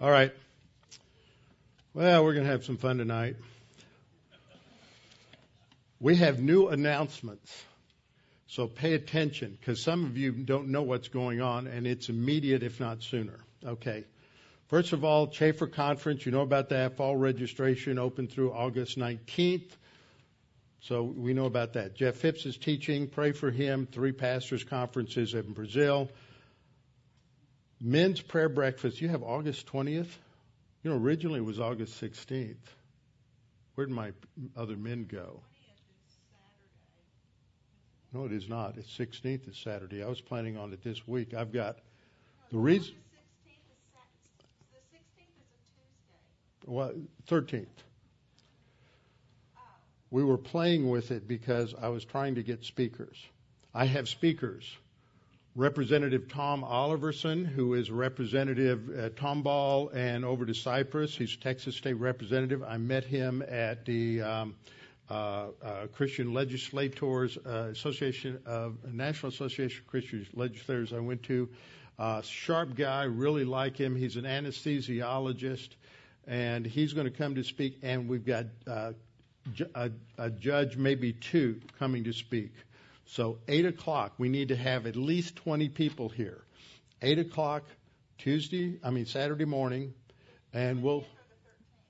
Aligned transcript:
All 0.00 0.10
right. 0.10 0.32
Well, 1.92 2.24
we're 2.24 2.32
going 2.32 2.46
to 2.46 2.50
have 2.50 2.64
some 2.64 2.78
fun 2.78 2.96
tonight. 2.96 3.36
We 6.00 6.16
have 6.16 6.40
new 6.40 6.68
announcements. 6.68 7.54
So 8.46 8.66
pay 8.66 8.94
attention 8.94 9.58
because 9.60 9.82
some 9.82 10.06
of 10.06 10.16
you 10.16 10.32
don't 10.32 10.68
know 10.68 10.80
what's 10.80 11.08
going 11.08 11.42
on 11.42 11.66
and 11.66 11.86
it's 11.86 12.08
immediate 12.08 12.62
if 12.62 12.80
not 12.80 13.02
sooner. 13.02 13.40
Okay. 13.62 14.04
First 14.68 14.94
of 14.94 15.04
all, 15.04 15.26
Chafer 15.26 15.66
Conference, 15.66 16.24
you 16.24 16.32
know 16.32 16.40
about 16.40 16.70
that. 16.70 16.96
Fall 16.96 17.14
registration 17.14 17.98
open 17.98 18.26
through 18.26 18.54
August 18.54 18.98
19th. 18.98 19.70
So 20.80 21.02
we 21.02 21.34
know 21.34 21.44
about 21.44 21.74
that. 21.74 21.94
Jeff 21.94 22.14
Phipps 22.16 22.46
is 22.46 22.56
teaching. 22.56 23.06
Pray 23.06 23.32
for 23.32 23.50
him. 23.50 23.86
Three 23.92 24.12
pastors' 24.12 24.64
conferences 24.64 25.34
in 25.34 25.52
Brazil. 25.52 26.08
Men's 27.80 28.20
prayer 28.20 28.48
breakfast. 28.48 29.00
You 29.00 29.08
have 29.08 29.22
August 29.22 29.66
20th? 29.72 30.08
You 30.82 30.90
know, 30.90 30.96
originally 30.96 31.40
it 31.40 31.44
was 31.44 31.58
August 31.58 32.00
16th. 32.00 32.56
Where'd 33.74 33.90
my 33.90 34.12
other 34.56 34.76
men 34.76 35.06
go? 35.10 35.40
No, 38.12 38.24
it 38.24 38.32
is 38.32 38.48
not. 38.48 38.76
It's 38.76 38.90
16th 38.98 39.48
is 39.48 39.56
Saturday. 39.56 40.02
I 40.02 40.08
was 40.08 40.20
planning 40.20 40.56
on 40.56 40.72
it 40.72 40.82
this 40.82 41.06
week. 41.06 41.32
I've 41.32 41.52
got 41.52 41.78
the 42.50 42.58
reason. 42.58 42.94
Well, 46.66 46.92
13th. 47.28 47.66
We 50.10 50.24
were 50.24 50.38
playing 50.38 50.90
with 50.90 51.12
it 51.12 51.28
because 51.28 51.74
I 51.80 51.88
was 51.88 52.04
trying 52.04 52.34
to 52.34 52.42
get 52.42 52.64
speakers. 52.64 53.16
I 53.72 53.84
have 53.84 54.08
speakers. 54.08 54.68
Representative 55.56 56.28
Tom 56.28 56.62
Oliverson, 56.62 57.44
who 57.44 57.74
is 57.74 57.90
Representative 57.90 58.96
at 58.96 59.16
Tomball 59.16 59.94
and 59.94 60.24
over 60.24 60.46
to 60.46 60.54
Cypress. 60.54 61.16
He's 61.16 61.36
Texas 61.36 61.76
State 61.76 61.94
Representative. 61.94 62.62
I 62.62 62.76
met 62.76 63.04
him 63.04 63.42
at 63.48 63.84
the 63.84 64.22
um, 64.22 64.54
uh, 65.10 65.48
uh, 65.62 65.86
Christian 65.92 66.32
Legislators 66.32 67.36
uh, 67.44 67.68
Association 67.72 68.40
of 68.46 68.76
National 68.92 69.30
Association 69.30 69.82
of 69.82 69.86
Christian 69.88 70.26
Legislators. 70.34 70.92
I 70.92 71.00
went 71.00 71.22
to. 71.24 71.48
Uh, 72.00 72.22
sharp 72.22 72.74
guy, 72.74 73.02
really 73.02 73.44
like 73.44 73.76
him. 73.76 73.94
He's 73.94 74.16
an 74.16 74.24
anesthesiologist 74.24 75.68
and 76.26 76.64
he's 76.64 76.94
going 76.94 77.04
to 77.04 77.10
come 77.10 77.34
to 77.34 77.44
speak. 77.44 77.78
And 77.82 78.08
we've 78.08 78.24
got 78.24 78.46
uh, 78.66 78.92
a, 79.74 79.90
a 80.16 80.30
judge, 80.30 80.78
maybe 80.78 81.12
two, 81.12 81.60
coming 81.78 82.04
to 82.04 82.14
speak. 82.14 82.52
So 83.14 83.38
eight 83.48 83.66
o'clock, 83.66 84.14
we 84.18 84.28
need 84.28 84.48
to 84.48 84.56
have 84.56 84.86
at 84.86 84.94
least 84.94 85.34
20 85.34 85.68
people 85.68 86.08
here. 86.08 86.44
Eight 87.02 87.18
o'clock 87.18 87.64
Tuesday, 88.18 88.78
I 88.84 88.90
mean 88.90 89.06
Saturday 89.06 89.46
morning, 89.46 89.94
and 90.52 90.80
we'll 90.80 91.04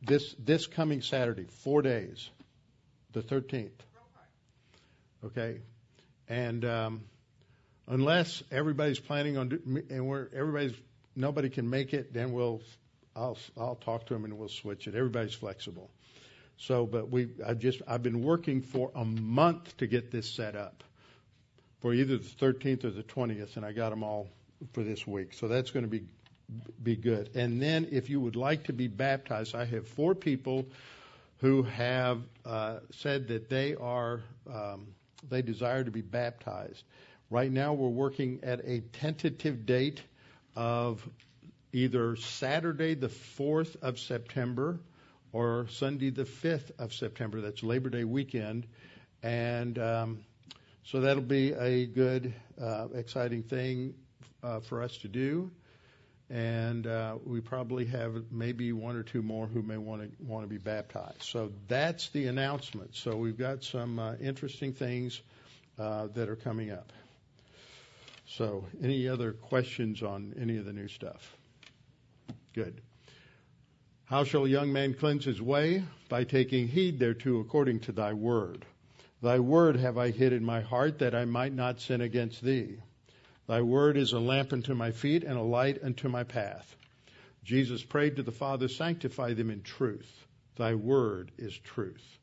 this 0.01 0.35
this 0.39 0.67
coming 0.67 1.03
Saturday, 1.03 1.45
four 1.63 1.83
days, 1.83 2.31
the 3.13 3.21
13th. 3.21 3.69
Okay, 5.23 5.59
and 6.27 6.65
um, 6.65 7.03
unless 7.87 8.43
everybody's 8.51 8.99
planning 9.01 9.37
on 9.37 9.85
and 9.91 10.07
we're 10.07 10.27
everybody's 10.35 10.73
nobody 11.15 11.51
can 11.51 11.69
make 11.69 11.93
it, 11.93 12.15
then 12.15 12.33
we'll 12.33 12.63
I'll 13.15 13.37
I'll 13.59 13.77
talk 13.77 14.07
to 14.07 14.15
them 14.15 14.25
and 14.25 14.39
we'll 14.39 14.49
switch 14.49 14.87
it. 14.87 14.95
Everybody's 14.95 15.35
flexible. 15.35 15.91
So, 16.57 16.87
but 16.87 17.11
we 17.11 17.29
I 17.47 17.53
just 17.53 17.83
I've 17.87 18.03
been 18.03 18.23
working 18.23 18.63
for 18.63 18.91
a 18.95 19.05
month 19.05 19.77
to 19.79 19.87
get 19.87 20.11
this 20.11 20.31
set 20.31 20.57
up 20.57 20.83
for 21.81 21.95
either 21.95 22.19
the 22.19 22.25
13th 22.25 22.85
or 22.85 22.91
the 22.91 23.03
20th, 23.03 23.57
and 23.57 23.65
I 23.65 23.73
got 23.73 23.91
them 23.91 24.03
all 24.03 24.29
for 24.73 24.83
this 24.83 25.07
week. 25.07 25.33
So 25.33 25.49
that's 25.49 25.71
going 25.71 25.85
to 25.85 25.91
be 25.91 26.03
be 26.83 26.97
good. 26.97 27.31
And 27.37 27.63
then, 27.63 27.89
if 27.93 28.11
you 28.11 28.21
would 28.21 28.35
like 28.35 28.65
to 28.65 28.73
be 28.73 28.89
baptized, 28.89 29.55
I 29.55 29.65
have 29.67 29.87
four 29.87 30.15
people 30.17 30.67
who 31.39 31.63
have 31.63 32.23
uh, 32.45 32.81
said 32.91 33.29
that 33.29 33.49
they 33.49 33.77
are 33.77 34.23
um, 34.53 34.89
they 35.29 35.43
desire 35.43 35.85
to 35.85 35.91
be 35.91 36.03
baptized. 36.03 36.83
Right 37.31 37.51
now, 37.51 37.75
we're 37.75 37.89
working 37.89 38.41
at 38.43 38.61
a 38.65 38.81
tentative 38.81 39.65
date 39.65 40.03
of 40.57 41.09
either 41.73 42.17
Saturday 42.17 42.95
the 42.95 43.09
4th 43.09 43.77
of 43.83 43.99
September 44.01 44.81
or 45.33 45.69
Sunday 45.71 46.11
the 46.11 46.25
5th 46.25 46.73
of 46.79 46.93
September. 46.93 47.41
That's 47.41 47.63
Labor 47.63 47.89
Day 47.89 48.05
weekend. 48.05 48.67
And 49.23 49.79
um, 49.79 50.25
so 50.85 51.01
that'll 51.01 51.23
be 51.23 51.53
a 51.53 51.87
good, 51.87 52.33
uh, 52.61 52.89
exciting 52.95 53.43
thing 53.43 53.95
uh, 54.43 54.61
for 54.61 54.83
us 54.83 54.97
to 54.99 55.09
do. 55.09 55.51
And 56.29 56.87
uh, 56.87 57.17
we 57.25 57.41
probably 57.41 57.87
have 57.87 58.15
maybe 58.31 58.73
one 58.73 58.95
or 58.95 59.03
two 59.03 59.21
more 59.21 59.49
who 59.49 59.63
may 59.63 59.77
want 59.77 60.03
to 60.03 60.25
want 60.25 60.45
to 60.45 60.49
be 60.49 60.59
baptized. 60.59 61.23
So 61.23 61.51
that's 61.67 62.09
the 62.11 62.27
announcement. 62.29 62.95
So 62.95 63.17
we've 63.17 63.39
got 63.39 63.65
some 63.65 63.99
uh, 63.99 64.15
interesting 64.21 64.73
things 64.73 65.21
uh, 65.77 66.07
that 66.15 66.29
are 66.29 66.37
coming 66.37 66.71
up. 66.71 66.93
So, 68.27 68.65
any 68.81 69.09
other 69.09 69.33
questions 69.33 70.05
on 70.05 70.35
any 70.41 70.57
of 70.57 70.65
the 70.65 70.73
new 70.73 70.87
stuff? 70.87 71.37
Good. 72.55 72.81
How 74.05 74.23
shall 74.23 74.45
a 74.45 74.49
young 74.49 74.73
man 74.73 74.95
cleanse 74.95 75.25
his 75.25 75.43
way? 75.43 75.83
By 76.09 76.23
taking 76.25 76.69
heed 76.69 77.01
thereto 77.01 77.41
according 77.41 77.81
to 77.81 77.93
thy 77.93 78.13
word. 78.13 78.65
Thy 79.23 79.39
word 79.39 79.77
have 79.77 79.99
I 79.99 80.11
hid 80.11 80.33
in 80.33 80.45
my 80.45 80.61
heart 80.61 80.99
that 81.01 81.15
I 81.15 81.25
might 81.25 81.53
not 81.53 81.81
sin 81.81 82.01
against 82.01 82.43
thee. 82.43 82.79
Thy 83.47 83.61
word 83.61 83.97
is 83.97 84.13
a 84.13 84.19
lamp 84.19 84.53
unto 84.53 84.75
my 84.75 84.93
feet 84.93 85.25
and 85.25 85.37
a 85.37 85.43
light 85.43 85.83
unto 85.83 86.09
my 86.09 86.25
path. 86.25 86.77
Jesus 87.45 87.83
prayed 87.83 88.17
to 88.17 88.23
the 88.23 88.33
Father, 88.33 88.69
sanctify 88.69 89.35
them 89.35 89.51
in 89.51 89.63
truth. 89.63 90.27
Thy 90.57 90.75
word 90.75 91.33
is 91.37 91.57
truth. 91.57 92.19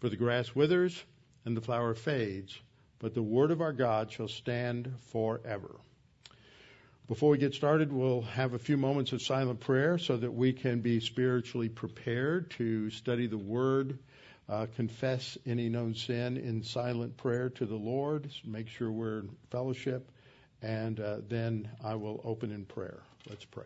For 0.00 0.08
the 0.08 0.16
grass 0.16 0.54
withers 0.54 1.04
and 1.44 1.56
the 1.56 1.60
flower 1.60 1.94
fades, 1.94 2.58
but 2.98 3.14
the 3.14 3.22
word 3.22 3.50
of 3.50 3.60
our 3.60 3.72
God 3.72 4.10
shall 4.10 4.28
stand 4.28 4.92
forever. 5.12 5.76
Before 7.10 7.30
we 7.30 7.38
get 7.38 7.54
started, 7.54 7.92
we'll 7.92 8.22
have 8.22 8.54
a 8.54 8.58
few 8.58 8.76
moments 8.76 9.12
of 9.12 9.20
silent 9.20 9.58
prayer 9.58 9.98
so 9.98 10.16
that 10.16 10.32
we 10.32 10.52
can 10.52 10.80
be 10.80 11.00
spiritually 11.00 11.68
prepared 11.68 12.52
to 12.52 12.88
study 12.90 13.26
the 13.26 13.36
Word, 13.36 13.98
uh, 14.50 14.66
confess 14.74 15.38
any 15.46 15.68
known 15.68 15.94
sin 15.94 16.36
in 16.36 16.62
silent 16.62 17.16
prayer 17.16 17.50
to 17.50 17.64
the 17.64 17.76
Lord, 17.76 18.28
make 18.44 18.66
sure 18.66 18.90
we're 18.90 19.20
in 19.20 19.30
fellowship, 19.50 20.10
and 20.60 20.98
uh, 20.98 21.18
then 21.28 21.68
I 21.84 21.94
will 21.94 22.20
open 22.24 22.50
in 22.50 22.64
prayer. 22.64 23.00
Let's 23.28 23.44
pray. 23.44 23.64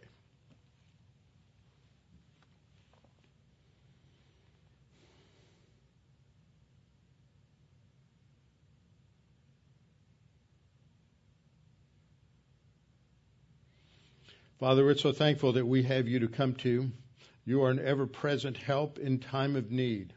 Father, 14.61 14.85
we're 14.85 14.97
so 14.97 15.13
thankful 15.13 15.53
that 15.53 15.67
we 15.67 15.83
have 15.85 16.07
you 16.09 16.21
to 16.21 16.29
come 16.29 16.55
to. 16.55 16.91
You 17.45 17.63
are 17.65 17.71
an 17.71 17.81
ever 17.85 18.07
present 18.07 18.57
help 18.57 18.99
in 18.99 19.19
time 19.19 19.57
of 19.57 19.71
need. 19.71 20.13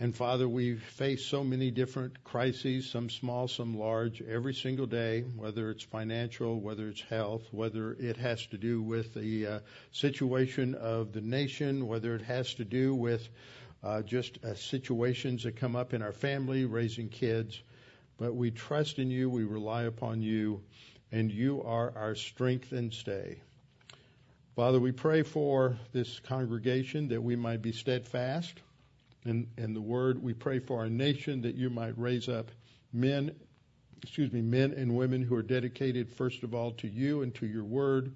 And 0.00 0.14
Father, 0.14 0.48
we 0.48 0.76
face 0.76 1.24
so 1.24 1.42
many 1.42 1.72
different 1.72 2.22
crises, 2.22 2.88
some 2.88 3.10
small, 3.10 3.48
some 3.48 3.76
large, 3.76 4.22
every 4.22 4.54
single 4.54 4.86
day, 4.86 5.22
whether 5.22 5.70
it's 5.70 5.82
financial, 5.82 6.60
whether 6.60 6.88
it's 6.88 7.00
health, 7.00 7.48
whether 7.50 7.94
it 7.94 8.16
has 8.16 8.46
to 8.46 8.58
do 8.58 8.80
with 8.80 9.12
the 9.14 9.46
uh, 9.46 9.60
situation 9.90 10.76
of 10.76 11.12
the 11.12 11.20
nation, 11.20 11.88
whether 11.88 12.14
it 12.14 12.22
has 12.22 12.54
to 12.54 12.64
do 12.64 12.94
with 12.94 13.28
uh, 13.82 14.02
just 14.02 14.38
uh, 14.44 14.54
situations 14.54 15.42
that 15.42 15.56
come 15.56 15.74
up 15.74 15.92
in 15.92 16.00
our 16.00 16.12
family, 16.12 16.64
raising 16.64 17.08
kids. 17.08 17.60
But 18.18 18.36
we 18.36 18.52
trust 18.52 19.00
in 19.00 19.10
you, 19.10 19.28
we 19.28 19.42
rely 19.42 19.82
upon 19.82 20.22
you, 20.22 20.62
and 21.10 21.28
you 21.28 21.60
are 21.64 21.92
our 21.96 22.14
strength 22.14 22.70
and 22.70 22.94
stay. 22.94 23.40
Father, 24.54 24.78
we 24.78 24.92
pray 24.92 25.24
for 25.24 25.76
this 25.90 26.20
congregation 26.20 27.08
that 27.08 27.22
we 27.22 27.34
might 27.34 27.62
be 27.62 27.72
steadfast 27.72 28.60
in, 29.28 29.46
in 29.56 29.74
the 29.74 29.80
word. 29.80 30.22
We 30.22 30.34
pray 30.34 30.58
for 30.58 30.78
our 30.78 30.88
nation 30.88 31.42
that 31.42 31.54
you 31.54 31.70
might 31.70 31.96
raise 31.98 32.28
up 32.28 32.50
men, 32.92 33.34
excuse 34.02 34.32
me, 34.32 34.40
men 34.40 34.72
and 34.72 34.96
women 34.96 35.22
who 35.22 35.34
are 35.36 35.42
dedicated, 35.42 36.10
first 36.10 36.42
of 36.42 36.54
all, 36.54 36.72
to 36.72 36.88
you 36.88 37.22
and 37.22 37.34
to 37.36 37.46
your 37.46 37.64
word, 37.64 38.14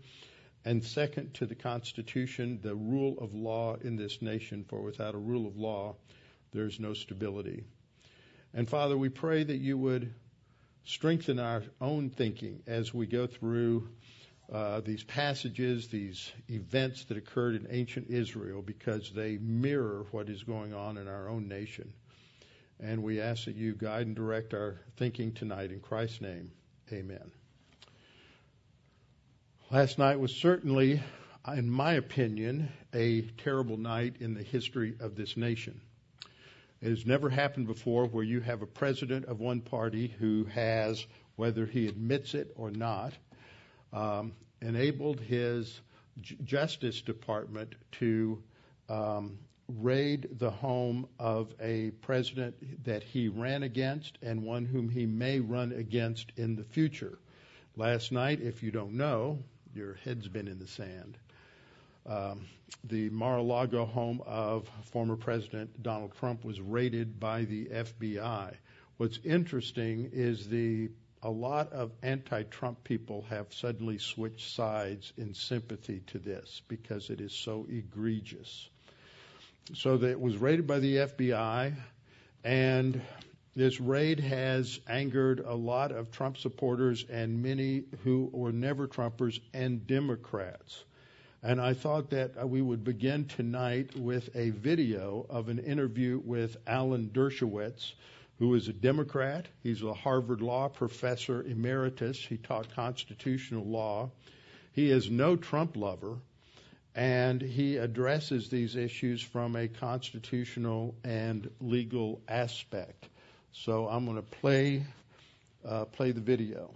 and 0.64 0.82
second, 0.82 1.34
to 1.34 1.46
the 1.46 1.54
Constitution, 1.54 2.60
the 2.62 2.74
rule 2.74 3.18
of 3.20 3.34
law 3.34 3.76
in 3.76 3.96
this 3.96 4.22
nation. 4.22 4.64
For 4.68 4.80
without 4.80 5.14
a 5.14 5.18
rule 5.18 5.46
of 5.46 5.56
law, 5.56 5.96
there's 6.52 6.80
no 6.80 6.94
stability. 6.94 7.64
And 8.54 8.68
Father, 8.68 8.96
we 8.96 9.08
pray 9.08 9.44
that 9.44 9.58
you 9.58 9.76
would 9.78 10.14
strengthen 10.84 11.38
our 11.38 11.62
own 11.80 12.10
thinking 12.10 12.62
as 12.66 12.94
we 12.94 13.06
go 13.06 13.26
through 13.26 13.88
uh, 14.52 14.80
these 14.80 15.02
passages, 15.02 15.88
these 15.88 16.30
events 16.48 17.04
that 17.04 17.16
occurred 17.16 17.54
in 17.54 17.66
ancient 17.70 18.08
Israel, 18.10 18.62
because 18.62 19.10
they 19.10 19.38
mirror 19.38 20.04
what 20.10 20.28
is 20.28 20.42
going 20.42 20.74
on 20.74 20.98
in 20.98 21.08
our 21.08 21.28
own 21.28 21.48
nation. 21.48 21.92
And 22.78 23.02
we 23.02 23.20
ask 23.20 23.46
that 23.46 23.56
you 23.56 23.74
guide 23.74 24.06
and 24.06 24.16
direct 24.16 24.54
our 24.54 24.76
thinking 24.96 25.32
tonight 25.32 25.70
in 25.70 25.80
Christ's 25.80 26.20
name. 26.20 26.50
Amen. 26.92 27.30
Last 29.70 29.98
night 29.98 30.20
was 30.20 30.34
certainly 30.34 31.00
in 31.48 31.68
my 31.68 31.94
opinion, 31.94 32.70
a 32.94 33.22
terrible 33.22 33.76
night 33.76 34.16
in 34.20 34.34
the 34.34 34.42
history 34.42 34.94
of 35.00 35.16
this 35.16 35.36
nation. 35.36 35.80
It 36.80 36.90
has 36.90 37.06
never 37.06 37.28
happened 37.28 37.66
before 37.66 38.06
where 38.06 38.24
you 38.24 38.40
have 38.40 38.62
a 38.62 38.66
president 38.66 39.26
of 39.26 39.40
one 39.40 39.60
party 39.60 40.14
who 40.18 40.44
has, 40.44 41.04
whether 41.36 41.66
he 41.66 41.88
admits 41.88 42.34
it 42.34 42.52
or 42.56 42.70
not, 42.70 43.12
enabled 44.60 45.20
his 45.20 45.80
Justice 46.44 47.00
Department 47.00 47.74
to 47.92 48.42
um, 48.88 49.38
raid 49.68 50.28
the 50.38 50.50
home 50.50 51.08
of 51.18 51.54
a 51.60 51.90
president 52.02 52.84
that 52.84 53.02
he 53.02 53.28
ran 53.28 53.62
against 53.62 54.18
and 54.22 54.42
one 54.42 54.64
whom 54.64 54.88
he 54.88 55.06
may 55.06 55.40
run 55.40 55.72
against 55.72 56.32
in 56.36 56.56
the 56.56 56.64
future. 56.64 57.18
Last 57.76 58.12
night, 58.12 58.40
if 58.40 58.62
you 58.62 58.70
don't 58.70 58.92
know, 58.94 59.38
your 59.74 59.94
head's 60.04 60.28
been 60.28 60.48
in 60.48 60.58
the 60.58 60.66
sand. 60.66 61.16
Um, 62.06 62.46
the 62.84 63.08
Mar-a-Lago 63.10 63.84
home 63.86 64.22
of 64.26 64.68
former 64.84 65.16
President 65.16 65.82
Donald 65.82 66.12
Trump 66.18 66.44
was 66.44 66.60
raided 66.60 67.18
by 67.20 67.44
the 67.44 67.66
FBI. 67.66 68.54
What's 68.96 69.18
interesting 69.24 70.10
is 70.12 70.48
the 70.48 70.90
a 71.22 71.30
lot 71.30 71.72
of 71.72 71.92
anti-Trump 72.02 72.82
people 72.82 73.24
have 73.30 73.52
suddenly 73.52 73.98
switched 73.98 74.54
sides 74.54 75.12
in 75.16 75.34
sympathy 75.34 76.00
to 76.08 76.18
this 76.18 76.62
because 76.66 77.10
it 77.10 77.20
is 77.20 77.32
so 77.32 77.66
egregious. 77.70 78.68
So 79.74 79.96
that 79.96 80.10
it 80.10 80.20
was 80.20 80.36
raided 80.36 80.66
by 80.66 80.80
the 80.80 80.96
FBI, 80.96 81.74
and 82.42 83.00
this 83.54 83.80
raid 83.80 84.18
has 84.18 84.80
angered 84.88 85.40
a 85.40 85.54
lot 85.54 85.92
of 85.92 86.10
Trump 86.10 86.38
supporters 86.38 87.04
and 87.08 87.42
many 87.42 87.84
who 88.02 88.28
were 88.32 88.50
never 88.50 88.88
Trumpers 88.88 89.38
and 89.54 89.86
Democrats. 89.86 90.84
And 91.44 91.60
I 91.60 91.74
thought 91.74 92.10
that 92.10 92.40
uh, 92.40 92.46
we 92.46 92.62
would 92.62 92.82
begin 92.82 93.26
tonight 93.26 93.96
with 93.96 94.34
a 94.34 94.50
video 94.50 95.26
of 95.28 95.48
an 95.48 95.58
interview 95.58 96.20
with 96.24 96.56
Alan 96.66 97.10
Dershowitz, 97.12 97.92
who 98.42 98.56
is 98.56 98.66
a 98.66 98.72
Democrat. 98.72 99.46
He's 99.62 99.84
a 99.84 99.94
Harvard 99.94 100.40
Law 100.40 100.66
professor 100.66 101.44
emeritus. 101.44 102.18
He 102.18 102.38
taught 102.38 102.74
constitutional 102.74 103.64
law. 103.64 104.10
He 104.72 104.90
is 104.90 105.08
no 105.08 105.36
Trump 105.36 105.76
lover, 105.76 106.16
and 106.92 107.40
he 107.40 107.76
addresses 107.76 108.48
these 108.48 108.74
issues 108.74 109.22
from 109.22 109.54
a 109.54 109.68
constitutional 109.68 110.96
and 111.04 111.48
legal 111.60 112.20
aspect. 112.26 113.08
So 113.52 113.86
I'm 113.86 114.06
going 114.06 114.16
to 114.16 114.22
play 114.22 114.86
uh, 115.64 115.84
play 115.84 116.10
the 116.10 116.20
video. 116.20 116.74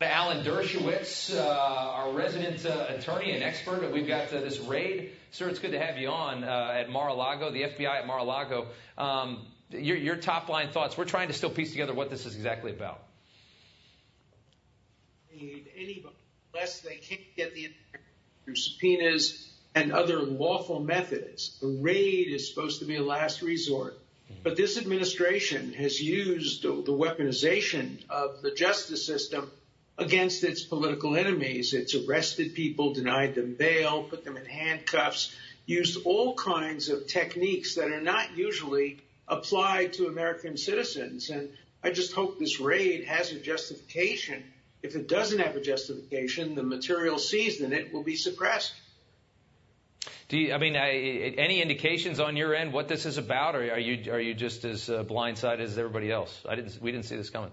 Alan 0.00 0.44
Dershowitz, 0.44 1.36
uh, 1.36 1.46
our 1.46 2.12
resident 2.12 2.66
uh, 2.66 2.86
attorney 2.88 3.32
and 3.32 3.44
expert. 3.44 3.92
We've 3.92 4.08
got 4.08 4.32
uh, 4.32 4.40
this 4.40 4.58
raid. 4.58 5.12
Sir, 5.30 5.48
it's 5.48 5.58
good 5.58 5.72
to 5.72 5.78
have 5.78 5.98
you 5.98 6.08
on 6.08 6.42
uh, 6.42 6.72
at 6.74 6.88
Mar-a-Lago, 6.88 7.52
the 7.52 7.62
FBI 7.62 8.00
at 8.00 8.06
Mar-a-Lago. 8.06 8.68
Um, 8.96 9.46
your, 9.70 9.96
your 9.96 10.16
top 10.16 10.48
line 10.48 10.70
thoughts. 10.70 10.96
We're 10.96 11.04
trying 11.04 11.28
to 11.28 11.34
still 11.34 11.50
piece 11.50 11.70
together 11.70 11.94
what 11.94 12.10
this 12.10 12.26
is 12.26 12.34
exactly 12.34 12.72
about. 12.72 13.02
Anybody, 15.32 16.14
unless 16.52 16.80
they 16.80 16.96
can't 16.96 17.20
get 17.36 17.54
the 17.54 17.70
through 18.44 18.56
subpoenas 18.56 19.48
and 19.74 19.92
other 19.92 20.20
lawful 20.20 20.80
methods. 20.80 21.58
The 21.60 21.78
raid 21.80 22.28
is 22.28 22.48
supposed 22.48 22.80
to 22.80 22.84
be 22.84 22.96
a 22.96 23.02
last 23.02 23.42
resort. 23.42 23.94
Mm-hmm. 23.94 24.42
But 24.42 24.56
this 24.56 24.76
administration 24.76 25.72
has 25.74 26.00
used 26.00 26.62
the 26.62 26.92
weaponization 26.92 27.98
of 28.10 28.42
the 28.42 28.50
justice 28.50 29.06
system 29.06 29.50
against 29.96 30.42
its 30.44 30.62
political 30.62 31.16
enemies. 31.16 31.72
It's 31.74 31.94
arrested 31.94 32.54
people, 32.54 32.94
denied 32.94 33.34
them 33.34 33.54
bail, 33.54 34.02
put 34.02 34.24
them 34.24 34.36
in 34.36 34.46
handcuffs, 34.46 35.34
used 35.66 36.04
all 36.04 36.34
kinds 36.34 36.88
of 36.88 37.06
techniques 37.06 37.76
that 37.76 37.92
are 37.92 38.00
not 38.00 38.36
usually 38.36 38.98
applied 39.30 39.94
to 39.94 40.08
American 40.08 40.56
citizens. 40.56 41.30
And 41.30 41.48
I 41.82 41.90
just 41.90 42.12
hope 42.12 42.38
this 42.38 42.60
raid 42.60 43.04
has 43.04 43.32
a 43.32 43.40
justification. 43.40 44.44
If 44.82 44.96
it 44.96 45.08
doesn't 45.08 45.38
have 45.38 45.56
a 45.56 45.60
justification, 45.60 46.54
the 46.54 46.62
material 46.62 47.18
seized 47.18 47.60
in 47.60 47.72
it 47.72 47.92
will 47.92 48.02
be 48.02 48.16
suppressed. 48.16 48.74
Do 50.28 50.38
you, 50.38 50.54
I 50.54 50.58
mean, 50.58 50.76
I, 50.76 50.90
any 51.38 51.60
indications 51.60 52.20
on 52.20 52.36
your 52.36 52.54
end 52.54 52.72
what 52.72 52.88
this 52.88 53.04
is 53.04 53.18
about, 53.18 53.56
or 53.56 53.72
are 53.72 53.78
you 53.78 54.12
are 54.12 54.20
you 54.20 54.32
just 54.32 54.64
as 54.64 54.88
uh, 54.88 55.02
blindsided 55.02 55.60
as 55.60 55.76
everybody 55.76 56.10
else? 56.10 56.44
I 56.48 56.54
didn't, 56.54 56.80
we 56.80 56.92
didn't 56.92 57.06
see 57.06 57.16
this 57.16 57.30
coming. 57.30 57.50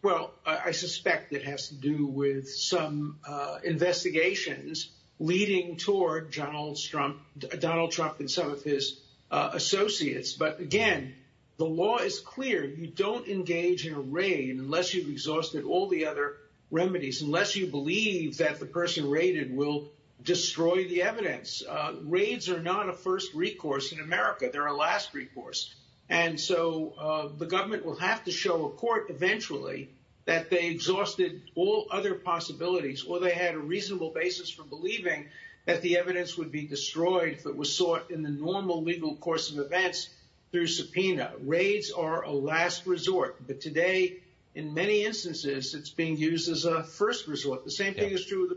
Well, 0.00 0.32
I 0.46 0.70
suspect 0.70 1.32
it 1.32 1.42
has 1.44 1.68
to 1.68 1.74
do 1.74 2.06
with 2.06 2.48
some 2.48 3.18
uh, 3.26 3.58
investigations 3.64 4.90
leading 5.18 5.76
toward 5.76 6.30
Donald 6.30 6.78
Trump, 6.80 7.18
Donald 7.58 7.90
Trump 7.90 8.20
and 8.20 8.30
some 8.30 8.52
of 8.52 8.62
his 8.62 9.00
associates. 9.30 10.32
But 10.32 10.60
again, 10.60 11.14
the 11.58 11.66
law 11.66 11.98
is 11.98 12.20
clear. 12.20 12.64
You 12.64 12.86
don't 12.86 13.26
engage 13.28 13.86
in 13.86 13.94
a 13.94 14.00
raid 14.00 14.56
unless 14.56 14.94
you've 14.94 15.08
exhausted 15.08 15.64
all 15.64 15.88
the 15.88 16.06
other 16.06 16.36
remedies, 16.70 17.22
unless 17.22 17.56
you 17.56 17.66
believe 17.66 18.38
that 18.38 18.60
the 18.60 18.66
person 18.66 19.10
raided 19.10 19.54
will 19.54 19.90
destroy 20.22 20.88
the 20.88 21.02
evidence. 21.02 21.62
Uh, 21.68 21.94
raids 22.02 22.48
are 22.48 22.62
not 22.62 22.88
a 22.88 22.92
first 22.92 23.34
recourse 23.34 23.92
in 23.92 24.00
America. 24.00 24.50
They're 24.52 24.66
a 24.66 24.76
last 24.76 25.14
recourse. 25.14 25.74
And 26.08 26.40
so 26.40 26.94
uh, 26.98 27.28
the 27.36 27.46
government 27.46 27.84
will 27.84 27.96
have 27.96 28.24
to 28.24 28.30
show 28.30 28.66
a 28.66 28.70
court 28.70 29.10
eventually 29.10 29.90
that 30.24 30.50
they 30.50 30.66
exhausted 30.66 31.42
all 31.54 31.86
other 31.90 32.14
possibilities 32.14 33.04
or 33.04 33.20
they 33.20 33.30
had 33.30 33.54
a 33.54 33.58
reasonable 33.58 34.10
basis 34.10 34.50
for 34.50 34.62
believing 34.62 35.26
that 35.68 35.82
the 35.82 35.98
evidence 35.98 36.38
would 36.38 36.50
be 36.50 36.66
destroyed 36.66 37.34
if 37.34 37.44
it 37.44 37.54
was 37.54 37.76
sought 37.76 38.10
in 38.10 38.22
the 38.22 38.30
normal 38.30 38.82
legal 38.82 39.14
course 39.16 39.52
of 39.52 39.58
events 39.58 40.08
through 40.50 40.66
subpoena. 40.66 41.30
Raids 41.42 41.90
are 41.90 42.22
a 42.22 42.32
last 42.32 42.86
resort, 42.86 43.36
but 43.46 43.60
today, 43.60 44.16
in 44.54 44.72
many 44.72 45.04
instances, 45.04 45.74
it's 45.74 45.90
being 45.90 46.16
used 46.16 46.48
as 46.48 46.64
a 46.64 46.82
first 46.82 47.26
resort. 47.26 47.66
The 47.66 47.70
same 47.70 47.92
thing 47.92 48.12
is 48.12 48.24
true. 48.24 48.56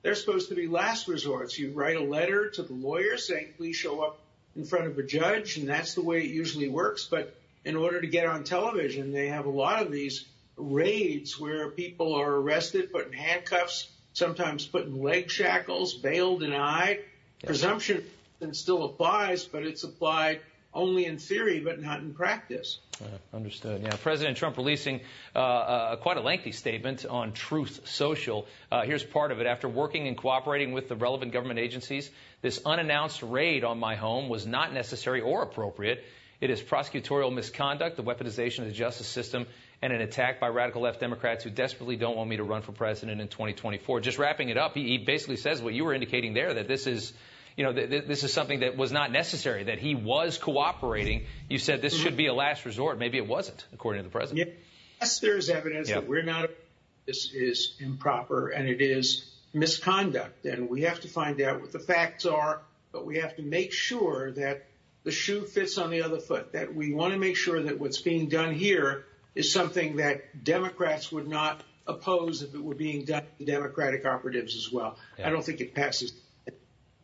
They're 0.00 0.14
supposed 0.14 0.48
to 0.48 0.54
be 0.54 0.66
last 0.68 1.06
resorts. 1.06 1.58
You 1.58 1.72
write 1.72 1.96
a 1.96 2.02
letter 2.02 2.48
to 2.48 2.62
the 2.62 2.72
lawyer 2.72 3.18
saying, 3.18 3.48
please 3.58 3.76
show 3.76 4.00
up 4.00 4.18
in 4.56 4.64
front 4.64 4.86
of 4.86 4.96
a 4.96 5.02
judge, 5.02 5.58
and 5.58 5.68
that's 5.68 5.92
the 5.92 6.02
way 6.02 6.20
it 6.20 6.30
usually 6.30 6.70
works. 6.70 7.06
But 7.10 7.36
in 7.66 7.76
order 7.76 8.00
to 8.00 8.06
get 8.06 8.24
on 8.24 8.44
television, 8.44 9.12
they 9.12 9.28
have 9.28 9.44
a 9.44 9.50
lot 9.50 9.82
of 9.82 9.92
these 9.92 10.24
raids 10.56 11.38
where 11.38 11.68
people 11.68 12.14
are 12.14 12.36
arrested, 12.36 12.90
put 12.90 13.08
in 13.08 13.12
handcuffs, 13.12 13.90
sometimes 14.12 14.66
put 14.66 14.86
in 14.86 15.02
leg 15.02 15.30
shackles, 15.30 15.94
bail 15.94 16.38
denied. 16.38 17.00
Yes. 17.42 17.46
Presumption 17.46 18.04
still 18.52 18.84
applies, 18.84 19.44
but 19.44 19.64
it's 19.64 19.84
applied 19.84 20.40
only 20.74 21.04
in 21.04 21.18
theory, 21.18 21.60
but 21.60 21.80
not 21.80 22.00
in 22.00 22.14
practice. 22.14 22.78
Uh, 23.00 23.36
understood. 23.36 23.82
Yeah, 23.82 23.94
President 24.02 24.36
Trump 24.36 24.56
releasing 24.56 25.00
uh, 25.34 25.38
uh, 25.38 25.96
quite 25.96 26.16
a 26.16 26.20
lengthy 26.20 26.52
statement 26.52 27.04
on 27.04 27.32
Truth 27.32 27.80
Social. 27.84 28.46
Uh, 28.70 28.82
here's 28.82 29.04
part 29.04 29.32
of 29.32 29.40
it. 29.40 29.46
After 29.46 29.68
working 29.68 30.08
and 30.08 30.16
cooperating 30.16 30.72
with 30.72 30.88
the 30.88 30.96
relevant 30.96 31.32
government 31.32 31.58
agencies, 31.58 32.10
this 32.40 32.60
unannounced 32.64 33.22
raid 33.22 33.64
on 33.64 33.78
my 33.78 33.96
home 33.96 34.28
was 34.28 34.46
not 34.46 34.72
necessary 34.72 35.20
or 35.20 35.42
appropriate. 35.42 36.04
It 36.40 36.50
is 36.50 36.60
prosecutorial 36.60 37.32
misconduct, 37.32 37.96
the 37.96 38.02
weaponization 38.02 38.60
of 38.60 38.66
the 38.66 38.72
justice 38.72 39.06
system, 39.06 39.46
and 39.82 39.92
an 39.92 40.00
attack 40.00 40.38
by 40.38 40.48
radical 40.48 40.82
left 40.82 41.00
Democrats 41.00 41.42
who 41.42 41.50
desperately 41.50 41.96
don't 41.96 42.16
want 42.16 42.30
me 42.30 42.36
to 42.36 42.44
run 42.44 42.62
for 42.62 42.70
president 42.70 43.20
in 43.20 43.26
2024. 43.26 44.00
Just 44.00 44.16
wrapping 44.16 44.48
it 44.48 44.56
up, 44.56 44.74
he, 44.74 44.86
he 44.86 44.98
basically 44.98 45.36
says 45.36 45.60
what 45.60 45.74
you 45.74 45.84
were 45.84 45.92
indicating 45.92 46.34
there, 46.34 46.54
that 46.54 46.68
this 46.68 46.86
is 46.86 47.12
you 47.56 47.64
know, 47.64 47.72
th- 47.72 47.90
th- 47.90 48.04
this 48.06 48.24
is 48.24 48.32
something 48.32 48.60
that 48.60 48.76
was 48.76 48.92
not 48.92 49.12
necessary, 49.12 49.64
that 49.64 49.78
he 49.78 49.94
was 49.94 50.38
cooperating. 50.38 51.26
You 51.50 51.58
said 51.58 51.82
this 51.82 51.94
should 51.94 52.16
be 52.16 52.26
a 52.26 52.32
last 52.32 52.64
resort. 52.64 52.98
Maybe 52.98 53.18
it 53.18 53.26
wasn't, 53.26 53.66
according 53.74 54.02
to 54.02 54.08
the 54.08 54.12
president. 54.12 54.54
Yes, 55.00 55.18
there's 55.18 55.50
evidence 55.50 55.90
yep. 55.90 56.00
that 56.00 56.08
we're 56.08 56.22
not, 56.22 56.48
this 57.06 57.30
is 57.34 57.76
improper 57.78 58.48
and 58.48 58.68
it 58.68 58.80
is 58.80 59.30
misconduct. 59.52 60.46
And 60.46 60.70
we 60.70 60.82
have 60.82 61.00
to 61.00 61.08
find 61.08 61.40
out 61.42 61.60
what 61.60 61.72
the 61.72 61.78
facts 61.78 62.24
are, 62.24 62.62
but 62.90 63.04
we 63.04 63.18
have 63.18 63.36
to 63.36 63.42
make 63.42 63.72
sure 63.72 64.32
that 64.32 64.66
the 65.04 65.10
shoe 65.10 65.42
fits 65.42 65.76
on 65.76 65.90
the 65.90 66.02
other 66.02 66.20
foot, 66.20 66.52
that 66.52 66.74
we 66.74 66.94
want 66.94 67.12
to 67.12 67.18
make 67.18 67.36
sure 67.36 67.60
that 67.64 67.78
what's 67.78 68.00
being 68.00 68.28
done 68.28 68.54
here 68.54 69.04
is 69.34 69.52
something 69.52 69.96
that 69.96 70.44
Democrats 70.44 71.10
would 71.12 71.28
not 71.28 71.62
oppose 71.86 72.42
if 72.42 72.54
it 72.54 72.62
were 72.62 72.74
being 72.74 73.04
done 73.04 73.24
to 73.38 73.44
Democratic 73.44 74.04
operatives 74.06 74.56
as 74.56 74.70
well. 74.72 74.96
Yeah. 75.18 75.28
I 75.28 75.30
don't 75.30 75.44
think 75.44 75.60
it 75.60 75.74
passes 75.74 76.12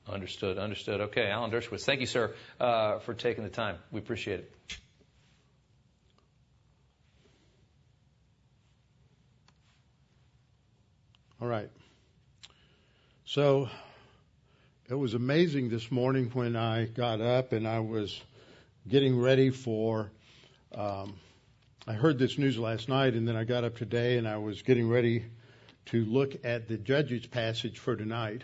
Understood. 0.09 0.57
Understood. 0.57 1.01
Okay. 1.03 1.27
Alan 1.27 1.51
Dershowitz, 1.51 1.85
thank 1.85 2.01
you, 2.01 2.07
sir, 2.07 2.35
uh, 2.59 2.99
for 3.01 3.13
taking 3.13 3.45
the 3.45 3.51
time. 3.51 3.77
We 3.93 4.01
appreciate 4.01 4.41
it. 4.41 4.53
All 11.41 11.47
right. 11.47 11.71
So 13.27 13.69
it 14.89 14.95
was 14.95 15.15
amazing 15.15 15.69
this 15.69 15.91
morning 15.91 16.31
when 16.33 16.57
I 16.57 16.87
got 16.87 17.21
up 17.21 17.53
and 17.53 17.69
I 17.69 17.81
was 17.81 18.21
getting 18.89 19.19
ready 19.19 19.51
for. 19.51 20.11
Um, 20.75 21.15
I 21.87 21.95
heard 21.95 22.19
this 22.19 22.37
news 22.37 22.59
last 22.59 22.89
night, 22.89 23.15
and 23.15 23.27
then 23.27 23.37
I 23.37 23.45
got 23.45 23.65
up 23.65 23.77
today 23.77 24.19
and 24.19 24.29
I 24.29 24.37
was 24.37 24.63
getting 24.63 24.89
ready 24.89 25.25
to 25.87 26.05
look 26.05 26.45
at 26.45 26.69
the 26.69 26.77
Judges 26.77 27.27
passage 27.27 27.79
for 27.79 27.97
tonight. 27.97 28.43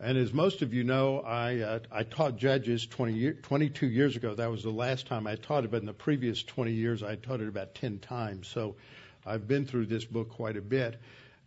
And 0.00 0.16
as 0.16 0.32
most 0.32 0.62
of 0.62 0.72
you 0.72 0.82
know, 0.82 1.20
I, 1.20 1.58
uh, 1.58 1.78
I 1.92 2.02
taught 2.04 2.36
Judges 2.36 2.86
20 2.86 3.12
year, 3.12 3.32
22 3.34 3.86
years 3.86 4.16
ago. 4.16 4.34
That 4.34 4.50
was 4.50 4.62
the 4.62 4.70
last 4.70 5.06
time 5.06 5.26
I 5.26 5.36
taught 5.36 5.64
it, 5.64 5.70
but 5.70 5.80
in 5.80 5.86
the 5.86 5.92
previous 5.92 6.42
20 6.42 6.72
years, 6.72 7.02
I 7.02 7.16
taught 7.16 7.40
it 7.40 7.48
about 7.48 7.74
10 7.74 7.98
times. 7.98 8.48
So 8.48 8.76
I've 9.26 9.46
been 9.46 9.66
through 9.66 9.86
this 9.86 10.04
book 10.04 10.30
quite 10.30 10.56
a 10.56 10.62
bit. 10.62 10.98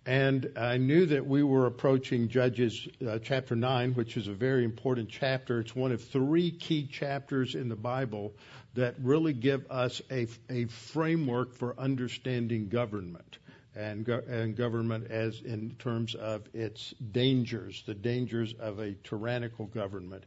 And 0.05 0.51
I 0.57 0.77
knew 0.77 1.05
that 1.05 1.25
we 1.25 1.43
were 1.43 1.65
approaching 1.65 2.27
Judges 2.27 2.87
uh, 3.07 3.19
chapter 3.19 3.55
9, 3.55 3.93
which 3.93 4.17
is 4.17 4.27
a 4.27 4.33
very 4.33 4.65
important 4.65 5.07
chapter. 5.09 5.61
It's 5.61 5.73
one 5.73 5.93
of 5.93 6.03
three 6.03 6.51
key 6.51 6.87
chapters 6.87 7.55
in 7.55 7.69
the 7.69 7.77
Bible 7.77 8.33
that 8.73 8.95
really 9.01 9.31
give 9.31 9.65
us 9.71 10.01
a, 10.11 10.27
a 10.49 10.65
framework 10.65 11.53
for 11.53 11.79
understanding 11.79 12.67
government 12.67 13.37
and, 13.75 14.07
and 14.09 14.57
government 14.57 15.09
as 15.09 15.39
in 15.39 15.75
terms 15.79 16.15
of 16.15 16.49
its 16.53 16.93
dangers, 17.13 17.83
the 17.85 17.93
dangers 17.93 18.53
of 18.59 18.79
a 18.79 18.93
tyrannical 19.05 19.67
government. 19.67 20.25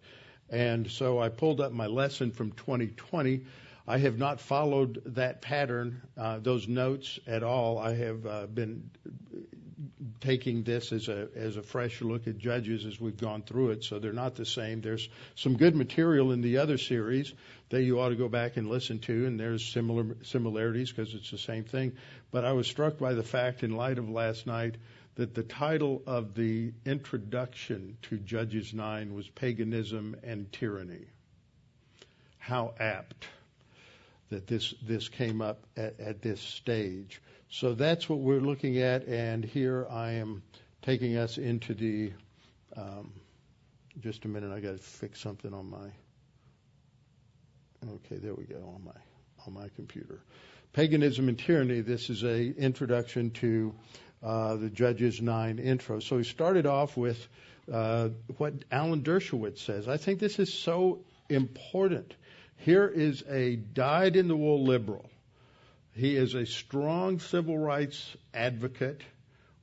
And 0.49 0.91
so 0.91 1.21
I 1.21 1.29
pulled 1.29 1.61
up 1.61 1.73
my 1.73 1.87
lesson 1.87 2.31
from 2.31 2.53
2020 2.53 3.43
I 3.89 3.99
have 3.99 4.19
not 4.19 4.41
followed 4.41 5.01
that 5.15 5.43
pattern, 5.43 6.03
uh, 6.19 6.41
those 6.41 6.67
notes 6.67 7.21
at 7.27 7.45
all. 7.45 7.79
I 7.79 7.95
have 7.95 8.27
uh, 8.27 8.47
been 8.47 8.91
taking 10.21 10.63
this 10.63 10.93
as 10.93 11.09
a 11.09 11.29
as 11.37 11.57
a 11.57 11.63
fresh 11.63 12.01
look 12.01 12.27
at 12.27 12.39
judges 12.39 12.85
as 12.87 13.01
we've 13.01 13.17
gone 13.17 13.43
through 13.43 13.71
it, 13.71 13.85
so 13.85 13.99
they're 13.99 14.13
not 14.13 14.35
the 14.35 14.47
same. 14.47 14.81
There's 14.81 15.09
some 15.35 15.57
good 15.57 15.75
material 15.75 16.33
in 16.33 16.41
the 16.41 16.59
other 16.59 16.79
series 16.79 17.33
that 17.69 17.83
you 17.83 18.01
ought 18.01 18.11
to 18.11 18.17
go 18.17 18.29
back 18.29 18.57
and 18.57 18.69
listen 18.69 18.99
to, 19.01 19.27
and 19.27 19.39
there's 19.39 19.65
similar 19.65 20.17
similarities 20.23 20.91
because 20.91 21.15
it's 21.15 21.31
the 21.31 21.39
same 21.39 21.65
thing. 21.65 21.93
But 22.31 22.45
I 22.45 22.53
was 22.53 22.67
struck 22.67 22.99
by 22.99 23.15
the 23.15 23.23
fact, 23.23 23.63
in 23.63 23.77
light 23.77 23.99
of 23.99 24.09
last 24.09 24.47
night, 24.47 24.77
that 25.17 25.35
the 25.35 25.43
title 25.43 26.03
of 26.07 26.35
the 26.35 26.73
introduction 26.85 27.97
to 28.03 28.19
Judges 28.19 28.73
9 28.73 29.15
was 29.15 29.29
Paganism 29.29 30.17
and 30.23 30.51
Tyranny. 30.53 31.07
How 32.39 32.75
apt 32.79 33.27
that 34.31 34.47
this 34.47 34.75
this 34.83 35.09
came 35.09 35.41
up 35.41 35.65
at, 35.77 36.01
at 36.01 36.23
this 36.23 36.41
stage. 36.41 37.21
So 37.49 37.75
that's 37.75 38.09
what 38.09 38.19
we're 38.19 38.41
looking 38.41 38.79
at, 38.79 39.07
and 39.07 39.45
here 39.45 39.87
I 39.89 40.13
am 40.13 40.43
taking 40.83 41.17
us 41.17 41.39
into 41.39 41.75
the. 41.75 42.13
Um, 42.77 43.13
just 44.01 44.25
a 44.27 44.29
minute, 44.29 44.53
I 44.53 44.61
got 44.61 44.73
to 44.73 44.79
fix 44.79 45.21
something 45.21 45.55
on 45.55 45.71
my. 45.71 45.89
Okay, 47.95 48.17
there 48.17 48.35
we 48.35 48.45
go 48.45 48.73
on 48.75 48.85
my 48.85 49.01
on 49.47 49.55
my 49.55 49.69
computer. 49.77 50.21
Paganism 50.73 51.29
and 51.29 51.39
tyranny. 51.39 51.81
This 51.81 52.11
is 52.11 52.25
a 52.25 52.55
introduction 52.57 53.31
to 53.33 53.75
uh, 54.23 54.57
the 54.57 54.69
Judges 54.69 55.23
nine 55.23 55.59
intro. 55.59 56.01
So 56.01 56.19
he 56.19 56.25
started 56.25 56.67
off 56.67 56.97
with 56.97 57.27
uh, 57.73 58.11
what 58.37 58.55
Alan 58.71 59.03
Dershowitz 59.03 59.59
says. 59.59 59.89
I 59.89 59.97
think 59.97 60.19
this 60.19 60.39
is 60.39 60.53
so 60.53 61.05
important 61.31 62.15
here 62.59 62.87
is 62.87 63.23
a 63.29 63.57
dyed 63.57 64.17
in 64.17 64.29
the 64.29 64.37
wool 64.37 64.65
liberal. 64.65 65.11
He 65.97 66.15
is 66.15 66.35
a 66.35 66.45
strong 66.45 67.21
civil 67.21 67.57
rights 67.57 68.17
advocate, 68.35 69.01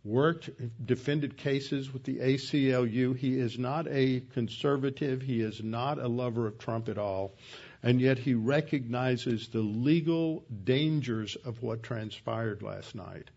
worked, 0.04 0.50
defended 0.84 1.38
cases 1.38 1.94
with 1.94 2.04
the 2.04 2.18
ACLU. 2.18 3.16
He 3.16 3.38
is 3.38 3.60
not 3.60 3.88
a 3.88 4.22
conservative. 4.34 5.22
He 5.22 5.42
is 5.42 5.63
not 5.63 6.00
a 6.00 6.08
lover 6.08 6.48
of 6.48 6.58
Trump 6.58 6.90
at 6.90 6.98
all. 6.98 7.36
And 7.84 8.02
yet 8.02 8.18
he 8.18 8.34
recognizes 8.34 9.50
the 9.50 9.60
legal 9.60 10.44
dangers 10.63 11.36
of 11.36 11.62
what 11.62 11.84
transpired 11.84 12.63
last 12.63 12.96
night. 12.96 13.30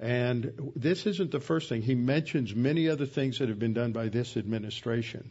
And 0.00 0.72
this 0.74 1.06
isn't 1.06 1.30
the 1.30 1.40
first 1.40 1.68
thing. 1.68 1.82
He 1.82 1.94
mentions 1.94 2.54
many 2.54 2.88
other 2.88 3.06
things 3.06 3.38
that 3.38 3.50
have 3.50 3.58
been 3.58 3.74
done 3.74 3.92
by 3.92 4.08
this 4.08 4.36
administration. 4.36 5.30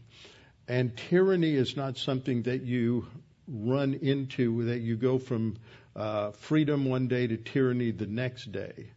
And 0.68 0.96
tyranny 0.96 1.56
is 1.56 1.76
not 1.76 1.98
something 1.98 2.44
that 2.44 2.62
you 2.62 3.08
run 3.48 3.94
into 3.96 4.66
that 4.66 4.80
you 4.80 4.96
go 4.96 5.18
from 5.18 5.58
uh, 5.96 6.32
freedom 6.32 6.86
one 6.86 7.08
day 7.08 7.28
to 7.28 7.38
tyranny 7.38 7.92
the 7.92 8.08
next 8.08 8.52
day. 8.52 8.88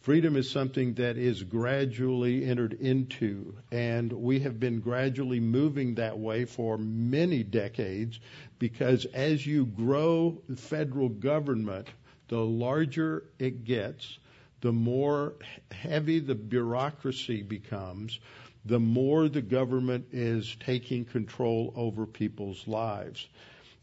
Freedom 0.00 0.36
is 0.36 0.50
something 0.50 0.94
that 0.94 1.18
is 1.18 1.42
gradually 1.42 2.44
entered 2.44 2.72
into, 2.72 3.54
and 3.70 4.12
we 4.12 4.38
have 4.40 4.58
been 4.58 4.80
gradually 4.80 5.40
moving 5.40 5.96
that 5.96 6.18
way 6.18 6.44
for 6.44 6.78
many 6.78 7.42
decades 7.42 8.18
because 8.58 9.04
as 9.06 9.46
you 9.46 9.66
grow 9.66 10.40
federal 10.56 11.08
government, 11.08 11.88
the 12.28 12.38
larger 12.38 13.24
it 13.38 13.64
gets, 13.64 14.18
the 14.60 14.72
more 14.72 15.34
heavy 15.70 16.20
the 16.20 16.34
bureaucracy 16.34 17.42
becomes, 17.42 18.18
the 18.64 18.80
more 18.80 19.28
the 19.28 19.42
government 19.42 20.06
is 20.12 20.56
taking 20.60 21.04
control 21.04 21.72
over 21.76 22.06
people's 22.06 22.66
lives. 22.66 23.26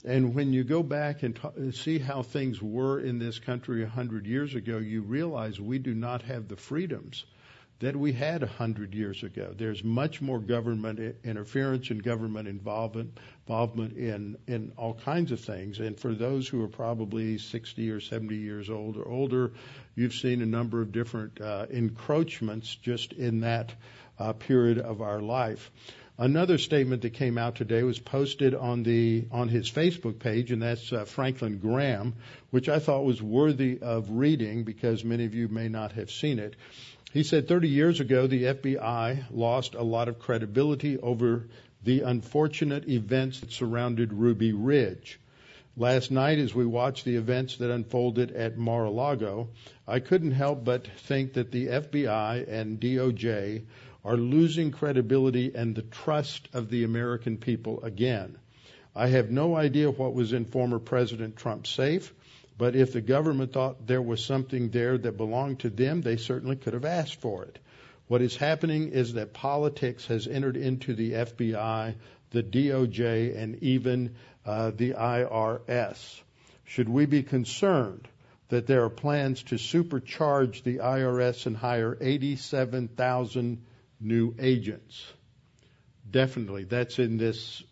And 0.05 0.35
when 0.35 0.53
you 0.53 0.63
go 0.63 0.83
back 0.83 1.23
and 1.23 1.35
t- 1.35 1.71
see 1.71 1.97
how 1.97 2.21
things 2.21 2.61
were 2.61 2.99
in 2.99 3.17
this 3.17 3.39
country 3.39 3.83
a 3.83 3.87
hundred 3.87 4.27
years 4.27 4.53
ago, 4.53 4.77
you 4.77 5.01
realize 5.01 5.59
we 5.59 5.79
do 5.79 5.95
not 5.95 6.21
have 6.23 6.47
the 6.47 6.55
freedoms 6.55 7.25
that 7.79 7.95
we 7.95 8.13
had 8.13 8.41
a 8.41 8.47
hundred 8.47 8.93
years 8.93 9.23
ago. 9.23 9.53
There's 9.57 9.83
much 9.83 10.21
more 10.21 10.39
government 10.39 11.17
interference 11.23 11.89
and 11.89 12.01
government 12.01 12.47
involvement, 12.47 13.17
involvement 13.47 13.97
in, 13.97 14.37
in 14.47 14.71
all 14.77 14.93
kinds 14.93 15.31
of 15.31 15.41
things. 15.41 15.79
And 15.79 15.99
for 15.99 16.13
those 16.13 16.47
who 16.47 16.63
are 16.63 16.69
probably 16.69 17.37
60 17.37 17.89
or 17.89 17.99
70 17.99 18.35
years 18.35 18.69
old 18.69 18.95
or 18.97 19.07
older, 19.07 19.53
you've 19.95 20.13
seen 20.13 20.41
a 20.41 20.45
number 20.45 20.81
of 20.81 20.91
different 20.91 21.41
uh, 21.41 21.65
encroachments 21.69 22.73
just 22.75 23.11
in 23.11 23.41
that 23.41 23.73
uh, 24.19 24.33
period 24.33 24.77
of 24.77 25.01
our 25.01 25.19
life. 25.19 25.69
Another 26.17 26.57
statement 26.57 27.01
that 27.01 27.13
came 27.13 27.37
out 27.37 27.55
today 27.55 27.83
was 27.83 27.99
posted 27.99 28.55
on 28.55 28.83
the 28.83 29.25
on 29.31 29.49
his 29.49 29.69
Facebook 29.69 30.17
page, 30.17 30.49
and 30.51 30.61
that's 30.61 30.93
uh, 30.93 31.03
Franklin 31.03 31.57
Graham, 31.57 32.15
which 32.51 32.69
I 32.69 32.79
thought 32.79 33.03
was 33.03 33.21
worthy 33.21 33.79
of 33.81 34.09
reading 34.11 34.63
because 34.63 35.03
many 35.03 35.25
of 35.25 35.33
you 35.33 35.49
may 35.49 35.67
not 35.67 35.91
have 35.93 36.09
seen 36.09 36.39
it. 36.39 36.55
He 37.11 37.23
said 37.23 37.49
30 37.49 37.67
years 37.67 37.99
ago 37.99 38.27
the 38.27 38.43
FBI 38.43 39.25
lost 39.31 39.75
a 39.75 39.83
lot 39.83 40.07
of 40.07 40.19
credibility 40.19 40.97
over 40.97 41.47
the 41.83 42.01
unfortunate 42.01 42.87
events 42.87 43.41
that 43.41 43.51
surrounded 43.51 44.13
Ruby 44.13 44.53
Ridge. 44.53 45.19
Last 45.77 46.11
night, 46.11 46.39
as 46.39 46.55
we 46.55 46.65
watched 46.65 47.03
the 47.03 47.17
events 47.17 47.57
that 47.57 47.69
unfolded 47.69 48.31
at 48.31 48.57
Mar-a-Lago, 48.57 49.49
I 49.85 49.99
couldn't 49.99 50.31
help 50.31 50.63
but 50.63 50.87
think 50.87 51.33
that 51.33 51.51
the 51.51 51.67
FBI 51.67 52.47
and 52.47 52.79
DOJ 52.79 53.63
are 54.05 54.17
losing 54.17 54.71
credibility 54.71 55.51
and 55.55 55.73
the 55.73 55.81
trust 55.81 56.47
of 56.53 56.69
the 56.69 56.83
American 56.83 57.37
people 57.37 57.83
again. 57.83 58.37
I 58.95 59.07
have 59.07 59.31
no 59.31 59.55
idea 59.55 59.89
what 59.89 60.13
was 60.13 60.31
in 60.31 60.45
former 60.45 60.77
President 60.77 61.35
Trump's 61.35 61.71
safe, 61.71 62.13
but 62.55 62.75
if 62.75 62.93
the 62.93 63.01
government 63.01 63.51
thought 63.51 63.87
there 63.87 64.03
was 64.03 64.23
something 64.23 64.69
there 64.69 64.97
that 64.99 65.17
belonged 65.17 65.59
to 65.61 65.71
them, 65.71 66.01
they 66.01 66.17
certainly 66.17 66.55
could 66.55 66.73
have 66.73 66.85
asked 66.85 67.19
for 67.19 67.43
it. 67.45 67.57
What 68.07 68.21
is 68.21 68.35
happening 68.35 68.89
is 68.89 69.13
that 69.13 69.33
politics 69.33 70.05
has 70.05 70.27
entered 70.27 70.55
into 70.55 70.93
the 70.93 71.13
FBI, 71.13 71.95
the 72.29 72.43
DOJ, 72.43 73.35
and 73.35 73.61
even 73.63 74.15
uh, 74.45 74.69
the 74.69 74.91
IRS. 74.91 76.21
Should 76.63 76.89
we 76.89 77.07
be 77.07 77.23
concerned 77.23 78.07
that 78.49 78.67
there 78.67 78.83
are 78.83 78.89
plans 78.91 79.41
to 79.43 79.55
supercharge 79.55 80.61
the 80.61 80.77
IRS 80.77 81.47
and 81.47 81.57
hire 81.57 81.97
87,000 81.99 83.63
new 84.05 84.35
agents. 84.39 85.05
Definitely, 86.09 86.65
that's 86.65 86.99
in 86.99 87.17
this 87.17 87.63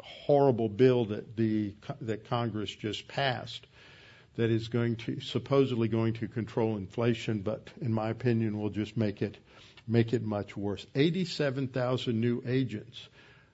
horrible 0.00 0.68
bill 0.68 1.06
that 1.06 1.36
the 1.36 1.74
that 2.02 2.28
Congress 2.28 2.70
just 2.70 3.08
passed 3.08 3.66
that 4.36 4.50
is 4.50 4.68
going 4.68 4.96
to 4.96 5.20
supposedly 5.20 5.88
going 5.88 6.14
to 6.14 6.28
control 6.28 6.76
inflation, 6.76 7.40
but 7.40 7.68
in 7.80 7.92
my 7.92 8.10
opinion 8.10 8.58
will 8.58 8.70
just 8.70 8.96
make 8.96 9.22
it 9.22 9.38
make 9.88 10.12
it 10.12 10.22
much 10.22 10.56
worse. 10.56 10.86
87,000 10.94 12.20
new 12.20 12.42
agents. 12.46 13.08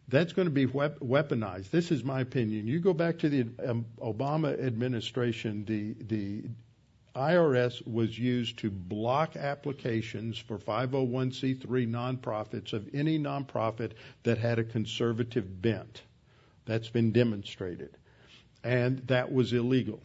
That's 0.08 0.32
going 0.32 0.46
to 0.46 0.52
be 0.52 0.66
weaponized. 0.66 1.70
This 1.70 1.90
is 1.90 2.04
my 2.04 2.20
opinion. 2.20 2.66
You 2.66 2.78
go 2.78 2.92
back 2.92 3.18
to 3.20 3.28
the 3.28 3.46
um, 3.66 3.86
Obama 3.98 4.56
administration, 4.64 5.64
the 5.64 5.94
the 6.04 6.44
IRS 7.16 7.86
was 7.86 8.18
used 8.18 8.58
to 8.58 8.70
block 8.70 9.36
applications 9.36 10.38
for 10.38 10.58
501c3 10.58 11.66
nonprofits 11.88 12.72
of 12.74 12.94
any 12.94 13.18
nonprofit 13.18 13.92
that 14.24 14.38
had 14.38 14.58
a 14.58 14.64
conservative 14.64 15.62
bent. 15.62 16.02
That's 16.66 16.90
been 16.90 17.12
demonstrated. 17.12 17.96
And 18.62 18.98
that 19.06 19.32
was 19.32 19.52
illegal. 19.52 20.00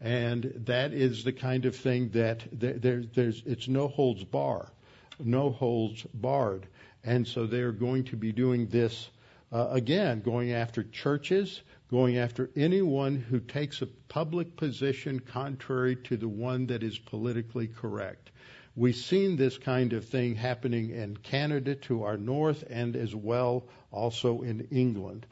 And 0.00 0.52
that 0.66 0.92
is 0.92 1.24
the 1.24 1.32
kind 1.32 1.64
of 1.64 1.74
thing 1.74 2.10
that 2.10 2.44
there, 2.52 3.02
there's, 3.02 3.42
it's 3.44 3.66
no 3.66 3.88
holds 3.88 4.22
bar, 4.22 4.70
no 5.18 5.50
holds 5.50 6.02
barred. 6.14 6.68
And 7.02 7.26
so 7.26 7.46
they're 7.46 7.72
going 7.72 8.04
to 8.04 8.16
be 8.16 8.30
doing 8.30 8.68
this 8.68 9.08
uh, 9.50 9.68
again, 9.70 10.20
going 10.20 10.52
after 10.52 10.82
churches, 10.82 11.62
going 11.90 12.18
after 12.18 12.50
anyone 12.54 13.16
who 13.16 13.40
takes 13.40 13.80
a 13.80 13.86
public 13.86 14.56
position 14.56 15.18
contrary 15.18 15.96
to 15.96 16.16
the 16.16 16.28
one 16.28 16.66
that 16.66 16.82
is 16.82 16.98
politically 16.98 17.66
correct. 17.66 18.30
We've 18.76 18.94
seen 18.94 19.36
this 19.36 19.56
kind 19.56 19.94
of 19.94 20.04
thing 20.04 20.34
happening 20.34 20.90
in 20.90 21.16
Canada 21.16 21.74
to 21.74 22.04
our 22.04 22.16
north 22.16 22.62
and 22.68 22.94
as 22.94 23.14
well 23.14 23.64
also 23.90 24.42
in 24.42 24.68
England. 24.70 25.26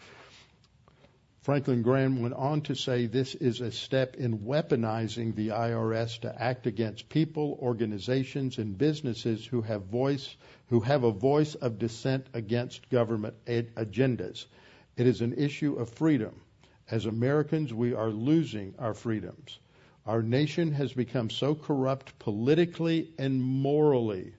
Franklin 1.42 1.82
Graham 1.82 2.22
went 2.22 2.34
on 2.34 2.62
to 2.62 2.74
say 2.74 3.06
this 3.06 3.36
is 3.36 3.60
a 3.60 3.70
step 3.70 4.16
in 4.16 4.40
weaponizing 4.40 5.34
the 5.36 5.50
IRS 5.50 6.18
to 6.22 6.42
act 6.42 6.66
against 6.66 7.08
people, 7.08 7.56
organizations, 7.62 8.58
and 8.58 8.76
businesses 8.76 9.46
who 9.46 9.62
have 9.62 9.84
voice 9.84 10.36
who 10.70 10.80
have 10.80 11.04
a 11.04 11.12
voice 11.12 11.54
of 11.54 11.78
dissent 11.78 12.26
against 12.34 12.90
government 12.90 13.36
agendas. 13.46 14.46
It 14.96 15.06
is 15.06 15.20
an 15.20 15.34
issue 15.34 15.74
of 15.74 15.90
freedom. 15.90 16.34
As 16.90 17.06
Americans, 17.06 17.74
we 17.74 17.94
are 17.94 18.10
losing 18.10 18.74
our 18.78 18.94
freedoms. 18.94 19.58
Our 20.06 20.22
nation 20.22 20.72
has 20.72 20.92
become 20.92 21.30
so 21.30 21.54
corrupt 21.54 22.16
politically 22.20 23.10
and 23.18 23.42
morally. 23.42 24.34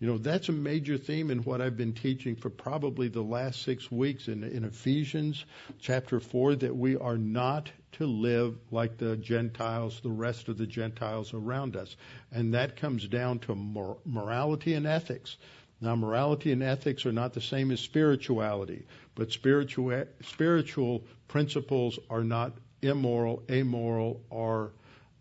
You 0.00 0.08
know, 0.08 0.18
that's 0.18 0.48
a 0.48 0.52
major 0.52 0.98
theme 0.98 1.30
in 1.30 1.44
what 1.44 1.60
I've 1.60 1.76
been 1.76 1.94
teaching 1.94 2.34
for 2.34 2.50
probably 2.50 3.06
the 3.08 3.22
last 3.22 3.62
six 3.62 3.92
weeks 3.92 4.26
in, 4.26 4.42
in 4.42 4.64
Ephesians 4.64 5.44
chapter 5.78 6.18
4 6.18 6.56
that 6.56 6.76
we 6.76 6.96
are 6.96 7.16
not 7.16 7.70
to 7.92 8.06
live 8.06 8.58
like 8.72 8.98
the 8.98 9.16
Gentiles, 9.16 10.00
the 10.00 10.10
rest 10.10 10.48
of 10.48 10.58
the 10.58 10.66
Gentiles 10.66 11.32
around 11.32 11.76
us. 11.76 11.96
And 12.32 12.54
that 12.54 12.76
comes 12.76 13.06
down 13.06 13.38
to 13.40 13.54
mor- 13.54 13.98
morality 14.04 14.74
and 14.74 14.84
ethics. 14.84 15.36
Now, 15.84 15.96
morality 15.96 16.50
and 16.50 16.62
ethics 16.62 17.04
are 17.04 17.12
not 17.12 17.34
the 17.34 17.42
same 17.42 17.70
as 17.70 17.78
spirituality, 17.78 18.86
but 19.14 19.32
spiritual, 19.32 20.06
spiritual 20.22 21.04
principles 21.28 21.98
are 22.08 22.24
not 22.24 22.56
immoral, 22.80 23.42
amoral, 23.50 24.22
or 24.30 24.72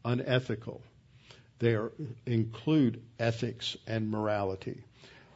unethical. 0.06 0.82
They 1.60 1.76
are, 1.76 1.92
include 2.26 3.02
ethics 3.20 3.76
and 3.88 4.10
morality. 4.10 4.86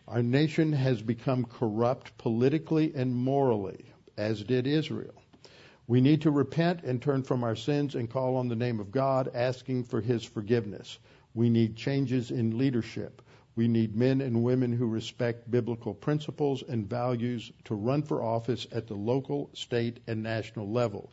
Our 0.07 0.24
nation 0.24 0.72
has 0.72 1.01
become 1.01 1.43
corrupt 1.43 2.17
politically 2.17 2.96
and 2.96 3.13
morally, 3.13 3.84
as 4.15 4.41
did 4.46 4.65
Israel. 4.65 5.22
We 5.88 6.00
need 6.00 6.22
to 6.22 6.31
repent 6.31 6.84
and 6.84 7.01
turn 7.01 7.24
from 7.24 7.43
our 7.43 7.57
sins 7.57 7.96
and 7.96 8.10
call 8.10 8.38
on 8.38 8.48
the 8.48 8.55
name 8.55 8.79
of 8.79 8.91
God, 8.91 9.29
asking 9.34 9.84
for 9.84 10.00
His 10.00 10.24
forgiveness. 10.24 11.00
We 11.34 11.50
need 11.50 11.75
changes 11.75 12.31
in 12.31 12.57
leadership. 12.57 13.22
We 13.57 13.67
need 13.67 13.95
men 13.95 14.21
and 14.21 14.43
women 14.43 14.71
who 14.71 14.85
respect 14.85 15.49
biblical 15.49 15.95
principles 15.95 16.61
and 16.61 16.87
values 16.87 17.51
to 17.65 17.73
run 17.73 18.03
for 18.03 18.21
office 18.21 18.67
at 18.71 18.85
the 18.85 18.93
local, 18.93 19.49
state, 19.53 19.99
and 20.05 20.21
national 20.21 20.69
level. 20.69 21.11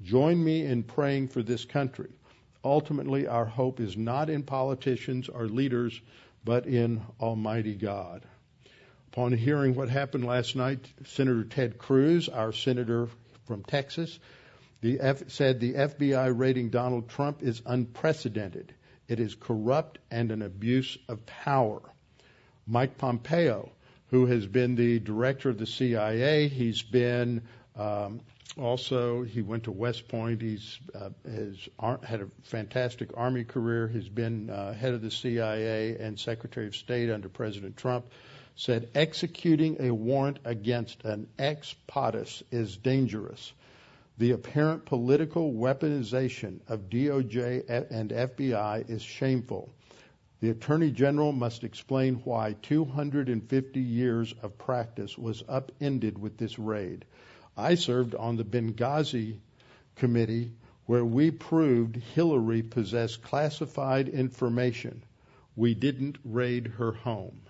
Join 0.00 0.42
me 0.42 0.64
in 0.64 0.84
praying 0.84 1.28
for 1.28 1.42
this 1.42 1.64
country. 1.64 2.10
Ultimately, 2.64 3.26
our 3.26 3.44
hope 3.44 3.80
is 3.80 3.96
not 3.96 4.30
in 4.30 4.44
politicians 4.44 5.28
or 5.28 5.48
leaders, 5.48 6.00
but 6.44 6.66
in 6.66 7.02
Almighty 7.20 7.74
God. 7.74 8.22
Upon 9.12 9.32
hearing 9.32 9.74
what 9.74 9.88
happened 9.88 10.24
last 10.24 10.54
night, 10.54 10.86
Senator 11.06 11.42
Ted 11.42 11.76
Cruz, 11.76 12.28
our 12.28 12.52
senator 12.52 13.08
from 13.46 13.64
Texas, 13.64 14.20
the 14.80 15.00
F- 15.00 15.28
said 15.28 15.58
the 15.58 15.74
FBI 15.74 16.38
raiding 16.38 16.70
Donald 16.70 17.08
Trump 17.08 17.42
is 17.42 17.60
unprecedented. 17.66 18.72
It 19.10 19.20
is 19.20 19.34
corrupt 19.34 19.98
and 20.10 20.30
an 20.30 20.40
abuse 20.40 20.96
of 21.08 21.26
power. 21.26 21.82
Mike 22.66 22.96
Pompeo, 22.96 23.70
who 24.10 24.26
has 24.26 24.46
been 24.46 24.76
the 24.76 25.00
director 25.00 25.50
of 25.50 25.58
the 25.58 25.66
CIA, 25.66 26.48
he's 26.48 26.80
been 26.82 27.42
um, 27.76 28.20
also, 28.58 29.22
he 29.22 29.42
went 29.42 29.64
to 29.64 29.72
West 29.72 30.08
Point. 30.08 30.42
He's 30.42 30.78
uh, 30.94 31.10
has 31.24 31.56
ar- 31.78 32.00
had 32.02 32.20
a 32.20 32.26
fantastic 32.42 33.10
Army 33.16 33.44
career. 33.44 33.88
He's 33.88 34.08
been 34.08 34.50
uh, 34.50 34.74
head 34.74 34.92
of 34.92 35.02
the 35.02 35.10
CIA 35.10 35.96
and 35.96 36.18
Secretary 36.18 36.66
of 36.66 36.74
State 36.74 37.10
under 37.10 37.28
President 37.28 37.76
Trump. 37.76 38.06
Said 38.56 38.90
executing 38.94 39.76
a 39.80 39.90
warrant 39.92 40.40
against 40.44 41.04
an 41.04 41.28
ex 41.38 41.74
POTUS 41.86 42.42
is 42.50 42.76
dangerous. 42.76 43.52
The 44.20 44.32
apparent 44.32 44.84
political 44.84 45.50
weaponization 45.50 46.60
of 46.68 46.90
DOJ 46.90 47.64
and 47.90 48.10
FBI 48.10 48.90
is 48.90 49.00
shameful. 49.00 49.72
The 50.40 50.50
Attorney 50.50 50.90
General 50.90 51.32
must 51.32 51.64
explain 51.64 52.16
why 52.16 52.54
250 52.60 53.80
years 53.80 54.34
of 54.42 54.58
practice 54.58 55.16
was 55.16 55.42
upended 55.48 56.18
with 56.18 56.36
this 56.36 56.58
raid. 56.58 57.06
I 57.56 57.76
served 57.76 58.14
on 58.14 58.36
the 58.36 58.44
Benghazi 58.44 59.38
committee 59.96 60.52
where 60.84 61.06
we 61.06 61.30
proved 61.30 61.96
Hillary 61.96 62.62
possessed 62.62 63.22
classified 63.22 64.06
information. 64.06 65.02
We 65.56 65.72
didn't 65.72 66.18
raid 66.26 66.66
her 66.66 66.92
home. 66.92 67.40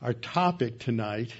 Our 0.00 0.12
topic 0.12 0.78
tonight 0.78 1.32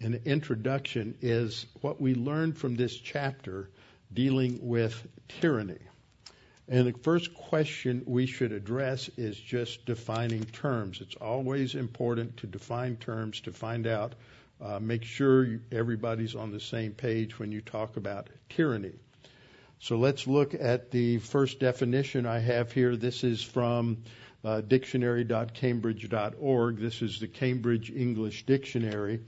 the 0.00 0.24
introduction 0.24 1.16
is 1.20 1.66
what 1.80 2.00
we 2.00 2.14
learned 2.14 2.56
from 2.56 2.76
this 2.76 2.96
chapter 2.96 3.68
dealing 4.12 4.58
with 4.62 5.06
tyranny. 5.28 5.78
And 6.68 6.86
the 6.86 6.98
first 7.00 7.34
question 7.34 8.02
we 8.06 8.26
should 8.26 8.52
address 8.52 9.10
is 9.16 9.36
just 9.36 9.84
defining 9.86 10.44
terms. 10.44 11.00
It's 11.00 11.16
always 11.16 11.74
important 11.74 12.36
to 12.38 12.46
define 12.46 12.96
terms 12.96 13.40
to 13.42 13.52
find 13.52 13.86
out 13.86 14.14
uh, 14.60 14.78
make 14.78 15.04
sure 15.04 15.60
everybody's 15.72 16.34
on 16.34 16.52
the 16.52 16.60
same 16.60 16.92
page 16.92 17.38
when 17.38 17.50
you 17.50 17.60
talk 17.60 17.96
about 17.96 18.28
tyranny. 18.48 18.92
So 19.80 19.96
let's 19.96 20.26
look 20.26 20.54
at 20.54 20.90
the 20.90 21.18
first 21.18 21.58
definition 21.58 22.26
I 22.26 22.38
have 22.38 22.70
here. 22.70 22.96
This 22.96 23.24
is 23.24 23.42
from 23.42 24.04
uh, 24.44 24.60
dictionary.cambridge.org. 24.60 26.76
This 26.76 27.02
is 27.02 27.18
the 27.18 27.28
Cambridge 27.28 27.90
English 27.90 28.46
Dictionary. 28.46 29.20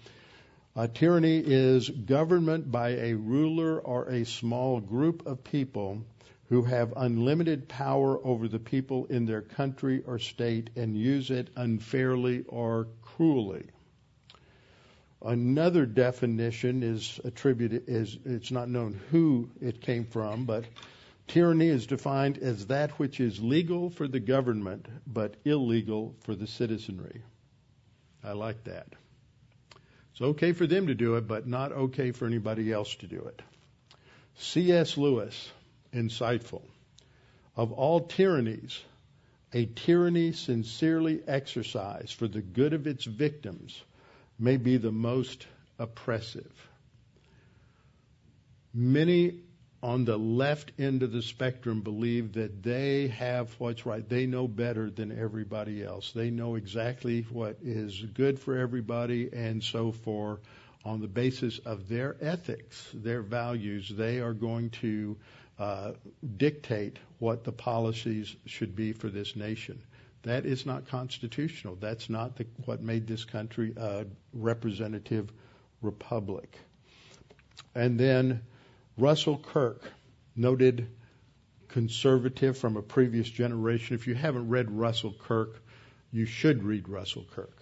Tyranny 0.95 1.37
is 1.39 1.91
government 1.91 2.73
by 2.73 2.91
a 2.91 3.15
ruler 3.15 3.79
or 3.81 4.09
a 4.09 4.25
small 4.25 4.81
group 4.81 5.27
of 5.27 5.45
people 5.45 6.03
who 6.49 6.63
have 6.63 6.95
unlimited 6.97 7.69
power 7.69 8.19
over 8.27 8.49
the 8.49 8.59
people 8.59 9.05
in 9.07 9.27
their 9.27 9.43
country 9.43 10.03
or 10.07 10.19
state 10.19 10.71
and 10.77 10.97
use 10.97 11.31
it 11.31 11.51
unfairly 11.57 12.45
or 12.49 12.89
cruelly. 13.03 13.67
Another 15.21 15.85
definition 15.87 16.83
is 16.83 17.21
attributed 17.23 17.85
is 17.87 18.19
it's 18.25 18.51
not 18.51 18.69
known 18.69 18.99
who 19.11 19.51
it 19.61 19.81
came 19.81 20.05
from, 20.05 20.47
but 20.47 20.65
tyranny 21.29 21.69
is 21.69 21.87
defined 21.87 22.39
as 22.39 22.67
that 22.67 22.93
which 22.99 23.21
is 23.21 23.41
legal 23.41 23.91
for 23.91 24.09
the 24.09 24.21
government 24.21 24.87
but 25.07 25.37
illegal 25.45 26.15
for 26.21 26.35
the 26.35 26.47
citizenry. 26.47 27.23
I 28.25 28.33
like 28.33 28.65
that. 28.65 28.89
It's 30.13 30.21
okay 30.21 30.53
for 30.53 30.67
them 30.67 30.87
to 30.89 30.95
do 30.95 31.17
it, 31.17 31.27
but 31.27 31.47
not 31.47 31.73
okay 31.73 32.13
for 32.13 32.27
anybody 32.27 32.71
else 32.71 32.95
to 32.97 33.07
do 33.07 33.21
it. 33.21 33.43
C.S. 34.37 34.97
Lewis, 34.97 35.51
insightful. 35.93 36.63
Of 37.57 37.73
all 37.73 38.01
tyrannies, 38.01 38.81
a 39.53 39.67
tyranny 39.67 40.33
sincerely 40.33 41.23
exercised 41.27 42.15
for 42.15 42.29
the 42.29 42.43
good 42.43 42.73
of 42.73 42.87
its 42.87 43.05
victims 43.05 43.83
may 44.39 44.57
be 44.57 44.77
the 44.77 44.93
most 44.93 45.47
oppressive. 45.79 46.69
Many 48.75 49.41
on 49.83 50.05
the 50.05 50.17
left 50.17 50.71
end 50.79 51.03
of 51.03 51.11
the 51.11 51.23
spectrum 51.23 51.81
believe 51.81 52.33
that 52.35 52.63
they 52.63 53.09
have 53.09 53.53
what's 53.59 53.85
right. 53.85 54.09
They 54.09 54.27
know 54.27 54.47
better 54.47 54.89
than 54.91 55.19
everybody 55.19 55.83
else. 55.83 56.13
They 56.13 56.31
know 56.31 56.55
exactly 56.55 57.23
what 57.23 57.57
is 57.63 58.01
good 58.15 58.39
for 58.39 58.57
everybody, 58.57 59.31
and 59.33 59.63
so 59.63 59.91
for 59.91 60.41
on 60.85 61.01
the 61.01 61.09
basis 61.09 61.59
of 61.61 61.89
their 61.89 62.17
ethics, 62.21 62.89
their 62.95 63.23
values, 63.23 63.89
they 63.89 64.21
are 64.21 64.33
going 64.33 64.71
to 64.71 65.17
uh, 65.59 65.93
dictate 66.37 66.99
what 67.19 67.45
the 67.45 67.53
policies 67.53 68.35
should 68.47 68.75
be 68.75 68.93
for 68.93 69.09
this 69.09 69.37
nation. 69.37 69.81
That 70.23 70.47
is 70.47 70.67
not 70.67 70.87
constitutional. 70.87 71.77
That's 71.77 72.09
not 72.09 72.37
the, 72.37 72.47
what 72.65 72.81
made 72.83 73.07
this 73.07 73.25
country 73.25 73.75
a 73.77 74.07
representative 74.33 75.33
republic. 75.83 76.57
And 77.75 77.99
then 77.99 78.43
Russell 78.99 79.39
Kirk, 79.39 79.83
noted 80.37 80.87
conservative 81.69 82.59
from 82.59 82.77
a 82.77 82.83
previous 82.83 83.29
generation. 83.29 83.95
If 83.95 84.07
you 84.07 84.15
haven't 84.15 84.49
read 84.49 84.71
Russell 84.71 85.15
Kirk, 85.19 85.63
you 86.13 86.27
should 86.27 86.63
read 86.63 86.89
Russell 86.89 87.25
Kirk. 87.33 87.57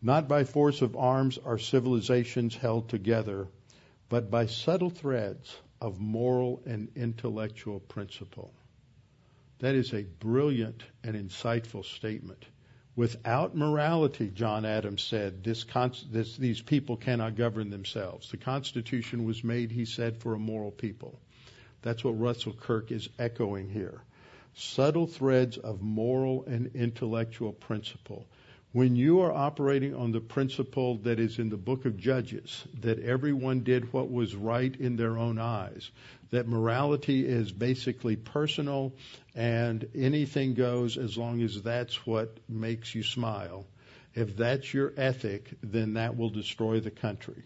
Not 0.00 0.28
by 0.28 0.44
force 0.44 0.80
of 0.80 0.96
arms 0.96 1.38
are 1.38 1.58
civilizations 1.58 2.54
held 2.54 2.88
together, 2.88 3.48
but 4.08 4.30
by 4.30 4.46
subtle 4.46 4.90
threads 4.90 5.56
of 5.80 5.98
moral 6.00 6.62
and 6.64 6.88
intellectual 6.94 7.80
principle. 7.80 8.52
That 9.58 9.74
is 9.74 9.92
a 9.92 10.04
brilliant 10.20 10.84
and 11.02 11.16
insightful 11.16 11.84
statement. 11.84 12.44
Without 12.98 13.56
morality, 13.56 14.28
John 14.34 14.64
Adams 14.64 15.02
said, 15.04 15.44
this, 15.44 15.64
this, 16.10 16.36
these 16.36 16.60
people 16.60 16.96
cannot 16.96 17.36
govern 17.36 17.70
themselves. 17.70 18.28
The 18.28 18.36
Constitution 18.38 19.24
was 19.24 19.44
made, 19.44 19.70
he 19.70 19.84
said, 19.84 20.16
for 20.16 20.34
a 20.34 20.38
moral 20.40 20.72
people. 20.72 21.20
That's 21.82 22.02
what 22.02 22.18
Russell 22.18 22.54
Kirk 22.54 22.90
is 22.90 23.08
echoing 23.16 23.68
here. 23.70 24.02
subtle 24.54 25.06
threads 25.06 25.56
of 25.58 25.80
moral 25.80 26.44
and 26.46 26.74
intellectual 26.74 27.52
principle. 27.52 28.26
When 28.72 28.96
you 28.96 29.20
are 29.20 29.32
operating 29.32 29.94
on 29.94 30.12
the 30.12 30.20
principle 30.20 30.98
that 30.98 31.18
is 31.18 31.38
in 31.38 31.48
the 31.48 31.56
book 31.56 31.86
of 31.86 31.96
Judges, 31.96 32.66
that 32.82 32.98
everyone 32.98 33.60
did 33.60 33.94
what 33.94 34.10
was 34.12 34.36
right 34.36 34.76
in 34.76 34.96
their 34.96 35.16
own 35.16 35.38
eyes, 35.38 35.90
that 36.30 36.46
morality 36.46 37.26
is 37.26 37.50
basically 37.50 38.16
personal 38.16 38.92
and 39.34 39.88
anything 39.94 40.52
goes 40.52 40.98
as 40.98 41.16
long 41.16 41.40
as 41.40 41.62
that's 41.62 42.06
what 42.06 42.36
makes 42.46 42.94
you 42.94 43.02
smile. 43.02 43.64
If 44.14 44.36
that's 44.36 44.74
your 44.74 44.92
ethic, 44.98 45.48
then 45.62 45.94
that 45.94 46.18
will 46.18 46.30
destroy 46.30 46.80
the 46.80 46.90
country. 46.90 47.44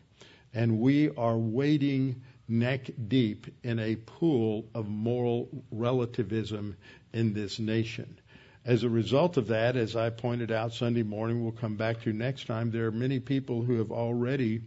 And 0.52 0.80
we 0.80 1.10
are 1.10 1.38
wading 1.38 2.22
neck 2.48 2.90
deep 3.06 3.46
in 3.62 3.78
a 3.78 3.94
pool 3.94 4.66
of 4.74 4.88
moral 4.88 5.48
relativism 5.70 6.76
in 7.12 7.32
this 7.32 7.60
nation. 7.60 8.18
As 8.64 8.84
a 8.84 8.88
result 8.88 9.36
of 9.38 9.48
that, 9.48 9.76
as 9.76 9.96
I 9.96 10.10
pointed 10.10 10.52
out 10.52 10.72
Sunday 10.72 11.02
morning, 11.02 11.42
we'll 11.42 11.52
come 11.52 11.76
back 11.76 12.02
to 12.02 12.12
next 12.12 12.46
time, 12.46 12.70
there 12.70 12.86
are 12.86 12.92
many 12.92 13.18
people 13.18 13.62
who 13.62 13.78
have 13.78 13.90
already 13.90 14.62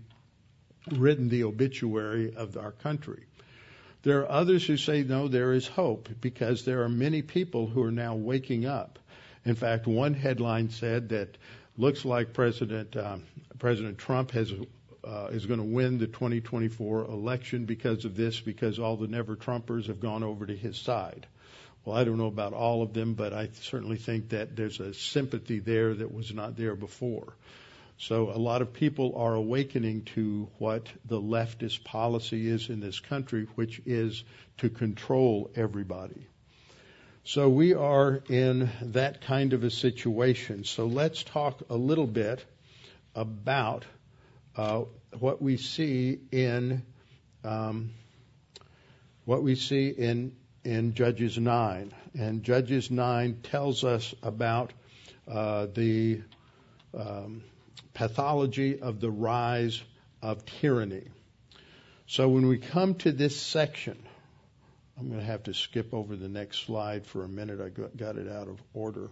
written 0.92 1.30
the 1.30 1.46
obituary 1.46 2.36
of 2.36 2.58
our 2.58 2.72
country. 2.72 3.24
There 4.04 4.20
are 4.20 4.30
others 4.30 4.66
who 4.68 4.78
say, 4.78 5.04
no, 5.04 5.28
there 5.30 5.54
is 5.54 5.66
hope 5.66 6.10
because 6.20 6.66
there 6.66 6.84
are 6.84 6.90
many 6.90 7.22
people 7.22 7.68
who 7.68 7.82
are 7.84 7.92
now 7.92 8.16
waking 8.16 8.66
up. 8.66 9.00
In 9.46 9.56
fact, 9.56 9.88
one 9.88 10.14
headline 10.14 10.70
said 10.70 11.10
that 11.10 11.38
looks 11.78 12.04
like 12.04 12.34
President 12.34 12.96
um, 12.98 13.24
President 13.60 13.98
Trump 13.98 14.32
has 14.32 14.52
uh, 15.04 15.28
is 15.32 15.46
going 15.46 15.60
to 15.60 15.66
win 15.66 16.00
the 16.00 16.08
2024 16.08 17.06
election 17.06 17.66
because 17.66 18.06
of 18.06 18.16
this, 18.16 18.40
because 18.40 18.80
all 18.80 18.98
the 18.98 19.08
never 19.08 19.36
Trumpers 19.36 19.88
have 19.88 20.00
gone 20.00 20.24
over 20.24 20.46
to 20.46 20.56
his 20.56 20.78
side. 20.78 21.28
Well, 21.86 21.96
I 21.96 22.04
don't 22.04 22.18
know 22.18 22.26
about 22.26 22.54
all 22.54 22.82
of 22.82 22.94
them, 22.94 23.14
but 23.14 23.32
I 23.32 23.50
certainly 23.62 23.98
think 23.98 24.30
that 24.30 24.56
there's 24.56 24.80
a 24.80 24.94
sympathy 24.94 25.60
there 25.60 25.94
that 25.94 26.12
was 26.12 26.34
not 26.34 26.58
there 26.58 26.76
before. 26.76 27.36
So 28.00 28.32
a 28.32 28.40
lot 28.40 28.64
of 28.64 28.74
people 28.74 29.14
are 29.16 29.36
awakening 29.36 30.06
to 30.16 30.50
what 30.58 30.88
the 31.06 31.22
leftist 31.22 31.84
policy 31.84 32.50
is 32.50 32.70
in 32.70 32.80
this 32.80 33.00
country, 33.00 33.48
which 33.54 33.82
is 33.86 34.24
to 34.58 34.70
control 34.70 35.52
everybody. 35.56 36.28
So 37.24 37.50
we 37.50 37.76
are 37.76 38.22
in 38.30 38.70
that 38.82 39.22
kind 39.22 39.54
of 39.54 39.64
a 39.64 39.70
situation. 39.70 40.64
So 40.64 40.88
let's 40.88 41.24
talk 41.24 41.62
a 41.70 41.76
little 41.76 42.08
bit 42.08 42.44
about 43.14 43.86
uh, 44.58 44.86
what 45.20 45.40
we 45.42 45.58
see 45.58 46.20
in 46.32 46.84
um, 47.44 47.92
what 49.26 49.44
we 49.44 49.56
see 49.56 49.90
in 49.90 50.36
in 50.66 50.96
Judges 50.96 51.38
9. 51.38 51.94
And 52.18 52.44
Judges 52.44 52.90
9 52.90 53.40
tells 53.44 53.84
us 53.84 54.14
about 54.24 54.74
uh, 55.28 55.68
the 55.74 56.22
um, 56.98 57.44
pathology 57.94 58.80
of 58.80 59.00
the 59.00 59.12
rise 59.12 59.82
of 60.22 60.46
tyranny. 60.46 61.08
So 62.08 62.30
when 62.30 62.48
we 62.48 62.58
come 62.58 62.96
to 62.96 63.12
this 63.12 63.40
section, 63.40 63.98
I'm 64.98 65.10
going 65.10 65.20
to 65.20 65.26
have 65.26 65.44
to 65.44 65.54
skip 65.54 65.94
over 65.94 66.16
the 66.16 66.30
next 66.30 66.66
slide 66.66 67.06
for 67.06 67.24
a 67.24 67.28
minute. 67.28 67.60
I 67.60 67.70
got 67.70 68.18
it 68.18 68.32
out 68.32 68.48
of 68.48 68.62
order. 68.74 69.10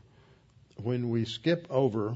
When 0.78 1.10
we 1.10 1.26
skip 1.26 1.68
over, 1.70 2.16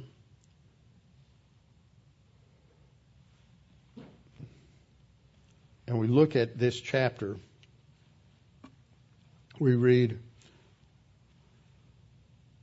and 5.87 5.99
we 5.99 6.07
look 6.07 6.35
at 6.35 6.57
this 6.57 6.79
chapter, 6.79 7.37
we 9.59 9.75
read, 9.75 10.19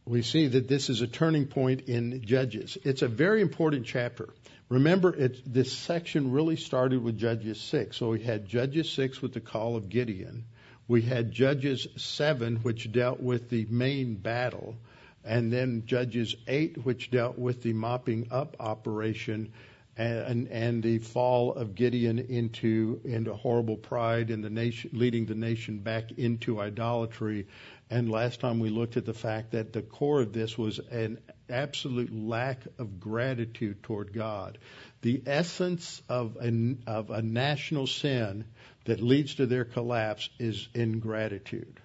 we 0.07 0.23
see 0.23 0.49
that 0.49 0.69
this 0.69 0.91
is 0.91 1.01
a 1.01 1.07
turning 1.07 1.47
point 1.47 1.83
in 1.89 2.23
Judges. 2.25 2.77
It's 2.85 3.03
a 3.03 3.09
very 3.09 3.41
important 3.41 3.87
chapter. 3.87 4.29
Remember, 4.69 5.15
this 5.47 5.73
section 5.73 6.33
really 6.33 6.57
started 6.57 7.03
with 7.03 7.19
Judges 7.19 7.61
6. 7.61 7.97
So 7.97 8.11
we 8.11 8.23
had 8.23 8.47
Judges 8.47 8.91
6 8.93 9.23
with 9.23 9.33
the 9.33 9.41
call 9.41 9.77
of 9.77 9.89
Gideon. 9.89 10.45
We 10.89 11.03
had 11.03 11.33
Judges 11.33 11.87
7, 11.97 12.57
which 12.57 12.93
dealt 12.93 13.21
with 13.21 13.49
the 13.51 13.67
main 13.71 14.17
battle. 14.17 14.77
And 15.25 15.53
then 15.53 15.85
Judges 15.87 16.35
8, 16.47 16.85
which 16.85 17.11
dealt 17.11 17.39
with 17.39 17.63
the 17.63 17.73
mopping 17.73 18.29
up 18.31 18.57
operation 18.61 19.53
and, 19.97 20.49
and 20.49 20.83
the 20.83 20.99
fall 20.99 21.53
of 21.53 21.75
Gideon 21.75 22.19
into 22.19 23.01
into 23.05 23.33
horrible 23.35 23.77
pride 23.77 24.31
and 24.31 24.43
the 24.43 24.51
nation 24.51 24.91
leading 24.93 25.27
the 25.27 25.35
nation 25.35 25.79
back 25.79 26.13
into 26.13 26.61
idolatry. 26.61 27.47
And 27.91 28.11
last 28.11 28.41
time 28.41 28.59
we 28.59 28.71
looked 28.71 28.97
at 28.97 29.05
the 29.05 29.15
fact 29.15 29.53
that 29.53 29.73
the 29.73 29.83
core 29.83 30.23
of 30.23 30.33
this 30.33 30.59
was 30.59 30.79
an 30.79 31.19
absolute 31.49 32.13
lack 32.13 32.63
of 32.79 32.99
gratitude 32.99 33.83
toward 33.83 34.13
God. 34.13 34.59
The 35.03 35.23
essence 35.27 36.03
of 36.09 36.39
a, 36.41 36.77
of 36.87 37.11
a 37.11 37.23
national 37.23 37.87
sin 37.87 38.47
that 38.87 39.01
leads 39.01 39.37
to 39.37 39.47
their 39.47 39.65
collapse 39.65 40.29
is 40.39 40.67
ingratitude. 40.75 41.79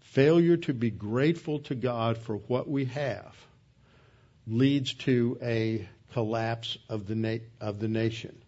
Failure 0.00 0.56
to 0.56 0.72
be 0.72 0.90
grateful 0.90 1.60
to 1.60 1.74
God 1.74 2.18
for 2.18 2.36
what 2.36 2.68
we 2.68 2.86
have 2.86 3.34
leads 4.46 4.94
to 4.94 5.38
a 5.40 5.88
collapse 6.14 6.78
of 6.88 7.06
the, 7.06 7.16
na- 7.16 7.44
of 7.60 7.80
the 7.80 7.88
nation. 7.88 8.40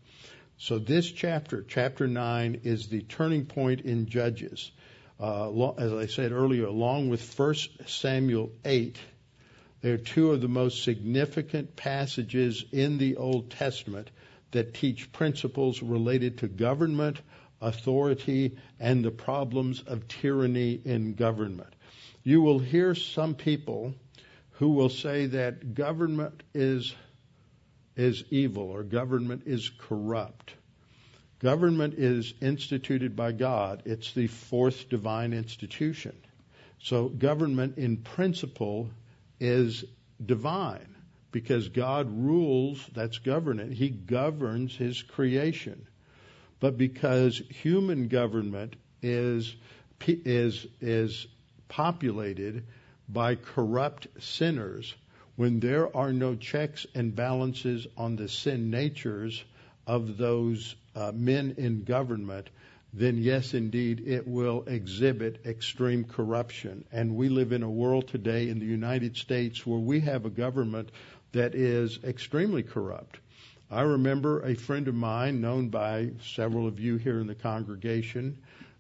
So 0.57 0.79
this 0.79 1.11
chapter, 1.11 1.65
chapter 1.69 2.07
9, 2.07 2.61
is 2.63 2.87
the 2.87 3.03
turning 3.03 3.45
point 3.45 3.81
in 3.81 4.07
Judges. 4.07 4.71
Uh, 5.19 5.73
as 5.73 5.93
I 5.93 6.07
said 6.07 6.31
earlier, 6.31 6.67
along 6.67 7.11
with 7.11 7.39
1 7.39 7.55
Samuel 7.87 8.53
8, 8.65 8.99
they're 9.83 9.99
two 9.99 10.31
of 10.31 10.41
the 10.41 10.49
most 10.49 10.85
significant 10.85 11.75
passages 11.75 12.65
in 12.71 12.99
the 12.99 13.17
Old 13.17 13.51
Testament 13.51 14.11
that 14.53 14.75
teach 14.75 15.11
principles 15.13 15.83
related 15.83 16.39
to 16.39 16.49
government, 16.49 17.21
authority, 17.61 18.57
and 18.79 19.05
the 19.05 19.11
problems 19.11 19.83
of 19.83 20.07
tyranny 20.07 20.81
in 20.85 21.15
government. 21.15 21.75
You 22.23 22.43
will 22.43 22.61
hear 22.61 22.95
some 22.95 23.35
people 23.35 23.95
who 24.53 24.71
will 24.71 24.89
say 24.89 25.27
that 25.27 25.75
government 25.75 26.43
is 26.55 26.95
is 27.97 28.25
evil 28.31 28.71
or 28.71 28.83
government 28.83 29.43
is 29.47 29.71
corrupt. 29.79 30.53
Government 31.41 31.95
is 31.95 32.35
instituted 32.41 33.15
by 33.15 33.33
God. 33.33 33.83
It's 33.85 34.13
the 34.13 34.27
fourth 34.27 34.89
divine 34.89 35.33
institution. 35.33 36.17
So 36.79 37.09
government 37.09 37.79
in 37.79 37.99
principle 37.99 38.91
is 39.41 39.85
divine 40.25 40.95
because 41.33 41.69
God 41.69 42.09
rules, 42.11 42.89
that's 42.95 43.19
government. 43.19 43.73
He 43.75 43.91
governs 43.91 44.75
his 44.75 45.03
creation. 45.03 45.87
But 46.61 46.79
because 46.79 47.43
human 47.51 48.09
government 48.09 48.77
is, 49.03 49.55
is, 50.07 50.67
is 50.81 51.27
populated 51.69 52.65
by 53.09 53.35
corrupt 53.35 54.07
sinners, 54.19 54.95
when 55.37 55.61
there 55.61 55.95
are 55.97 56.13
no 56.13 56.35
checks 56.35 56.87
and 56.95 57.15
balances 57.15 57.87
on 57.97 58.17
the 58.17 58.29
sin 58.29 58.71
natures 58.71 59.45
of 59.87 60.17
those 60.17 60.75
uh, 60.95 61.13
men 61.15 61.55
in 61.59 61.85
government, 61.85 62.49
then 62.93 63.19
yes, 63.19 63.53
indeed, 63.53 64.03
it 64.07 64.27
will 64.27 64.65
exhibit 64.67 65.45
extreme 65.45 66.05
corruption. 66.05 66.85
And 66.91 67.17
we 67.17 67.29
live 67.29 67.53
in 67.53 67.63
a 67.63 67.71
world 67.71 68.09
today 68.09 68.49
in 68.49 68.59
the 68.59 68.65
United 68.65 69.17
States 69.17 69.67
where 69.67 69.79
we 69.79 70.01
have 70.01 70.25
a 70.25 70.31
government 70.31 70.91
that 71.33 71.55
is 71.55 71.99
extremely 72.03 72.63
corrupt. 72.63 73.19
I 73.71 73.83
remember 73.83 74.41
a 74.43 74.55
friend 74.55 74.89
of 74.89 74.95
mine, 74.95 75.41
known 75.41 75.69
by 75.69 76.13
several 76.35 76.67
of 76.67 76.81
you 76.81 76.97
here 76.97 77.21
in 77.21 77.27
the 77.27 77.35
congregation, 77.35 78.39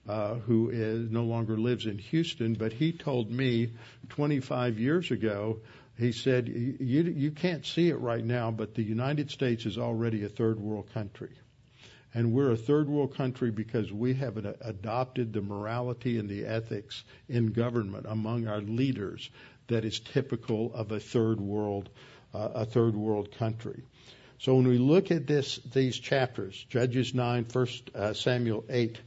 uh, 0.09 0.37
who 0.37 0.71
is, 0.71 1.11
no 1.11 1.25
longer 1.25 1.59
lives 1.59 1.87
in 1.87 1.99
Houston, 1.99 2.55
but 2.55 2.73
he 2.73 2.92
told 2.92 3.31
me 3.31 3.73
25 4.11 4.79
years 4.79 5.11
ago 5.11 5.59
he 5.98 6.12
said, 6.12 6.48
you, 6.48 7.02
you 7.02 7.30
can't 7.30 7.64
see 7.64 7.88
it 7.88 7.98
right 7.98 8.24
now, 8.24 8.50
but 8.50 8.74
the 8.74 8.82
United 8.82 9.30
States 9.30 9.64
is 9.64 9.78
already 9.78 10.24
a 10.24 10.28
third 10.28 10.61
world 10.61 10.92
country. 10.92 11.30
And 12.12 12.32
we're 12.32 12.50
a 12.50 12.56
third 12.56 12.88
world 12.88 13.14
country 13.14 13.50
because 13.50 13.92
we 13.92 14.14
have 14.14 14.37
adopted 14.37 15.32
the 15.32 15.42
morality 15.42 16.18
and 16.18 16.28
the 16.28 16.46
ethics 16.46 17.04
in 17.28 17.52
government 17.52 18.06
among 18.09 18.46
our 18.46 18.61
leaders 18.61 19.28
that 19.68 19.85
is 19.85 20.00
typical 20.00 20.72
of 20.74 20.92
a 20.92 21.00
third 21.00 21.40
world, 21.40 21.88
uh, 22.35 22.48
a 22.54 22.64
third 22.64 22.94
world 22.94 23.32
country. 23.38 23.82
So 24.38 24.54
when 24.54 24.68
we 24.68 24.78
look 24.78 25.11
at 25.11 25.26
this, 25.26 25.56
these 25.72 25.98
chapters, 25.98 26.64
Judges 26.68 27.14
9, 27.14 27.46
1 27.50 27.66
uh, 27.94 28.12
Samuel 28.12 28.64
8, 28.68 29.00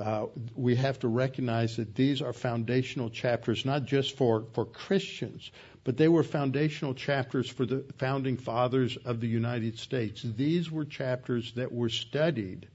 uh, 0.00 0.26
we 0.54 0.76
have 0.76 1.00
to 1.00 1.08
recognize 1.08 1.76
that 1.76 1.96
these 1.96 2.22
are 2.22 2.32
foundational 2.32 3.10
chapters, 3.10 3.64
not 3.64 3.84
just 3.84 4.16
for, 4.16 4.44
for 4.52 4.64
Christians, 4.64 5.50
but 5.84 5.96
they 5.96 6.08
were 6.08 6.22
foundational 6.22 6.94
chapters 6.94 7.48
for 7.48 7.66
the 7.66 7.84
founding 7.98 8.36
fathers 8.36 8.96
of 8.96 9.20
the 9.20 9.28
United 9.28 9.78
States. 9.78 10.22
These 10.22 10.70
were 10.70 10.84
chapters 10.84 11.52
that 11.52 11.72
were 11.72 11.88
studied 11.88 12.68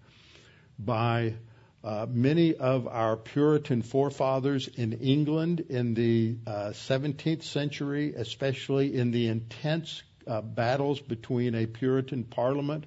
by 0.80 1.36
Uh, 1.84 2.06
many 2.10 2.56
of 2.56 2.88
our 2.88 3.18
Puritan 3.18 3.82
forefathers 3.82 4.70
in 4.70 4.94
England 4.94 5.66
in 5.68 5.94
the 5.94 6.38
uh, 6.48 6.72
17th 6.72 7.44
century, 7.44 8.14
especially 8.16 8.96
in 8.96 9.12
the 9.12 9.28
intense 9.28 10.02
uh, 10.26 10.40
battles 10.40 11.02
between 11.02 11.56
a 11.56 11.66
Puritan 11.66 12.24
parliament 12.24 12.86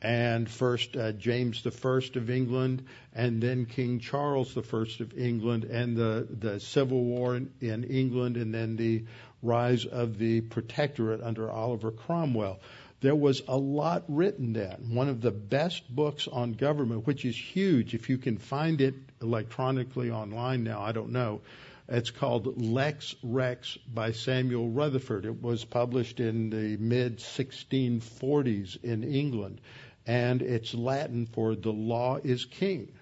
and 0.00 0.50
first 0.50 0.96
uh, 0.96 1.12
James 1.12 1.64
I 1.64 2.18
of 2.18 2.30
England, 2.30 2.84
and 3.14 3.40
then 3.40 3.66
King 3.66 4.00
Charles 4.00 4.58
I 4.58 4.60
of 4.60 5.16
England, 5.16 5.62
and 5.62 5.96
the, 5.96 6.26
the 6.28 6.58
Civil 6.58 7.04
War 7.04 7.36
in, 7.36 7.52
in 7.60 7.84
England, 7.84 8.36
and 8.36 8.52
then 8.52 8.74
the 8.74 9.04
rise 9.42 9.84
of 9.84 10.18
the 10.18 10.40
Protectorate 10.40 11.22
under 11.22 11.50
Oliver 11.50 11.90
Cromwell. 11.90 12.60
There 13.00 13.16
was 13.16 13.42
a 13.48 13.56
lot 13.56 14.04
written 14.08 14.52
then. 14.52 14.94
One 14.94 15.08
of 15.08 15.20
the 15.20 15.32
best 15.32 15.92
books 15.94 16.28
on 16.28 16.52
government, 16.52 17.06
which 17.06 17.24
is 17.24 17.36
huge. 17.36 17.94
If 17.94 18.08
you 18.08 18.16
can 18.16 18.38
find 18.38 18.80
it 18.80 18.94
electronically 19.20 20.10
online 20.10 20.62
now, 20.62 20.80
I 20.80 20.92
don't 20.92 21.10
know. 21.10 21.40
It's 21.88 22.12
called 22.12 22.62
Lex 22.62 23.16
Rex 23.22 23.76
by 23.92 24.12
Samuel 24.12 24.68
Rutherford. 24.68 25.26
It 25.26 25.42
was 25.42 25.64
published 25.64 26.20
in 26.20 26.50
the 26.50 26.76
mid 26.76 27.18
1640s 27.18 28.82
in 28.84 29.02
England 29.02 29.60
and 30.06 30.42
it's 30.42 30.74
Latin 30.74 31.26
for 31.26 31.54
the 31.54 31.72
law 31.72 32.16
is 32.16 32.44
king. 32.44 32.92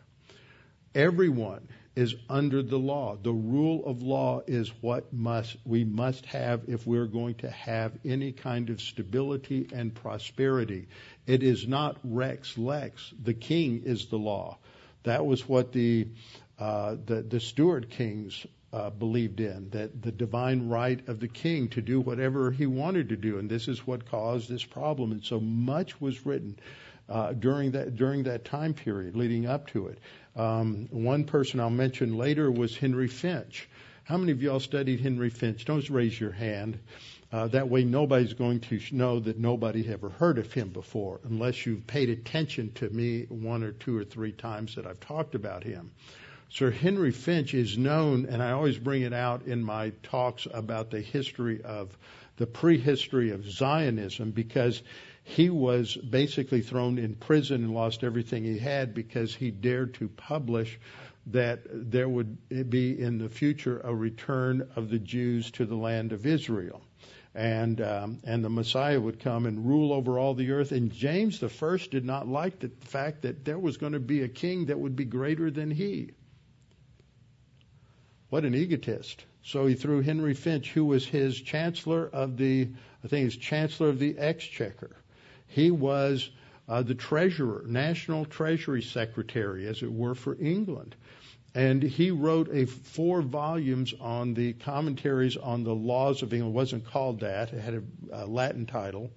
Everyone 0.94 1.68
is 1.96 2.14
under 2.29 2.62
the 2.62 2.79
law. 2.79 3.16
The 3.20 3.33
rule 3.33 3.85
of 3.85 4.03
law 4.03 4.42
is 4.46 4.68
what 4.81 5.12
must 5.12 5.57
we 5.64 5.85
must 5.85 6.24
have 6.26 6.62
if 6.68 6.87
we're 6.87 7.07
going 7.07 7.35
to 7.37 7.50
have 7.50 7.92
any 8.05 8.33
kind 8.33 8.70
of 8.70 8.81
stability 8.81 9.68
and 9.72 9.94
prosperity. 9.94 10.87
It 11.26 11.42
is 11.42 11.66
not 11.66 11.98
rex 12.05 12.57
lex. 12.57 13.12
The 13.22 13.35
king 13.35 13.83
is 13.85 14.07
the 14.07 14.18
law. 14.18 14.59
That 15.03 15.26
was 15.26 15.48
what 15.48 15.72
the 15.72 16.09
uh, 16.59 16.96
the, 17.07 17.22
the 17.22 17.40
Stuart 17.40 17.90
kings 17.90 18.46
uh, 18.72 18.90
believed 18.90 19.40
in 19.40 19.70
that 19.70 20.00
the 20.00 20.12
divine 20.12 20.68
right 20.68 21.09
of 21.09 21.18
the 21.18 21.29
king 21.29 21.68
to 21.68 21.83
do 21.83 22.00
whatever 22.00 22.53
he 22.53 22.66
wanted 22.66 23.09
to 23.09 23.16
do, 23.16 23.38
and 23.38 23.50
this 23.50 23.66
is 23.66 23.87
what 23.87 24.09
caused 24.09 24.48
this 24.48 24.64
problem. 24.64 25.11
And 25.11 25.24
so 25.24 25.40
much 25.40 26.00
was 26.00 26.24
written 26.24 26.57
uh, 27.11 27.33
during 27.33 27.73
that 27.73 27.96
during 27.96 28.23
that 28.23 28.44
time 28.44 28.73
period 28.73 29.16
leading 29.16 29.46
up 29.46 29.66
to 29.68 29.88
it. 29.88 29.99
Um, 30.37 30.88
one 30.90 31.25
person 31.25 31.61
I'll 31.61 31.68
mention 31.68 32.16
later 32.16 32.51
was 32.51 32.77
Henry 32.77 33.09
Finch. 33.09 33.68
How 34.05 34.16
many 34.16 34.33
of 34.33 34.42
y'all 34.42 34.61
studied 34.61 35.01
Henry 35.01 35.31
Finch? 35.31 35.64
Don't 35.64 35.88
raise 35.90 36.18
your 36.18 36.33
hand. 36.33 36.79
Uh, 37.33 37.46
that 37.49 37.68
way, 37.68 37.85
nobody's 37.85 38.35
going 38.35 38.59
to 38.59 38.81
know 38.90 39.20
that 39.20 39.38
nobody 39.38 39.88
ever 39.88 40.09
heard 40.09 40.38
of 40.38 40.53
him 40.53 40.68
before, 40.70 41.20
unless 41.25 41.64
you've 41.64 41.87
paid 41.87 42.09
attention 42.09 42.73
to 42.73 42.90
me 42.90 43.27
one 43.29 43.62
or 43.62 43.70
two 43.70 43.96
or 43.96 44.05
three 44.05 44.33
times 44.33 44.75
that 44.75 44.87
I've 44.87 44.99
talked 44.99 45.37
about 45.37 45.62
him. 45.62 45.92
Sir 46.49 46.73
Henry 46.73 47.12
Finch 47.12 47.55
is 47.55 47.79
known, 47.79 48.27
and 48.27 48.42
I 48.42 48.51
always 48.51 48.77
bring 48.77 49.03
it 49.03 49.12
out 49.12 49.42
in 49.46 49.62
my 49.62 49.92
talks 50.03 50.49
about 50.53 50.90
the 50.90 51.01
history 51.01 51.62
of 51.62 51.96
the 52.38 52.46
prehistory 52.46 53.31
of 53.31 53.49
Zionism 53.49 54.33
because 54.33 54.83
he 55.31 55.49
was 55.49 55.97
basically 55.97 56.61
thrown 56.61 56.99
in 56.99 57.14
prison 57.14 57.62
and 57.62 57.73
lost 57.73 58.03
everything 58.03 58.43
he 58.43 58.59
had 58.59 58.93
because 58.93 59.33
he 59.33 59.53
dared 59.53 59.95
to 59.95 60.09
publish 60.09 60.81
that 61.27 61.61
there 61.71 62.09
would 62.09 62.69
be 62.69 63.01
in 63.01 63.19
the 63.19 63.29
future 63.29 63.81
a 63.85 63.95
return 63.95 64.69
of 64.75 64.90
the 64.90 64.99
Jews 64.99 65.53
to 65.53 65.66
the 65.66 65.77
land 65.77 66.12
of 66.12 66.27
Israel. 66.27 66.83
And 67.33 67.81
um, 67.81 68.19
and 68.25 68.45
the 68.45 68.51
Messiah 68.51 69.01
would 69.01 69.21
come 69.21 69.47
and 69.47 69.64
rule 69.64 69.93
over 69.93 70.19
all 70.19 70.35
the 70.35 70.51
earth. 70.51 70.73
And 70.73 70.90
James 70.93 71.38
the 71.38 71.49
first 71.49 71.93
did 71.93 72.05
not 72.05 72.27
like 72.27 72.59
the 72.59 72.73
fact 72.81 73.23
that 73.23 73.45
there 73.45 73.59
was 73.59 73.77
going 73.77 73.93
to 73.93 74.01
be 74.01 74.23
a 74.23 74.29
king 74.29 74.66
that 74.66 74.81
would 74.81 74.97
be 74.97 75.05
greater 75.05 75.49
than 75.49 75.71
he. 75.71 76.11
What 78.31 78.45
an 78.45 78.57
egotist! 78.57 79.25
So 79.45 79.66
he 79.66 79.75
threw 79.75 80.01
Henry 80.01 80.35
Finch, 80.35 80.73
who 80.73 80.85
was 80.85 81.07
his 81.07 81.40
chancellor 81.40 82.09
of 82.09 82.37
the, 82.37 82.69
I 83.05 83.09
think 83.09 83.25
he's 83.25 83.37
chancellor 83.37 83.88
of 83.88 84.01
the 84.01 84.19
exchequer, 84.19 84.97
he 85.51 85.71
was 85.73 86.31
uh, 86.69 86.83
the 86.83 86.95
treasurer, 86.95 87.65
national 87.67 88.25
treasury 88.25 88.83
secretary, 88.83 89.67
as 89.67 89.83
it 89.83 89.93
were, 89.93 90.15
for 90.15 90.37
England. 90.41 90.95
And 91.57 91.83
he 91.83 92.13
wrote 92.13 92.49
a 92.53 92.67
four 92.67 93.21
volumes 93.21 93.93
on 94.01 94.35
the 94.35 94.53
commentaries 94.53 95.37
on 95.37 95.65
the 95.65 95.75
laws 95.75 96.23
of 96.23 96.33
England. 96.33 96.55
It 96.55 96.57
wasn't 96.57 96.85
called 96.85 97.21
that; 97.21 97.53
it 97.53 97.61
had 97.61 97.75
a, 97.75 97.83
a 98.13 98.27
Latin 98.27 98.67
title. 98.67 99.11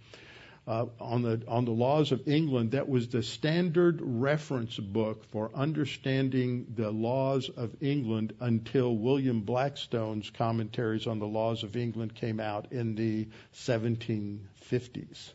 Uh, 0.65 0.87
on 0.99 1.21
the 1.21 1.43
on 1.47 1.65
the 1.65 1.71
laws 1.71 2.11
of 2.11 2.27
England, 2.27 2.71
that 2.71 2.89
was 2.89 3.09
the 3.09 3.21
standard 3.21 3.99
reference 4.01 4.77
book 4.77 5.25
for 5.25 5.51
understanding 5.53 6.65
the 6.73 6.89
laws 6.89 7.49
of 7.49 7.75
England 7.79 8.33
until 8.39 8.95
William 8.95 9.41
Blackstone's 9.41 10.31
commentaries 10.31 11.05
on 11.05 11.19
the 11.19 11.27
laws 11.27 11.61
of 11.61 11.75
England 11.75 12.15
came 12.15 12.39
out 12.39 12.71
in 12.71 12.95
the 12.95 13.27
1750s. 13.53 15.33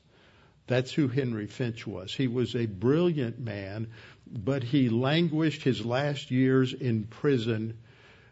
That's 0.69 0.93
who 0.93 1.09
Henry 1.09 1.47
Finch 1.47 1.87
was. 1.87 2.15
He 2.15 2.29
was 2.29 2.55
a 2.55 2.67
brilliant 2.67 3.39
man, 3.39 3.89
but 4.31 4.63
he 4.63 4.89
languished 4.91 5.63
his 5.63 5.85
last 5.85 6.31
years 6.31 6.73
in 6.73 7.05
prison 7.05 7.79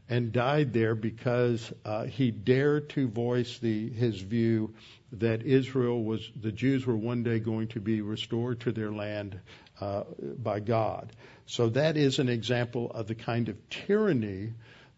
and 0.08 0.32
died 0.32 0.72
there 0.72 0.94
because 0.94 1.72
uh, 1.84 2.04
he 2.04 2.30
dared 2.30 2.90
to 2.90 3.08
voice 3.08 3.58
the, 3.58 3.90
his 3.90 4.20
view 4.20 4.74
that 5.12 5.42
Israel 5.42 6.02
was, 6.04 6.30
the 6.40 6.52
Jews 6.52 6.86
were 6.86 6.96
one 6.96 7.22
day 7.22 7.40
going 7.40 7.68
to 7.68 7.80
be 7.80 8.02
restored 8.02 8.60
to 8.60 8.72
their 8.72 8.92
land 8.92 9.40
uh, 9.80 10.04
by 10.38 10.60
God. 10.60 11.12
So 11.46 11.70
that 11.70 11.96
is 11.96 12.18
an 12.18 12.28
example 12.28 12.90
of 12.90 13.08
the 13.08 13.14
kind 13.14 13.48
of 13.48 13.56
tyranny 13.70 14.52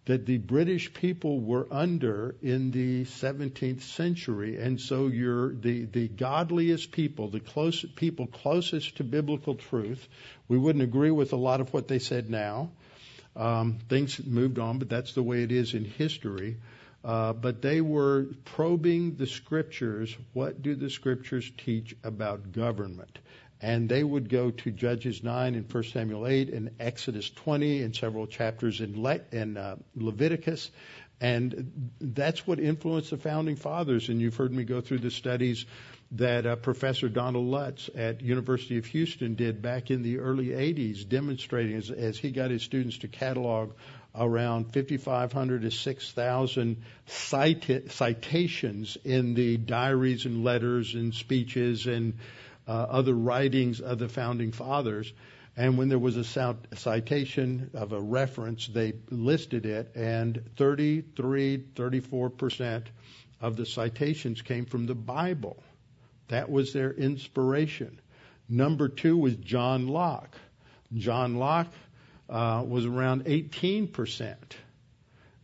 that 0.09 0.25
the 0.25 0.39
British 0.39 0.95
people 0.95 1.39
were 1.39 1.67
under 1.71 2.35
in 2.41 2.71
the 2.71 3.05
17th 3.05 3.83
century. 3.83 4.57
And 4.57 4.81
so 4.81 5.07
you're 5.07 5.53
the, 5.53 5.85
the 5.85 6.09
godliest 6.09 6.93
people, 6.93 7.29
the 7.29 7.41
close, 7.41 7.85
people 7.95 8.27
closest 8.27 8.97
to 8.97 9.05
biblical 9.05 9.55
truth. 9.55 10.09
We 10.49 10.57
wouldn't 10.57 10.83
agree 10.83 11.11
with 11.11 11.35
a 11.35 11.37
lot 11.37 11.61
of 11.61 11.75
what 11.75 11.89
they 11.89 11.99
said 11.99 12.31
now. 12.31 12.71
Um, 13.37 13.81
things 13.91 14.19
moved 14.25 14.59
on, 14.59 14.79
but 14.79 14.89
that's 14.89 15.13
the 15.13 15.23
way 15.23 15.43
it 15.43 15.53
is 15.53 15.75
in 15.75 15.85
history. 15.85 16.57
Uh, 17.05 17.35
but 17.35 17.61
they 17.61 17.83
were 17.83 18.29
probing 18.47 19.17
the 19.17 19.27
scriptures. 19.27 20.17
What 20.33 20.63
do 20.63 20.75
the 20.75 20.89
scriptures 20.89 21.53
teach 21.59 21.95
about 22.03 22.53
government? 22.53 23.19
And 23.61 23.89
they 23.89 24.05
would 24.05 24.29
go 24.29 24.51
to 24.51 24.71
Judges 24.71 25.23
9 25.23 25.55
and 25.55 25.73
1 25.73 25.83
Samuel 25.85 26.27
8 26.27 26.51
and 26.51 26.71
Exodus 26.79 27.29
20 27.31 27.83
and 27.83 27.95
several 27.95 28.27
chapters 28.27 28.81
in, 28.81 29.03
Le- 29.03 29.21
in 29.33 29.57
uh, 29.57 29.77
Leviticus. 29.97 30.71
And 31.21 31.91
that's 32.01 32.47
what 32.47 32.61
influenced 32.61 33.11
the 33.11 33.17
founding 33.17 33.57
fathers. 33.57 34.09
And 34.09 34.21
you've 34.21 34.37
heard 34.37 34.53
me 34.53 34.63
go 34.63 34.81
through 34.81 35.01
the 35.01 35.11
studies 35.11 35.67
that 36.13 36.47
uh, 36.47 36.57
Professor 36.57 37.09
Donald 37.09 37.47
Lutz 37.47 37.91
at 37.97 38.23
University 38.23 38.79
of 38.79 38.87
Houston 38.87 39.35
did 39.35 39.61
back 39.61 39.91
in 39.91 40.03
the 40.03 40.19
early 40.19 40.49
80s, 40.49 41.07
demonstrating 41.07 41.77
as, 41.77 41.91
as 41.91 42.17
he 42.17 42.31
got 42.31 42.51
his 42.51 42.63
students 42.63 42.99
to 42.99 43.09
catalog 43.09 43.73
around 44.15 44.73
5,500 44.73 45.63
to 45.63 45.71
6,000 45.71 46.83
cita- 47.07 47.91
citations 47.91 48.97
in 49.05 49.35
the 49.35 49.57
diaries 49.57 50.25
and 50.25 50.45
letters 50.45 50.95
and 50.95 51.13
speeches 51.15 51.87
and 51.87 52.15
uh, 52.69 52.73
other 52.73 53.15
writings 53.15 53.81
of 53.81 53.99
the 53.99 54.09
founding 54.09 54.53
fathers. 54.53 55.13
And 55.57 55.77
when 55.77 55.89
there 55.89 55.99
was 55.99 56.17
a 56.17 56.55
citation 56.77 57.71
of 57.75 57.93
a 57.93 58.01
reference, 58.01 58.69
they 58.69 58.93
listed 59.11 59.67
it, 59.67 59.91
and 59.97 60.41
33, 60.57 61.59
34% 61.75 62.85
of 63.41 63.57
the 63.57 63.67
citations 63.67 64.43
came 64.43 64.67
from 64.67 64.87
the 64.87 64.95
Bible. 64.95 65.61
That 66.29 66.49
was 66.51 66.73
their 66.73 66.93
inspiration. 66.93 68.01
Number 68.49 68.89
two 68.89 69.17
was 69.17 69.35
John 69.35 69.89
Locke. 69.89 70.37
John 70.95 71.37
Locke 71.37 71.73
uh, 72.29 72.65
was 72.67 72.87
around 72.87 73.25
18%. 73.25 74.37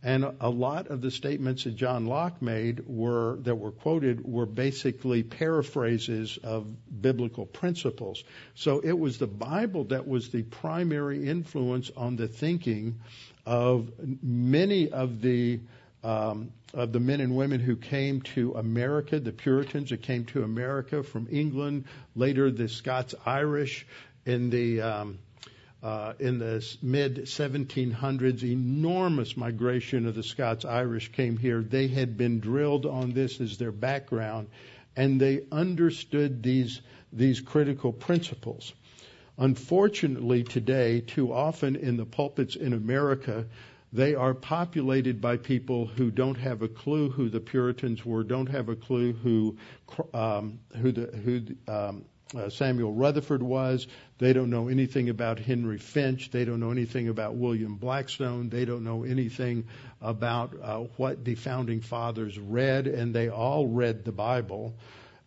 And 0.05 0.23
a 0.39 0.51
lot 0.51 0.89
of 0.89 1.01
the 1.01 1.09
statements 1.09 1.63
that 1.63 1.75
John 1.75 2.05
Locke 2.05 2.39
made 2.39 2.85
were 2.85 3.37
that 3.41 3.55
were 3.55 3.71
quoted 3.71 4.23
were 4.23 4.45
basically 4.45 5.23
paraphrases 5.23 6.37
of 6.43 6.67
biblical 7.01 7.47
principles. 7.47 8.23
So 8.53 8.81
it 8.81 8.91
was 8.91 9.17
the 9.17 9.25
Bible 9.25 9.85
that 9.85 10.07
was 10.07 10.29
the 10.29 10.43
primary 10.43 11.27
influence 11.27 11.89
on 11.97 12.17
the 12.17 12.27
thinking 12.27 12.99
of 13.47 13.91
many 14.21 14.91
of 14.91 15.21
the 15.21 15.61
um, 16.03 16.51
of 16.71 16.91
the 16.91 16.99
men 16.99 17.19
and 17.19 17.35
women 17.35 17.59
who 17.59 17.75
came 17.75 18.21
to 18.35 18.53
America, 18.53 19.19
the 19.19 19.31
Puritans 19.31 19.89
that 19.89 20.03
came 20.03 20.25
to 20.25 20.43
America 20.43 21.01
from 21.01 21.27
England, 21.31 21.85
later 22.15 22.51
the 22.51 22.69
Scots 22.69 23.15
Irish 23.25 23.87
in 24.23 24.51
the 24.51 24.81
um, 24.81 25.17
uh, 25.85 26.13
in 26.17 26.39
the 26.39 26.65
mid 26.81 27.25
1700s, 27.25 28.41
enormous 28.41 29.37
migration 29.37 30.07
of 30.07 30.15
the 30.15 30.23
Scots 30.23 30.65
Irish 30.65 31.11
came 31.11 31.37
here. 31.37 31.61
They 31.61 31.87
had 31.87 32.17
been 32.17 32.39
drilled 32.39 32.87
on 32.87 33.11
this 33.11 33.39
as 33.39 33.59
their 33.59 33.71
background, 33.71 34.47
and 34.95 35.21
they 35.21 35.43
understood 35.51 36.41
these 36.41 36.81
these 37.13 37.39
critical 37.39 37.93
principles. 37.93 38.73
Unfortunately, 39.37 40.43
today, 40.43 41.01
too 41.01 41.31
often 41.31 41.75
in 41.75 41.97
the 41.97 42.05
pulpits 42.05 42.55
in 42.55 42.73
America, 42.73 43.45
they 43.93 44.15
are 44.15 44.33
populated 44.33 45.21
by 45.21 45.37
people 45.37 45.85
who 45.85 46.09
don't 46.09 46.39
have 46.39 46.63
a 46.63 46.67
clue 46.67 47.11
who 47.11 47.29
the 47.29 47.39
Puritans 47.39 48.03
were, 48.03 48.23
don't 48.23 48.49
have 48.49 48.69
a 48.69 48.75
clue 48.75 49.13
who 49.13 49.55
um, 50.15 50.57
who, 50.81 50.91
the, 50.91 51.05
who 51.15 51.41
um, 51.71 52.05
uh, 52.33 52.49
Samuel 52.49 52.91
Rutherford 52.91 53.43
was. 53.43 53.87
They 54.17 54.33
don't 54.33 54.49
know 54.49 54.67
anything 54.67 55.09
about 55.09 55.39
Henry 55.39 55.77
Finch. 55.77 56.31
They 56.31 56.43
don't 56.43 56.59
know 56.59 56.71
anything 56.71 57.07
about 57.07 57.35
William 57.35 57.75
Blackstone. 57.75 58.49
They 58.49 58.65
don't 58.65 58.83
know 58.83 59.03
anything 59.03 59.65
about 60.01 60.53
uh, 60.61 60.79
what 60.97 61.23
the 61.23 61.35
founding 61.35 61.81
fathers 61.81 62.39
read, 62.39 62.87
and 62.87 63.13
they 63.13 63.29
all 63.29 63.67
read 63.67 64.05
the 64.05 64.11
Bible. 64.11 64.73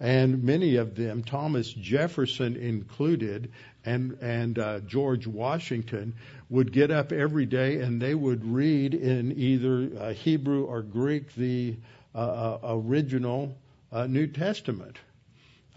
And 0.01 0.43
many 0.45 0.77
of 0.77 0.97
them, 0.97 1.23
Thomas 1.23 1.73
Jefferson 1.73 2.57
included, 2.57 3.53
and 3.85 4.19
and 4.21 4.59
uh, 4.59 4.81
George 4.81 5.27
Washington, 5.27 6.15
would 6.51 6.73
get 6.73 6.91
up 6.91 7.13
every 7.13 7.47
day 7.47 7.81
and 7.81 8.01
they 8.01 8.15
would 8.15 8.45
read 8.45 8.95
in 8.95 9.39
either 9.39 9.91
uh, 9.99 10.13
Hebrew 10.15 10.65
or 10.65 10.83
Greek 10.83 11.35
the 11.35 11.77
uh, 12.15 12.19
uh 12.19 12.59
original 12.65 13.57
New 13.93 14.27
Testament. 14.27 14.99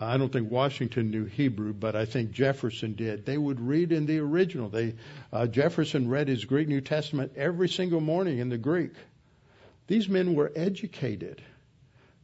I 0.02 0.18
don't 0.18 0.34
think 0.34 0.50
Washington 0.50 1.12
knew 1.12 1.26
Hebrew, 1.26 1.74
but 1.74 1.96
I 1.96 2.06
think 2.06 2.32
Jefferson 2.32 2.94
did. 2.94 3.26
They 3.26 3.38
would 3.38 3.60
read 3.60 3.92
in 3.92 4.08
the 4.08 4.18
original. 4.18 4.68
They, 4.68 4.96
uh, 5.32 5.46
Jefferson 5.46 6.10
read 6.10 6.28
his 6.28 6.46
Greek 6.46 6.68
New 6.68 6.82
Testament 6.82 7.34
every 7.36 7.70
single 7.70 8.02
morning 8.02 8.40
in 8.40 8.50
the 8.50 8.58
Greek. 8.58 8.94
These 9.86 10.10
men 10.10 10.34
were 10.34 10.52
educated. 10.56 11.42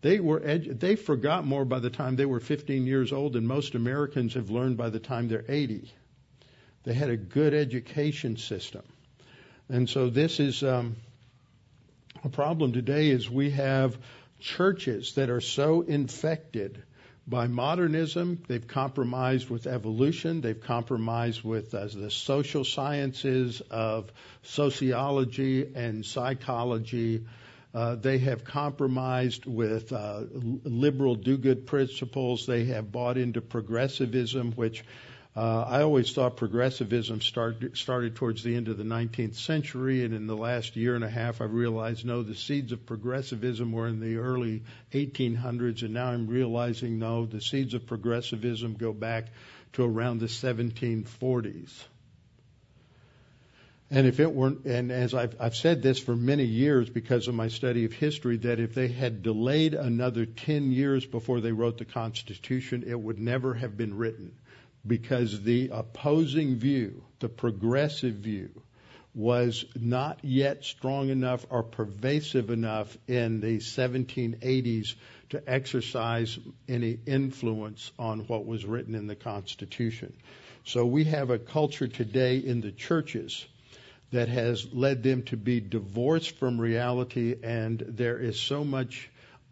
They 0.01 0.19
were 0.19 0.39
edu- 0.39 0.79
they 0.79 0.95
forgot 0.95 1.45
more 1.45 1.65
by 1.65 1.79
the 1.79 1.89
time 1.89 2.15
they 2.15 2.25
were 2.25 2.39
15 2.39 2.87
years 2.87 3.13
old 3.13 3.33
than 3.33 3.45
most 3.45 3.75
Americans 3.75 4.33
have 4.33 4.49
learned 4.49 4.77
by 4.77 4.89
the 4.89 4.99
time 4.99 5.27
they're 5.27 5.45
80. 5.47 5.91
They 6.83 6.93
had 6.93 7.09
a 7.09 7.17
good 7.17 7.53
education 7.53 8.37
system, 8.37 8.83
and 9.69 9.89
so 9.89 10.09
this 10.09 10.39
is 10.39 10.63
um, 10.63 10.95
a 12.23 12.29
problem 12.29 12.71
today. 12.71 13.09
Is 13.09 13.29
we 13.29 13.49
have 13.51 13.97
churches 14.39 15.15
that 15.15 15.29
are 15.29 15.41
so 15.41 15.81
infected 15.81 16.81
by 17.27 17.47
modernism, 17.47 18.41
they've 18.47 18.67
compromised 18.67 19.49
with 19.49 19.67
evolution, 19.67 20.39
they've 20.39 20.61
compromised 20.61 21.43
with 21.43 21.75
uh, 21.75 21.87
the 21.93 22.09
social 22.09 22.63
sciences 22.63 23.61
of 23.69 24.11
sociology 24.43 25.69
and 25.75 26.05
psychology. 26.05 27.25
Uh, 27.73 27.95
they 27.95 28.19
have 28.19 28.45
compromised 28.45 29.45
with 29.45 29.91
uh, 29.91 30.21
liberal 30.63 31.15
do 31.15 31.37
good 31.37 31.67
principles. 31.67 32.45
They 32.45 32.65
have 32.65 32.93
bought 32.93 33.17
into 33.17 33.41
progressivism, 33.41 34.53
which 34.53 34.85
uh, 35.37 35.65
I 35.69 35.83
always 35.83 36.11
thought 36.13 36.35
progressivism 36.35 37.21
start, 37.21 37.77
started 37.77 38.15
towards 38.15 38.41
the 38.41 38.55
end 38.55 38.69
of 38.69 38.77
the 38.79 38.83
19th 38.83 39.35
century, 39.35 40.03
and 40.03 40.15
in 40.15 40.25
the 40.25 40.35
last 40.35 40.75
year 40.75 40.95
and 40.95 41.03
a 41.03 41.09
half, 41.09 41.41
I've 41.41 41.53
realized 41.53 42.03
no, 42.03 42.23
the 42.23 42.33
seeds 42.33 42.71
of 42.71 42.87
progressivism 42.87 43.71
were 43.71 43.87
in 43.87 43.99
the 43.99 44.17
early 44.17 44.63
1800s, 44.93 45.83
and 45.83 45.93
now 45.93 46.07
I'm 46.07 46.25
realizing 46.25 46.97
no, 46.97 47.27
the 47.27 47.39
seeds 47.39 47.75
of 47.75 47.85
progressivism 47.85 48.77
go 48.77 48.93
back 48.93 49.27
to 49.73 49.83
around 49.83 50.21
the 50.21 50.25
1740s. 50.25 51.71
And 53.91 54.07
if 54.07 54.19
it 54.19 54.33
weren't, 54.33 54.65
and 54.65 54.91
as 54.91 55.13
I've, 55.13 55.35
I've 55.39 55.55
said 55.55 55.83
this 55.83 55.99
for 55.99 56.15
many 56.15 56.45
years 56.45 56.89
because 56.89 57.27
of 57.27 57.35
my 57.35 57.49
study 57.49 57.85
of 57.85 57.93
history, 57.93 58.37
that 58.37 58.59
if 58.59 58.73
they 58.73 58.87
had 58.87 59.21
delayed 59.21 59.75
another 59.75 60.25
10 60.25 60.71
years 60.71 61.05
before 61.05 61.41
they 61.41 61.51
wrote 61.51 61.77
the 61.77 61.85
Constitution, 61.85 62.83
it 62.87 62.99
would 62.99 63.19
never 63.19 63.53
have 63.53 63.77
been 63.77 63.97
written 63.97 64.31
because 64.85 65.41
the 65.41 65.69
opposing 65.73 66.55
view, 66.55 67.03
the 67.19 67.29
progressive 67.29 68.15
view, 68.15 68.49
was 69.13 69.65
not 69.75 70.19
yet 70.23 70.63
strong 70.63 71.09
enough 71.09 71.45
or 71.49 71.63
pervasive 71.63 72.51
enough 72.51 72.95
in 73.07 73.41
the 73.41 73.57
1780s 73.57 74.93
to 75.29 75.41
exercise 75.49 76.37
any 76.69 76.99
influence 77.07 77.91
on 77.97 78.19
what 78.27 78.45
was 78.45 78.63
written 78.63 78.93
in 78.93 79.07
the 79.07 79.15
Constitution. 79.15 80.13
So 80.65 80.85
we 80.85 81.05
have 81.05 81.31
a 81.31 81.39
culture 81.39 81.87
today 81.87 82.37
in 82.37 82.61
the 82.61 82.71
churches 82.71 83.45
that 84.11 84.29
has 84.29 84.71
led 84.71 85.01
them 85.01 85.23
to 85.23 85.35
be 85.35 85.59
divorced 85.59 86.37
from 86.37 86.61
reality, 86.61 87.35
and 87.43 87.79
there 87.79 88.19
is 88.19 88.39
so 88.39 88.63
much 88.63 89.09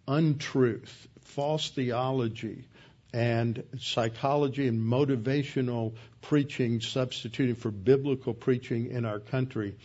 untruth, 0.08 1.08
false 1.22 1.70
theology, 1.72 2.66
and 3.16 3.64
psychology 3.80 4.68
and 4.68 4.82
motivational 4.82 5.94
preaching 6.22 6.82
substituting 6.82 7.56
for 7.56 7.72
biblical 7.72 8.34
preaching 8.34 8.92
in 8.92 9.06
our 9.06 9.20
country. 9.20 9.78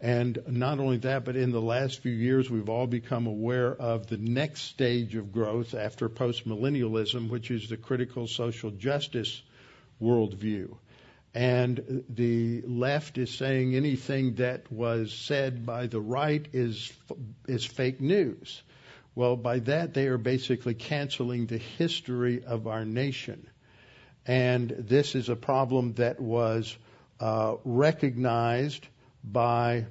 And 0.00 0.42
not 0.48 0.80
only 0.80 0.96
that, 0.98 1.24
but 1.24 1.36
in 1.36 1.52
the 1.52 1.60
last 1.60 2.00
few 2.00 2.10
years, 2.12 2.50
we've 2.50 2.68
all 2.68 2.88
become 2.88 3.28
aware 3.28 3.72
of 3.72 4.08
the 4.08 4.16
next 4.16 4.62
stage 4.62 5.14
of 5.14 5.32
growth 5.32 5.72
after 5.72 6.08
postmillennialism, 6.08 7.28
which 7.28 7.52
is 7.52 7.68
the 7.68 7.76
critical 7.76 8.26
social 8.26 8.72
justice 8.72 9.40
worldview. 10.02 10.74
And 11.32 12.04
the 12.08 12.62
left 12.62 13.18
is 13.18 13.32
saying 13.32 13.76
anything 13.76 14.34
that 14.34 14.70
was 14.70 15.12
said 15.12 15.64
by 15.64 15.86
the 15.86 16.00
right 16.00 16.44
is 16.52 16.92
is 17.46 17.64
fake 17.64 18.00
news. 18.00 18.62
Well, 19.16 19.36
by 19.36 19.60
that, 19.60 19.94
they 19.94 20.08
are 20.08 20.18
basically 20.18 20.74
canceling 20.74 21.46
the 21.46 21.58
history 21.58 22.44
of 22.44 22.66
our 22.66 22.84
nation. 22.84 23.46
And 24.26 24.70
this 24.70 25.14
is 25.14 25.28
a 25.28 25.36
problem 25.36 25.94
that 25.94 26.20
was 26.20 26.76
uh, 27.20 27.56
recognized 27.64 28.86
by 29.22 29.86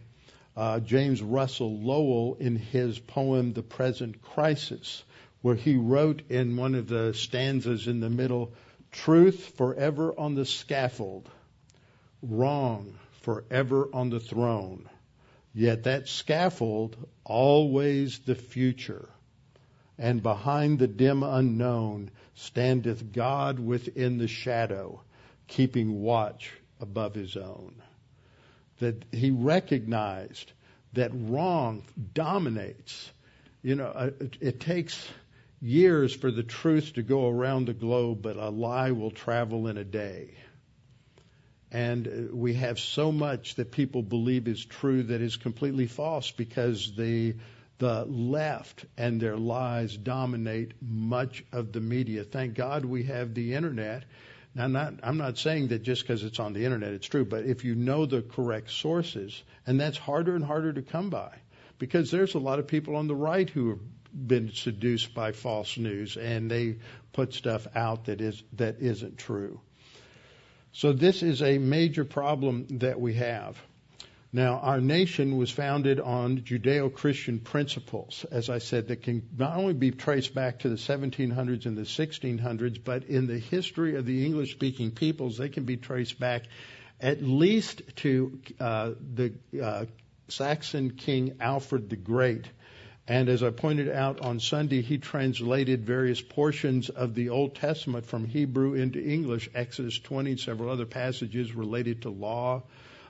uh, 0.57 0.79
James 0.81 1.21
Russell 1.21 1.79
Lowell 1.79 2.35
in 2.39 2.57
his 2.57 2.99
poem, 2.99 3.53
The 3.53 3.63
Present 3.63 4.21
Crisis, 4.21 5.03
where 5.41 5.55
he 5.55 5.75
wrote 5.75 6.23
in 6.29 6.57
one 6.57 6.75
of 6.75 6.87
the 6.87 7.13
stanzas 7.13 7.87
in 7.87 7.99
the 7.99 8.09
middle, 8.09 8.53
Truth 8.91 9.53
forever 9.57 10.13
on 10.17 10.35
the 10.35 10.45
scaffold, 10.45 11.27
wrong 12.21 12.93
forever 13.21 13.89
on 13.91 14.11
the 14.11 14.19
throne. 14.19 14.87
Yet 15.55 15.83
that 15.83 16.07
scaffold, 16.07 16.95
always 17.23 18.19
the 18.19 18.35
future. 18.35 19.09
And 19.97 20.23
behind 20.23 20.79
the 20.79 20.87
dim 20.87 21.23
unknown 21.23 22.09
standeth 22.35 23.11
God 23.11 23.59
within 23.59 24.17
the 24.17 24.27
shadow, 24.27 25.01
keeping 25.47 26.01
watch 26.01 26.51
above 26.79 27.13
his 27.13 27.37
own. 27.37 27.75
That 28.79 29.05
he 29.11 29.31
recognized 29.31 30.51
that 30.93 31.11
wrong 31.13 31.83
dominates. 32.13 33.11
You 33.61 33.75
know, 33.75 33.85
uh, 33.85 34.09
it, 34.19 34.37
it 34.41 34.59
takes 34.59 35.07
years 35.61 36.13
for 36.13 36.31
the 36.31 36.43
truth 36.43 36.93
to 36.93 37.03
go 37.03 37.29
around 37.29 37.67
the 37.67 37.73
globe, 37.73 38.21
but 38.21 38.35
a 38.35 38.49
lie 38.49 38.91
will 38.91 39.11
travel 39.11 39.67
in 39.67 39.77
a 39.77 39.83
day. 39.83 40.31
And 41.71 42.07
uh, 42.07 42.35
we 42.35 42.55
have 42.55 42.79
so 42.79 43.11
much 43.11 43.55
that 43.55 43.71
people 43.71 44.03
believe 44.03 44.47
is 44.47 44.63
true 44.63 45.03
that 45.03 45.21
is 45.21 45.37
completely 45.37 45.87
false 45.87 46.31
because 46.31 46.95
the 46.95 47.35
the 47.79 48.05
left 48.05 48.85
and 48.97 49.19
their 49.19 49.37
lies 49.37 49.97
dominate 49.97 50.73
much 50.81 51.43
of 51.51 51.71
the 51.71 51.81
media. 51.81 52.23
Thank 52.23 52.53
God 52.53 52.85
we 52.85 53.03
have 53.03 53.33
the 53.33 53.55
internet. 53.55 54.03
Now, 54.55 54.67
not, 54.67 54.93
I'm 55.01 55.17
not 55.17 55.37
saying 55.37 55.69
that 55.69 55.81
just 55.81 56.03
because 56.03 56.23
it's 56.23 56.39
on 56.39 56.53
the 56.53 56.65
internet 56.65 56.93
it's 56.93 57.07
true, 57.07 57.25
but 57.25 57.45
if 57.45 57.65
you 57.65 57.75
know 57.75 58.05
the 58.05 58.21
correct 58.21 58.69
sources, 58.69 59.41
and 59.65 59.79
that's 59.79 59.97
harder 59.97 60.35
and 60.35 60.45
harder 60.45 60.71
to 60.73 60.81
come 60.81 61.09
by, 61.09 61.31
because 61.79 62.11
there's 62.11 62.35
a 62.35 62.39
lot 62.39 62.59
of 62.59 62.67
people 62.67 62.95
on 62.95 63.07
the 63.07 63.15
right 63.15 63.49
who 63.49 63.69
have 63.69 63.79
been 64.13 64.51
seduced 64.53 65.13
by 65.15 65.31
false 65.31 65.77
news 65.77 66.17
and 66.17 66.49
they 66.51 66.75
put 67.13 67.33
stuff 67.33 67.65
out 67.75 68.05
that 68.05 68.21
is 68.21 68.43
that 68.53 68.79
isn't 68.79 69.17
true. 69.17 69.59
So 70.71 70.93
this 70.93 71.23
is 71.23 71.41
a 71.41 71.57
major 71.57 72.05
problem 72.05 72.65
that 72.79 72.99
we 72.99 73.15
have. 73.15 73.57
Now, 74.35 74.55
our 74.57 74.81
nation 74.81 75.37
was 75.37 75.51
founded 75.51 75.99
on 75.99 76.39
Judeo 76.39 76.91
Christian 76.91 77.39
principles, 77.39 78.25
as 78.31 78.49
I 78.49 78.57
said, 78.57 78.87
that 78.87 79.03
can 79.03 79.21
not 79.37 79.55
only 79.55 79.75
be 79.75 79.91
traced 79.91 80.33
back 80.33 80.59
to 80.59 80.69
the 80.69 80.75
1700s 80.75 81.67
and 81.67 81.77
the 81.77 81.83
1600s, 81.83 82.83
but 82.83 83.03
in 83.03 83.27
the 83.27 83.37
history 83.37 83.95
of 83.95 84.07
the 84.07 84.25
English 84.25 84.53
speaking 84.53 84.89
peoples, 84.89 85.37
they 85.37 85.49
can 85.49 85.65
be 85.65 85.77
traced 85.77 86.19
back 86.19 86.45
at 86.99 87.21
least 87.21 87.83
to 87.97 88.39
uh, 88.59 88.93
the 89.13 89.33
uh, 89.61 89.85
Saxon 90.29 90.89
king 90.89 91.35
Alfred 91.39 91.91
the 91.91 91.95
Great. 91.95 92.47
And 93.07 93.29
as 93.29 93.43
I 93.43 93.51
pointed 93.51 93.89
out 93.89 94.19
on 94.21 94.39
Sunday, 94.39 94.81
he 94.81 94.97
translated 94.97 95.85
various 95.85 96.21
portions 96.21 96.89
of 96.89 97.13
the 97.13 97.29
Old 97.29 97.53
Testament 97.53 98.07
from 98.07 98.25
Hebrew 98.25 98.73
into 98.73 98.99
English, 98.99 99.51
Exodus 99.53 99.99
20, 99.99 100.37
several 100.37 100.71
other 100.71 100.87
passages 100.87 101.53
related 101.53 102.01
to 102.01 102.09
law 102.09 102.63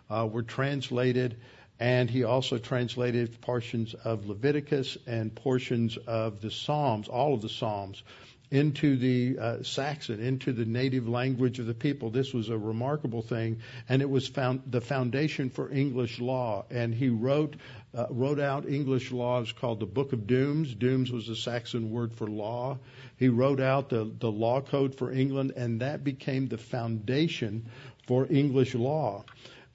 uh, 0.10 0.28
were 0.32 0.44
translated. 0.44 1.38
And 1.80 2.10
he 2.10 2.24
also 2.24 2.60
translated 2.60 3.42
portions 3.42 3.94
of 3.94 4.28
Leviticus 4.28 4.98
and 5.08 5.34
portions 5.34 5.98
of 5.98 6.40
the 6.40 6.52
Psalms, 6.52 7.08
all 7.08 7.34
of 7.34 7.42
the 7.42 7.50
Psalms, 7.50 8.04
into 8.52 8.98
the 8.98 9.40
uh, 9.40 9.64
Saxon, 9.64 10.20
into 10.24 10.54
the 10.54 10.66
native 10.66 11.10
language 11.10 11.58
of 11.58 11.66
the 11.66 11.74
people. 11.74 12.12
This 12.12 12.32
was 12.34 12.50
a 12.50 12.58
remarkable 12.58 13.24
thing, 13.24 13.62
and 13.90 14.04
it 14.04 14.10
was 14.10 14.28
found 14.28 14.62
the 14.68 14.80
foundation 14.80 15.50
for 15.50 15.72
English 15.72 16.20
law. 16.20 16.64
And 16.70 16.94
he 16.94 17.10
wrote 17.10 17.56
uh, 17.96 18.06
wrote 18.12 18.40
out 18.40 18.70
English 18.70 19.12
laws 19.12 19.52
called 19.52 19.80
the 19.80 19.88
Book 19.88 20.14
of 20.14 20.28
Dooms. 20.28 20.74
Dooms 20.74 21.12
was 21.12 21.30
a 21.30 21.36
Saxon 21.36 21.90
word 21.92 22.14
for 22.14 22.28
law. 22.28 22.78
He 23.18 23.30
wrote 23.30 23.60
out 23.60 23.90
the, 23.90 24.12
the 24.20 24.32
law 24.32 24.62
code 24.62 24.96
for 24.96 25.12
England, 25.12 25.54
and 25.56 25.82
that 25.82 26.04
became 26.04 26.48
the 26.48 26.58
foundation 26.58 27.66
for 28.08 28.28
English 28.30 28.76
law. 28.76 29.26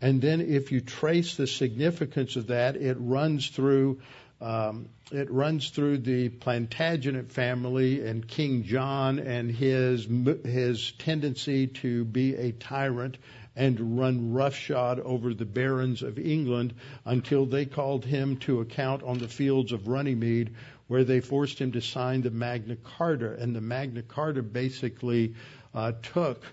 And 0.01 0.23
then 0.23 0.41
if 0.41 0.71
you 0.71 0.81
trace 0.81 1.37
the 1.37 1.47
significance 1.47 2.37
of 2.37 2.49
that, 2.49 2.77
it 2.77 2.97
runs 3.01 3.49
through 3.49 4.01
um, 4.41 4.89
it 5.11 5.29
runs 5.33 5.71
through 5.71 5.99
the 5.99 6.29
Plantagenet 6.29 7.33
family 7.33 8.07
and 8.07 8.27
King 8.27 8.63
John 8.63 9.19
and 9.19 9.51
his 9.51 10.07
his 10.45 10.93
tendency 10.93 11.67
to 11.67 12.05
be 12.05 12.37
a 12.37 12.53
tyrant 12.53 13.19
and 13.57 13.99
run 13.99 14.33
roughshod 14.33 15.01
over 15.01 15.35
the 15.35 15.45
barons 15.45 16.03
of 16.03 16.17
England 16.21 16.75
until 17.05 17.47
they 17.47 17.65
called 17.65 18.05
him 18.05 18.37
to 18.37 18.61
account 18.61 19.03
on 19.03 19.19
the 19.19 19.27
fields 19.27 19.73
of 19.73 19.89
Runnymede, 19.89 20.55
where 20.87 21.03
they 21.03 21.19
forced 21.19 21.59
him 21.61 21.73
to 21.73 21.81
sign 21.81 22.23
the 22.23 22.31
Magna 22.31 22.77
Carta. 22.77 23.35
And 23.41 23.57
the 23.57 23.61
Magna 23.61 24.03
Carta 24.03 24.45
basically 24.45 25.35
uh, 25.75 25.93
took 26.15 26.45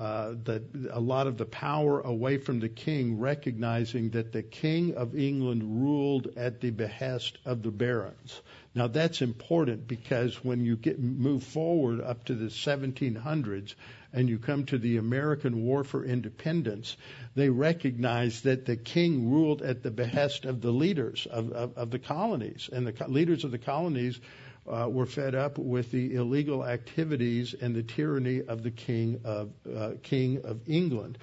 uh, 0.00 0.32
the, 0.44 0.62
a 0.90 0.98
lot 0.98 1.26
of 1.26 1.36
the 1.36 1.44
power 1.44 2.00
away 2.00 2.38
from 2.38 2.58
the 2.58 2.70
king, 2.70 3.18
recognizing 3.18 4.08
that 4.10 4.32
the 4.32 4.42
king 4.42 4.94
of 4.94 5.14
England 5.14 5.62
ruled 5.62 6.28
at 6.38 6.62
the 6.62 6.70
behest 6.70 7.36
of 7.44 7.62
the 7.62 7.70
barons. 7.70 8.40
Now 8.74 8.86
that's 8.86 9.20
important 9.20 9.86
because 9.86 10.42
when 10.42 10.64
you 10.64 10.76
get 10.76 10.98
move 10.98 11.42
forward 11.42 12.00
up 12.00 12.24
to 12.24 12.34
the 12.34 12.46
1700s 12.46 13.74
and 14.14 14.26
you 14.26 14.38
come 14.38 14.64
to 14.66 14.78
the 14.78 14.96
American 14.96 15.64
War 15.64 15.84
for 15.84 16.02
Independence, 16.02 16.96
they 17.34 17.50
recognize 17.50 18.40
that 18.42 18.64
the 18.64 18.76
king 18.76 19.30
ruled 19.30 19.60
at 19.60 19.82
the 19.82 19.90
behest 19.90 20.46
of 20.46 20.62
the 20.62 20.72
leaders 20.72 21.26
of, 21.30 21.52
of, 21.52 21.76
of 21.76 21.90
the 21.90 21.98
colonies, 21.98 22.70
and 22.72 22.86
the 22.86 22.92
co- 22.94 23.06
leaders 23.06 23.44
of 23.44 23.50
the 23.50 23.58
colonies 23.58 24.18
uh, 24.70 24.88
were 24.88 25.06
fed 25.06 25.34
up 25.34 25.58
with 25.58 25.90
the 25.90 26.14
illegal 26.14 26.64
activities 26.64 27.54
and 27.54 27.74
the 27.74 27.82
tyranny 27.82 28.42
of 28.42 28.62
the 28.62 28.70
king 28.70 29.20
of 29.24 29.50
uh, 29.74 29.92
king 30.02 30.40
of 30.44 30.60
England. 30.68 31.18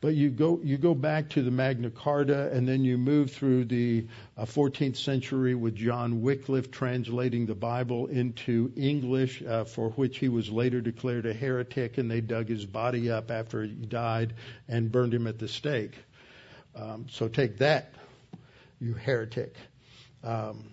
But 0.00 0.14
you 0.14 0.30
go 0.30 0.60
you 0.64 0.78
go 0.78 0.94
back 0.94 1.28
to 1.30 1.42
the 1.42 1.50
Magna 1.50 1.90
Carta, 1.90 2.50
and 2.52 2.66
then 2.66 2.84
you 2.84 2.96
move 2.96 3.32
through 3.32 3.66
the 3.66 4.06
uh, 4.36 4.46
14th 4.46 4.96
century 4.96 5.54
with 5.54 5.74
John 5.74 6.22
Wycliffe 6.22 6.70
translating 6.70 7.44
the 7.44 7.54
Bible 7.54 8.06
into 8.06 8.72
English, 8.76 9.42
uh, 9.42 9.64
for 9.64 9.90
which 9.90 10.18
he 10.18 10.30
was 10.30 10.48
later 10.48 10.80
declared 10.80 11.26
a 11.26 11.34
heretic, 11.34 11.98
and 11.98 12.10
they 12.10 12.22
dug 12.22 12.48
his 12.48 12.64
body 12.64 13.10
up 13.10 13.30
after 13.30 13.62
he 13.62 13.72
died 13.72 14.32
and 14.68 14.90
burned 14.90 15.12
him 15.12 15.26
at 15.26 15.38
the 15.38 15.48
stake. 15.48 15.96
Um, 16.74 17.06
so 17.10 17.28
take 17.28 17.58
that, 17.58 17.92
you 18.80 18.94
heretic. 18.94 19.54
Um, 20.24 20.64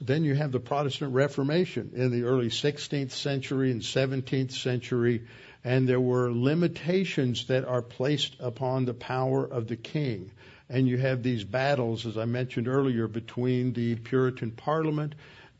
then 0.00 0.24
you 0.24 0.34
have 0.34 0.52
the 0.52 0.60
Protestant 0.60 1.14
Reformation 1.14 1.92
in 1.94 2.10
the 2.10 2.24
early 2.24 2.48
16th 2.48 3.12
century 3.12 3.70
and 3.70 3.80
17th 3.80 4.52
century, 4.52 5.22
and 5.64 5.88
there 5.88 6.00
were 6.00 6.30
limitations 6.30 7.46
that 7.46 7.64
are 7.64 7.82
placed 7.82 8.36
upon 8.40 8.84
the 8.84 8.94
power 8.94 9.44
of 9.44 9.68
the 9.68 9.76
king. 9.76 10.30
And 10.68 10.86
you 10.86 10.98
have 10.98 11.22
these 11.22 11.44
battles, 11.44 12.06
as 12.06 12.18
I 12.18 12.24
mentioned 12.24 12.68
earlier, 12.68 13.08
between 13.08 13.72
the 13.72 13.94
Puritan 13.94 14.50
Parliament 14.50 15.14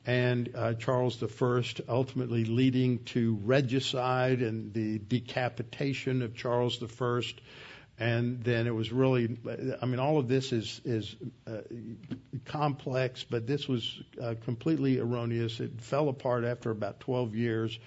and 0.04 0.50
uh, 0.54 0.74
Charles 0.74 1.22
I, 1.22 1.62
ultimately 1.88 2.44
leading 2.44 3.04
to 3.06 3.38
regicide 3.42 4.42
and 4.42 4.72
the 4.72 4.98
decapitation 4.98 6.22
of 6.22 6.36
Charles 6.36 6.82
I 6.82 7.22
and 7.98 8.42
then 8.44 8.66
it 8.66 8.74
was 8.74 8.92
really 8.92 9.38
i 9.80 9.86
mean 9.86 9.98
all 10.00 10.18
of 10.18 10.28
this 10.28 10.52
is 10.52 10.80
is 10.84 11.16
uh, 11.46 11.58
complex 12.44 13.24
but 13.24 13.46
this 13.46 13.68
was 13.68 14.00
uh, 14.22 14.34
completely 14.44 14.98
erroneous. 14.98 15.60
It 15.60 15.80
fell 15.80 16.08
apart 16.08 16.44
after 16.44 16.70
about 16.70 17.00
12 17.00 17.34
years. 17.34 17.78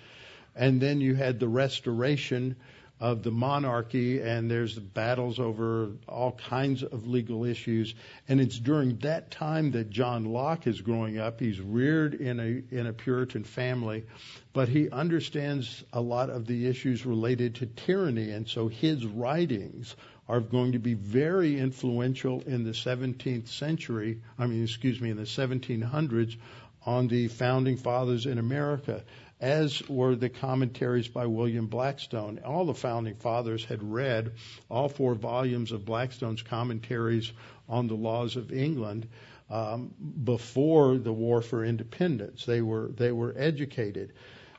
And 0.55 0.81
then 0.81 0.99
you 1.01 1.15
had 1.15 1.39
the 1.39 1.47
restoration 1.47 2.55
of 2.99 3.23
the 3.23 3.31
monarchy, 3.31 4.21
and 4.21 4.51
there's 4.51 4.77
battles 4.77 5.39
over 5.39 5.91
all 6.07 6.33
kinds 6.33 6.83
of 6.83 7.07
legal 7.07 7.45
issues. 7.45 7.95
And 8.27 8.41
it's 8.41 8.59
during 8.59 8.97
that 8.97 9.31
time 9.31 9.71
that 9.71 9.89
John 9.89 10.25
Locke 10.25 10.67
is 10.67 10.81
growing 10.81 11.17
up. 11.17 11.39
He's 11.39 11.61
reared 11.61 12.13
in 12.13 12.39
a 12.39 12.75
in 12.75 12.87
a 12.87 12.93
Puritan 12.93 13.43
family, 13.45 14.05
but 14.51 14.67
he 14.67 14.89
understands 14.89 15.83
a 15.93 16.01
lot 16.01 16.29
of 16.29 16.45
the 16.45 16.67
issues 16.67 17.05
related 17.05 17.55
to 17.55 17.65
tyranny, 17.65 18.31
and 18.31 18.47
so 18.47 18.67
his 18.67 19.05
writings 19.05 19.95
are 20.27 20.41
going 20.41 20.73
to 20.73 20.79
be 20.79 20.93
very 20.93 21.57
influential 21.57 22.41
in 22.41 22.63
the 22.63 22.71
17th 22.71 23.47
century. 23.47 24.21
I 24.37 24.45
mean, 24.45 24.63
excuse 24.63 25.01
me, 25.01 25.09
in 25.09 25.17
the 25.17 25.23
1700s 25.23 26.37
on 26.85 27.07
the 27.07 27.27
founding 27.29 27.77
fathers 27.77 28.25
in 28.25 28.37
America 28.37 29.03
as 29.39 29.87
were 29.87 30.15
the 30.15 30.29
commentaries 30.29 31.07
by 31.07 31.25
William 31.25 31.67
Blackstone. 31.67 32.39
All 32.43 32.65
the 32.65 32.73
founding 32.73 33.15
fathers 33.15 33.63
had 33.63 33.81
read 33.81 34.33
all 34.69 34.89
four 34.89 35.15
volumes 35.15 35.71
of 35.71 35.85
Blackstone's 35.85 36.41
commentaries 36.41 37.31
on 37.69 37.87
the 37.87 37.95
laws 37.95 38.35
of 38.35 38.51
England 38.51 39.07
um, 39.49 39.93
before 40.23 40.97
the 40.97 41.13
War 41.13 41.41
for 41.41 41.63
Independence. 41.63 42.45
They 42.45 42.61
were 42.61 42.91
they 42.95 43.11
were 43.11 43.33
educated. 43.37 44.13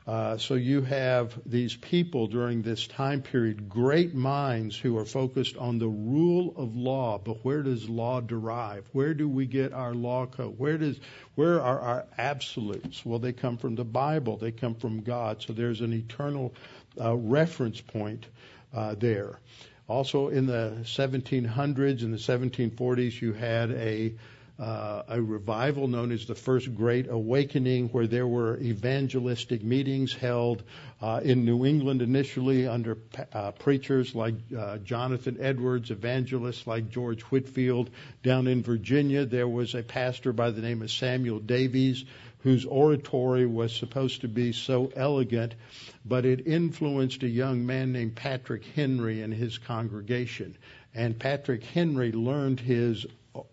Uh, 0.07 0.35
so 0.37 0.55
you 0.55 0.81
have 0.81 1.39
these 1.45 1.75
people 1.75 2.25
during 2.25 2.63
this 2.63 2.87
time 2.87 3.21
period, 3.21 3.69
great 3.69 4.15
minds 4.15 4.75
who 4.75 4.97
are 4.97 5.05
focused 5.05 5.57
on 5.57 5.77
the 5.77 5.87
rule 5.87 6.53
of 6.57 6.75
law. 6.75 7.19
But 7.23 7.45
where 7.45 7.61
does 7.61 7.87
law 7.87 8.19
derive? 8.19 8.89
Where 8.93 9.13
do 9.13 9.29
we 9.29 9.45
get 9.45 9.73
our 9.73 9.93
law 9.93 10.25
code? 10.25 10.57
Where 10.57 10.79
does 10.79 10.99
where 11.35 11.61
are 11.61 11.79
our 11.79 12.05
absolutes? 12.17 13.05
Well, 13.05 13.19
they 13.19 13.33
come 13.33 13.57
from 13.57 13.75
the 13.75 13.85
Bible. 13.85 14.37
They 14.37 14.51
come 14.51 14.73
from 14.73 15.01
God. 15.01 15.43
So 15.43 15.53
there's 15.53 15.81
an 15.81 15.93
eternal 15.93 16.55
uh, 16.99 17.15
reference 17.15 17.79
point 17.79 18.25
uh, 18.73 18.95
there. 18.95 19.39
Also, 19.87 20.29
in 20.29 20.45
the 20.47 20.77
1700s 20.83 22.01
and 22.01 22.13
the 22.13 22.17
1740s, 22.17 23.21
you 23.21 23.33
had 23.33 23.71
a 23.71 24.13
uh, 24.61 25.01
a 25.07 25.19
revival 25.19 25.87
known 25.87 26.11
as 26.11 26.27
the 26.27 26.35
First 26.35 26.75
Great 26.75 27.09
Awakening, 27.09 27.89
where 27.89 28.05
there 28.05 28.27
were 28.27 28.59
evangelistic 28.59 29.63
meetings 29.63 30.13
held 30.13 30.61
uh, 31.01 31.19
in 31.23 31.45
New 31.45 31.65
England 31.65 32.03
initially 32.03 32.67
under 32.67 32.99
uh, 33.33 33.51
preachers 33.53 34.13
like 34.13 34.35
uh, 34.55 34.77
Jonathan 34.77 35.37
Edwards, 35.39 35.89
evangelists 35.89 36.67
like 36.67 36.91
George 36.91 37.23
Whitefield. 37.23 37.89
Down 38.21 38.45
in 38.45 38.61
Virginia, 38.61 39.25
there 39.25 39.47
was 39.47 39.73
a 39.73 39.81
pastor 39.81 40.31
by 40.31 40.51
the 40.51 40.61
name 40.61 40.83
of 40.83 40.91
Samuel 40.91 41.39
Davies 41.39 42.05
whose 42.43 42.65
oratory 42.65 43.45
was 43.45 43.75
supposed 43.75 44.21
to 44.21 44.27
be 44.27 44.51
so 44.51 44.91
elegant, 44.95 45.53
but 46.05 46.25
it 46.25 46.47
influenced 46.47 47.23
a 47.23 47.27
young 47.27 47.65
man 47.65 47.91
named 47.91 48.15
Patrick 48.15 48.65
Henry 48.75 49.21
and 49.21 49.33
his 49.33 49.57
congregation. 49.57 50.55
And 50.93 51.17
Patrick 51.17 51.63
Henry 51.63 52.11
learned 52.11 52.59
his 52.59 53.05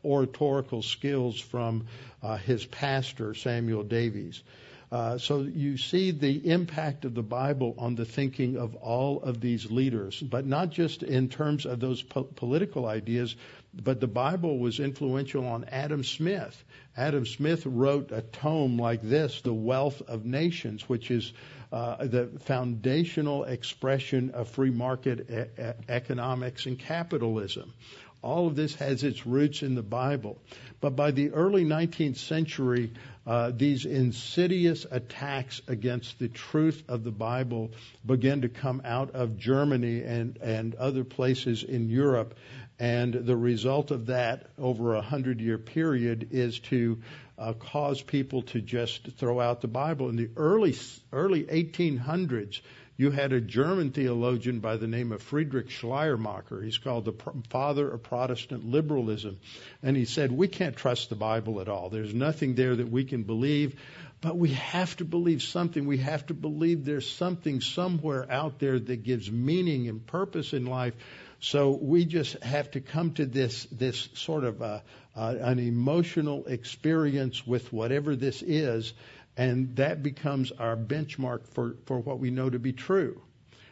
oratorical 0.04 0.82
skills 0.82 1.40
from 1.40 1.86
uh, 2.22 2.36
his 2.36 2.64
pastor, 2.64 3.34
Samuel 3.34 3.84
Davies. 3.84 4.42
Uh, 4.90 5.18
so 5.18 5.42
you 5.42 5.76
see 5.76 6.12
the 6.12 6.50
impact 6.50 7.04
of 7.04 7.14
the 7.14 7.22
Bible 7.22 7.74
on 7.76 7.94
the 7.94 8.06
thinking 8.06 8.56
of 8.56 8.74
all 8.76 9.20
of 9.20 9.38
these 9.38 9.70
leaders, 9.70 10.18
but 10.18 10.46
not 10.46 10.70
just 10.70 11.02
in 11.02 11.28
terms 11.28 11.66
of 11.66 11.78
those 11.78 12.02
po- 12.02 12.24
political 12.24 12.86
ideas, 12.86 13.36
but 13.74 14.00
the 14.00 14.06
Bible 14.06 14.58
was 14.58 14.80
influential 14.80 15.46
on 15.46 15.64
Adam 15.64 16.02
Smith. 16.02 16.64
Adam 16.96 17.26
Smith 17.26 17.66
wrote 17.66 18.12
a 18.12 18.22
tome 18.22 18.78
like 18.78 19.02
this, 19.02 19.42
The 19.42 19.52
Wealth 19.52 20.00
of 20.08 20.24
Nations, 20.24 20.88
which 20.88 21.10
is 21.10 21.34
uh, 21.70 22.06
the 22.06 22.28
foundational 22.44 23.44
expression 23.44 24.30
of 24.30 24.48
free 24.48 24.70
market 24.70 25.28
e- 25.30 25.84
economics 25.88 26.64
and 26.64 26.78
capitalism. 26.78 27.74
All 28.22 28.48
of 28.48 28.56
this 28.56 28.74
has 28.76 29.04
its 29.04 29.26
roots 29.26 29.62
in 29.62 29.74
the 29.74 29.82
Bible. 29.82 30.38
But 30.80 30.96
by 30.96 31.12
the 31.12 31.30
early 31.30 31.64
19th 31.64 32.16
century, 32.16 32.92
uh, 33.26 33.52
these 33.54 33.84
insidious 33.84 34.86
attacks 34.90 35.60
against 35.68 36.18
the 36.18 36.28
truth 36.28 36.82
of 36.88 37.04
the 37.04 37.10
Bible 37.10 37.72
began 38.04 38.40
to 38.42 38.48
come 38.48 38.82
out 38.84 39.12
of 39.12 39.38
Germany 39.38 40.02
and, 40.02 40.38
and 40.38 40.74
other 40.74 41.04
places 41.04 41.62
in 41.62 41.88
Europe. 41.88 42.34
And 42.78 43.12
the 43.12 43.36
result 43.36 43.90
of 43.90 44.06
that 44.06 44.46
over 44.58 44.94
a 44.94 45.02
hundred 45.02 45.40
year 45.40 45.58
period 45.58 46.28
is 46.30 46.58
to 46.60 47.02
uh, 47.36 47.52
cause 47.52 48.02
people 48.02 48.42
to 48.42 48.60
just 48.60 49.12
throw 49.18 49.40
out 49.40 49.60
the 49.60 49.68
Bible. 49.68 50.08
In 50.08 50.16
the 50.16 50.30
early, 50.36 50.74
early 51.12 51.44
1800s, 51.44 52.60
You 52.98 53.12
had 53.12 53.32
a 53.32 53.40
German 53.40 53.92
theologian 53.92 54.58
by 54.58 54.76
the 54.76 54.88
name 54.88 55.12
of 55.12 55.22
Friedrich 55.22 55.70
Schleiermacher. 55.70 56.60
He's 56.60 56.78
called 56.78 57.04
the 57.04 57.14
father 57.48 57.88
of 57.88 58.02
Protestant 58.02 58.64
liberalism. 58.64 59.38
And 59.84 59.96
he 59.96 60.04
said, 60.04 60.32
We 60.32 60.48
can't 60.48 60.74
trust 60.74 61.08
the 61.08 61.14
Bible 61.14 61.60
at 61.60 61.68
all. 61.68 61.90
There's 61.90 62.12
nothing 62.12 62.56
there 62.56 62.74
that 62.74 62.90
we 62.90 63.04
can 63.04 63.22
believe. 63.22 63.80
But 64.20 64.36
we 64.36 64.48
have 64.54 64.96
to 64.96 65.04
believe 65.04 65.44
something. 65.44 65.86
We 65.86 65.98
have 65.98 66.26
to 66.26 66.34
believe 66.34 66.84
there's 66.84 67.08
something 67.08 67.60
somewhere 67.60 68.26
out 68.28 68.58
there 68.58 68.80
that 68.80 69.04
gives 69.04 69.30
meaning 69.30 69.86
and 69.86 70.04
purpose 70.04 70.52
in 70.52 70.66
life. 70.66 70.94
So 71.38 71.70
we 71.70 72.04
just 72.04 72.42
have 72.42 72.72
to 72.72 72.80
come 72.80 73.12
to 73.14 73.26
this 73.26 73.66
this 73.70 74.08
sort 74.14 74.42
of 74.42 74.60
a, 74.60 74.82
uh, 75.14 75.34
an 75.38 75.60
emotional 75.60 76.46
experience 76.46 77.46
with 77.46 77.72
whatever 77.72 78.16
this 78.16 78.42
is, 78.42 78.92
and 79.38 79.76
that 79.76 80.02
becomes 80.02 80.50
our 80.50 80.76
benchmark 80.76 81.46
for, 81.46 81.76
for 81.86 82.00
what 82.00 82.18
we 82.18 82.30
know 82.30 82.50
to 82.50 82.58
be 82.58 82.72
true. 82.72 83.22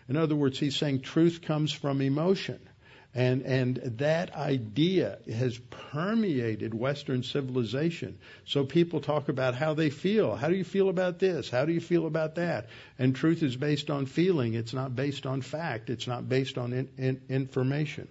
In 0.08 0.16
other 0.16 0.36
words, 0.36 0.58
he's 0.58 0.76
saying 0.76 1.00
truth 1.00 1.42
comes 1.42 1.72
from 1.72 2.00
emotion. 2.00 2.60
And, 3.16 3.42
and 3.42 3.76
that 3.98 4.36
idea 4.36 5.18
has 5.32 5.58
permeated 5.90 6.74
Western 6.74 7.22
civilization. 7.22 8.18
So 8.44 8.64
people 8.64 9.00
talk 9.00 9.28
about 9.30 9.54
how 9.54 9.72
they 9.72 9.88
feel. 9.88 10.36
How 10.36 10.48
do 10.48 10.54
you 10.54 10.64
feel 10.64 10.90
about 10.90 11.18
this? 11.18 11.48
How 11.48 11.64
do 11.64 11.72
you 11.72 11.80
feel 11.80 12.06
about 12.06 12.34
that? 12.34 12.68
And 12.98 13.16
truth 13.16 13.42
is 13.42 13.56
based 13.56 13.90
on 13.90 14.04
feeling. 14.06 14.52
It's 14.54 14.74
not 14.74 14.94
based 14.94 15.26
on 15.26 15.40
fact. 15.40 15.88
It's 15.88 16.06
not 16.06 16.28
based 16.28 16.58
on 16.58 16.74
in, 16.74 16.88
in, 16.98 17.20
information. 17.28 18.06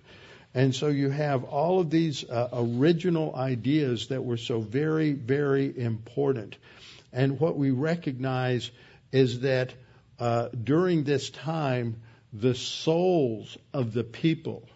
And 0.56 0.74
so 0.74 0.88
you 0.88 1.10
have 1.10 1.44
all 1.44 1.80
of 1.80 1.90
these 1.90 2.28
uh, 2.28 2.50
original 2.52 3.36
ideas 3.36 4.08
that 4.08 4.26
were 4.26 4.38
so 4.38 4.60
very, 4.60 5.14
very 5.14 5.78
important. 5.78 6.58
And 7.16 7.40
what 7.40 7.58
we 7.58 7.72
recognize 7.72 8.70
is 9.14 9.40
that 9.40 9.74
uh, 10.20 10.50
during 10.50 11.06
this 11.06 11.30
time, 11.30 12.02
the 12.34 12.54
souls 12.54 13.58
of 13.74 13.94
the 13.94 14.04
people 14.04 14.68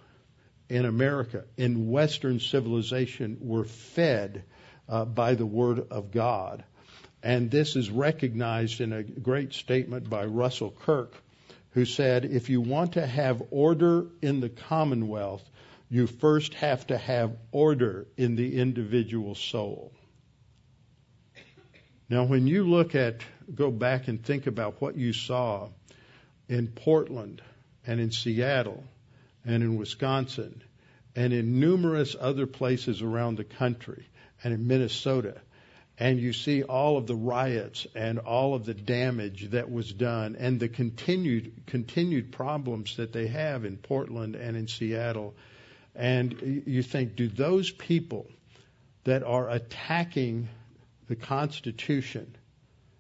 in 0.70 0.86
America, 0.86 1.44
in 1.58 1.90
Western 1.92 2.40
civilization, 2.40 3.40
were 3.42 3.66
fed 3.66 4.46
uh, 4.88 5.04
by 5.04 5.36
the 5.36 5.46
Word 5.46 5.88
of 5.92 6.12
God. 6.12 6.64
And 7.22 7.52
this 7.52 7.76
is 7.76 7.92
recognized 7.92 8.80
in 8.80 8.94
a 8.94 9.04
great 9.04 9.52
statement 9.52 10.10
by 10.10 10.24
Russell 10.24 10.72
Kirk, 10.72 11.14
who 11.72 11.84
said, 11.84 12.24
If 12.24 12.50
you 12.50 12.62
want 12.62 12.94
to 12.94 13.06
have 13.06 13.44
order 13.52 14.08
in 14.22 14.40
the 14.40 14.48
Commonwealth, 14.48 15.44
you 15.90 16.08
first 16.08 16.54
have 16.54 16.88
to 16.88 16.98
have 16.98 17.36
order 17.52 18.08
in 18.16 18.38
the 18.38 18.56
individual 18.58 19.36
soul. 19.36 19.92
Now, 22.10 22.24
when 22.24 22.48
you 22.48 22.64
look 22.64 22.96
at, 22.96 23.22
go 23.54 23.70
back 23.70 24.08
and 24.08 24.24
think 24.24 24.48
about 24.48 24.82
what 24.82 24.98
you 24.98 25.14
saw 25.14 25.70
in 26.48 26.68
Portland 26.68 27.42
and 27.86 28.00
in 28.00 28.12
Seattle 28.12 28.84
and 29.46 29.62
in 29.62 29.78
Wisconsin 29.78 30.64
and 31.16 31.34
in 31.34 31.60
numerous 31.60 32.16
other 32.20 32.48
places 32.48 33.04
around 33.04 33.38
the 33.38 33.44
country 33.44 34.08
and 34.44 34.54
in 34.54 34.66
Minnesota, 34.66 35.40
and 36.00 36.20
you 36.20 36.34
see 36.34 36.64
all 36.64 36.98
of 36.98 37.06
the 37.06 37.16
riots 37.16 37.86
and 37.94 38.18
all 38.18 38.56
of 38.56 38.66
the 38.66 38.74
damage 38.74 39.52
that 39.52 39.70
was 39.70 39.94
done 39.94 40.36
and 40.40 40.60
the 40.60 40.70
continued 40.70 41.52
continued 41.68 42.32
problems 42.32 42.96
that 42.96 43.12
they 43.14 43.28
have 43.28 43.66
in 43.66 43.78
Portland 43.78 44.36
and 44.36 44.58
in 44.58 44.68
Seattle 44.68 45.36
and 45.96 46.64
you 46.66 46.82
think, 46.82 47.16
do 47.16 47.28
those 47.28 47.70
people 47.72 48.30
that 49.04 49.24
are 49.24 49.50
attacking 49.50 50.48
the 51.10 51.16
Constitution 51.16 52.36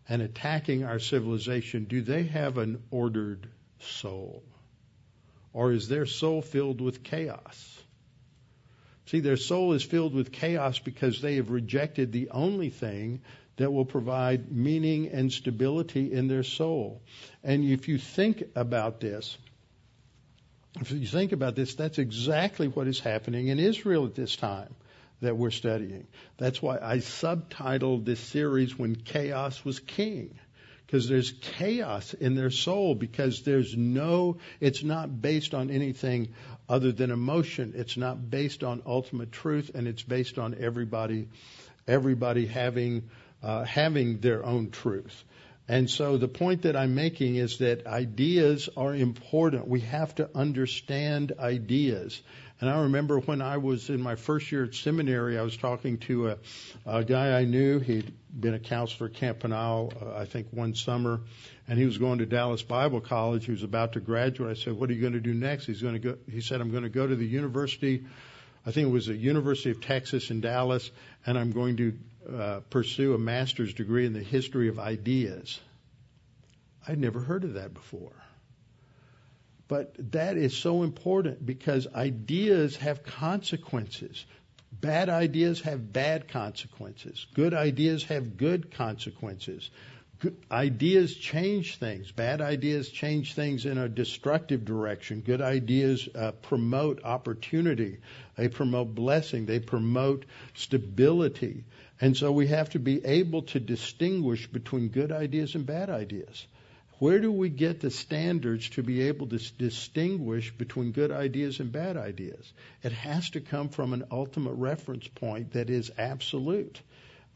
and 0.09 0.23
attacking 0.23 0.83
our 0.83 0.97
civilization, 0.97 1.85
do 1.85 2.01
they 2.01 2.23
have 2.23 2.57
an 2.57 2.81
ordered 2.89 3.47
soul? 3.79 4.43
Or 5.53 5.71
is 5.71 5.87
their 5.87 6.07
soul 6.07 6.41
filled 6.41 6.81
with 6.81 7.03
chaos? 7.03 7.79
See, 9.05 9.19
their 9.19 9.37
soul 9.37 9.73
is 9.73 9.83
filled 9.83 10.15
with 10.15 10.31
chaos 10.31 10.79
because 10.79 11.21
they 11.21 11.35
have 11.35 11.51
rejected 11.51 12.11
the 12.11 12.31
only 12.31 12.71
thing 12.71 13.21
that 13.57 13.71
will 13.71 13.85
provide 13.85 14.51
meaning 14.51 15.09
and 15.09 15.31
stability 15.31 16.11
in 16.11 16.27
their 16.27 16.43
soul. 16.43 17.03
And 17.43 17.63
if 17.63 17.87
you 17.87 17.99
think 17.99 18.43
about 18.55 18.99
this, 18.99 19.37
if 20.81 20.91
you 20.91 21.05
think 21.05 21.31
about 21.31 21.55
this, 21.55 21.75
that's 21.75 21.99
exactly 21.99 22.67
what 22.67 22.87
is 22.87 22.99
happening 22.99 23.49
in 23.49 23.59
Israel 23.59 24.05
at 24.07 24.15
this 24.15 24.35
time 24.35 24.73
that 25.21 25.37
we're 25.37 25.51
studying. 25.51 26.07
That's 26.37 26.61
why 26.61 26.77
I 26.81 26.97
subtitled 26.97 28.05
this 28.05 28.19
series 28.19 28.77
When 28.77 28.95
Chaos 28.95 29.63
Was 29.65 29.79
King. 29.79 30.37
Because 30.85 31.07
there's 31.07 31.31
chaos 31.31 32.15
in 32.15 32.33
their 32.33 32.49
soul, 32.49 32.95
because 32.95 33.43
there's 33.43 33.77
no, 33.77 34.37
it's 34.59 34.81
not 34.81 35.21
based 35.21 35.53
on 35.53 35.69
anything 35.69 36.29
other 36.67 36.91
than 36.91 37.11
emotion. 37.11 37.73
It's 37.75 37.95
not 37.95 38.31
based 38.31 38.63
on 38.63 38.81
ultimate 38.87 39.31
truth, 39.31 39.69
and 39.75 39.87
it's 39.87 40.01
based 40.01 40.39
on 40.39 40.55
everybody, 40.59 41.27
everybody 41.87 42.47
having, 42.47 43.09
uh, 43.43 43.65
having 43.65 44.17
their 44.19 44.43
own 44.43 44.71
truth. 44.71 45.23
And 45.67 45.87
so 45.87 46.17
the 46.17 46.27
point 46.27 46.63
that 46.63 46.75
I'm 46.75 46.95
making 46.95 47.35
is 47.35 47.59
that 47.59 47.85
ideas 47.85 48.69
are 48.75 48.95
important. 48.95 49.67
We 49.67 49.81
have 49.81 50.15
to 50.15 50.27
understand 50.33 51.33
ideas. 51.37 52.19
And 52.61 52.69
I 52.69 52.81
remember 52.81 53.19
when 53.19 53.41
I 53.41 53.57
was 53.57 53.89
in 53.89 54.01
my 54.01 54.15
first 54.15 54.51
year 54.51 54.65
at 54.65 54.75
seminary, 54.75 55.37
I 55.37 55.43
was 55.43 55.55
talking 55.55 55.97
to 55.99 56.29
a, 56.31 56.37
a 56.85 57.03
guy 57.05 57.39
I 57.39 57.45
knew. 57.45 57.79
He'd 57.79 58.13
been 58.37 58.53
a 58.53 58.59
counselor 58.59 59.07
at 59.07 59.15
Camp 59.15 59.39
Peniel, 59.39 59.93
uh, 60.01 60.17
I 60.17 60.25
think, 60.25 60.47
one 60.51 60.75
summer, 60.75 61.21
and 61.69 61.79
he 61.79 61.85
was 61.85 61.97
going 61.97 62.19
to 62.19 62.25
Dallas 62.25 62.61
Bible 62.61 62.99
College. 62.99 63.45
He 63.45 63.51
was 63.51 63.63
about 63.63 63.93
to 63.93 64.01
graduate. 64.01 64.57
I 64.57 64.59
said, 64.59 64.73
"What 64.73 64.89
are 64.89 64.93
you 64.93 64.99
going 64.99 65.13
to 65.13 65.21
do 65.21 65.33
next?" 65.33 65.67
He's 65.67 65.81
going 65.81 65.93
to 65.93 65.99
go. 65.99 66.17
He 66.29 66.41
said, 66.41 66.59
"I'm 66.59 66.71
going 66.71 66.83
to 66.83 66.89
go 66.89 67.07
to 67.07 67.15
the 67.15 67.25
University. 67.25 68.05
I 68.65 68.71
think 68.71 68.87
it 68.89 68.91
was 68.91 69.07
the 69.07 69.15
University 69.15 69.71
of 69.71 69.79
Texas 69.79 70.29
in 70.29 70.41
Dallas, 70.41 70.91
and 71.25 71.37
I'm 71.39 71.53
going 71.53 71.77
to 71.77 71.93
uh, 72.29 72.59
pursue 72.69 73.13
a 73.13 73.17
master's 73.17 73.73
degree 73.73 74.05
in 74.05 74.11
the 74.11 74.23
history 74.23 74.67
of 74.67 74.79
ideas. 74.79 75.59
I'd 76.85 76.99
never 76.99 77.21
heard 77.21 77.45
of 77.45 77.53
that 77.53 77.73
before. 77.73 78.11
But 79.69 79.93
that 80.11 80.35
is 80.35 80.57
so 80.57 80.81
important 80.81 81.45
because 81.45 81.87
ideas 81.93 82.75
have 82.77 83.03
consequences. 83.03 84.25
Bad 84.71 85.09
ideas 85.09 85.61
have 85.61 85.93
bad 85.93 86.27
consequences. 86.27 87.27
Good 87.35 87.53
ideas 87.53 88.03
have 88.05 88.35
good 88.35 88.71
consequences. 88.71 89.69
Good 90.17 90.37
ideas 90.51 91.15
change 91.15 91.77
things. 91.77 92.11
Bad 92.11 92.41
ideas 92.41 92.89
change 92.89 93.35
things 93.35 93.67
in 93.67 93.77
a 93.77 93.87
destructive 93.87 94.65
direction. 94.65 95.21
Good 95.21 95.41
ideas 95.41 96.09
uh, 96.15 96.31
promote 96.31 97.03
opportunity. 97.03 97.99
They 98.35 98.47
promote 98.47 98.95
blessing. 98.95 99.45
They 99.45 99.59
promote 99.59 100.25
stability. 100.55 101.63
And 102.01 102.17
so 102.17 102.31
we 102.31 102.47
have 102.47 102.71
to 102.71 102.79
be 102.79 103.05
able 103.05 103.43
to 103.53 103.59
distinguish 103.59 104.47
between 104.47 104.87
good 104.87 105.11
ideas 105.11 105.53
and 105.53 105.63
bad 105.63 105.91
ideas. 105.91 106.47
Where 106.99 107.19
do 107.19 107.31
we 107.31 107.47
get 107.47 107.79
the 107.79 107.91
standards 107.91 108.69
to 108.71 108.83
be 108.83 109.03
able 109.03 109.27
to 109.27 109.53
distinguish 109.57 110.51
between 110.51 110.91
good 110.91 111.11
ideas 111.11 111.61
and 111.61 111.71
bad 111.71 111.95
ideas? 111.95 112.51
It 112.83 112.91
has 112.91 113.29
to 113.31 113.41
come 113.41 113.69
from 113.69 113.93
an 113.93 114.03
ultimate 114.11 114.55
reference 114.55 115.07
point 115.07 115.53
that 115.53 115.69
is 115.69 115.91
absolute. 115.97 116.81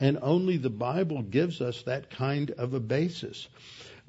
And 0.01 0.20
only 0.22 0.57
the 0.57 0.70
Bible 0.70 1.22
gives 1.22 1.61
us 1.61 1.82
that 1.84 2.09
kind 2.09 2.51
of 2.51 2.74
a 2.74 2.80
basis. 2.82 3.47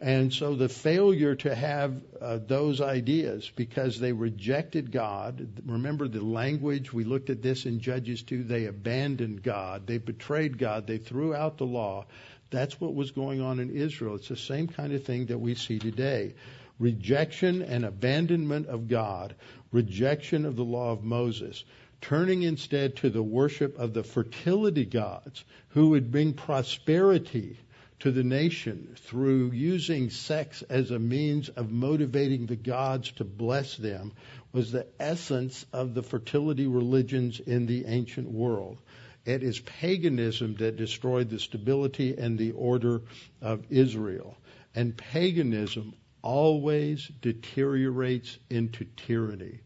And 0.00 0.32
so 0.32 0.56
the 0.56 0.68
failure 0.68 1.36
to 1.36 1.54
have 1.54 2.02
uh, 2.20 2.38
those 2.44 2.80
ideas 2.80 3.50
because 3.54 4.00
they 4.00 4.12
rejected 4.12 4.90
God, 4.90 5.62
remember 5.64 6.08
the 6.08 6.20
language, 6.20 6.92
we 6.92 7.04
looked 7.04 7.30
at 7.30 7.42
this 7.42 7.64
in 7.64 7.78
Judges 7.78 8.22
2, 8.24 8.42
they 8.42 8.66
abandoned 8.66 9.44
God, 9.44 9.86
they 9.86 9.98
betrayed 9.98 10.58
God, 10.58 10.88
they 10.88 10.98
threw 10.98 11.32
out 11.32 11.58
the 11.58 11.66
law. 11.66 12.06
That's 12.50 12.80
what 12.80 12.94
was 12.94 13.10
going 13.10 13.40
on 13.40 13.60
in 13.60 13.70
Israel. 13.70 14.16
It's 14.16 14.28
the 14.28 14.36
same 14.36 14.68
kind 14.68 14.92
of 14.92 15.04
thing 15.04 15.26
that 15.26 15.38
we 15.38 15.54
see 15.54 15.78
today. 15.78 16.34
Rejection 16.78 17.62
and 17.62 17.84
abandonment 17.84 18.66
of 18.66 18.88
God, 18.88 19.34
rejection 19.72 20.44
of 20.44 20.56
the 20.56 20.64
law 20.64 20.92
of 20.92 21.04
Moses, 21.04 21.64
turning 22.00 22.42
instead 22.42 22.96
to 22.96 23.10
the 23.10 23.22
worship 23.22 23.78
of 23.78 23.94
the 23.94 24.02
fertility 24.02 24.84
gods 24.84 25.44
who 25.68 25.90
would 25.90 26.10
bring 26.10 26.32
prosperity 26.32 27.56
to 28.00 28.10
the 28.10 28.24
nation 28.24 28.94
through 28.96 29.50
using 29.52 30.10
sex 30.10 30.62
as 30.68 30.90
a 30.90 30.98
means 30.98 31.48
of 31.48 31.70
motivating 31.70 32.44
the 32.44 32.56
gods 32.56 33.10
to 33.12 33.24
bless 33.24 33.76
them 33.76 34.12
was 34.52 34.70
the 34.70 34.86
essence 35.00 35.64
of 35.72 35.94
the 35.94 36.02
fertility 36.02 36.66
religions 36.66 37.40
in 37.40 37.66
the 37.66 37.86
ancient 37.86 38.30
world. 38.30 38.78
It 39.24 39.42
is 39.42 39.60
paganism 39.60 40.54
that 40.56 40.76
destroyed 40.76 41.30
the 41.30 41.38
stability 41.38 42.16
and 42.16 42.38
the 42.38 42.52
order 42.52 43.02
of 43.40 43.64
Israel. 43.70 44.36
And 44.74 44.96
paganism 44.96 45.94
always 46.22 47.10
deteriorates 47.20 48.38
into 48.50 48.84
tyranny. 48.96 49.60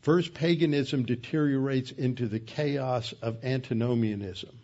First, 0.00 0.34
paganism 0.34 1.04
deteriorates 1.04 1.90
into 1.92 2.28
the 2.28 2.40
chaos 2.40 3.12
of 3.22 3.44
antinomianism 3.44 4.58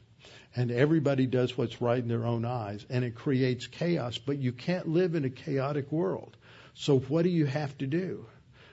and 0.57 0.71
everybody 0.71 1.27
does 1.27 1.57
what's 1.57 1.81
right 1.81 2.03
in 2.03 2.09
their 2.09 2.27
own 2.27 2.45
eyes, 2.45 2.85
and 2.91 3.05
it 3.05 3.15
creates 3.15 3.67
chaos. 3.67 4.19
But 4.19 4.39
you 4.39 4.53
can't 4.53 4.89
live 4.89 5.15
in 5.15 5.25
a 5.25 5.31
chaotic 5.31 5.93
world. 5.93 6.37
So 6.75 6.99
what 6.99 7.23
do 7.23 7.29
you 7.29 7.47
have 7.47 7.77
to 7.79 7.87
do? 7.87 8.27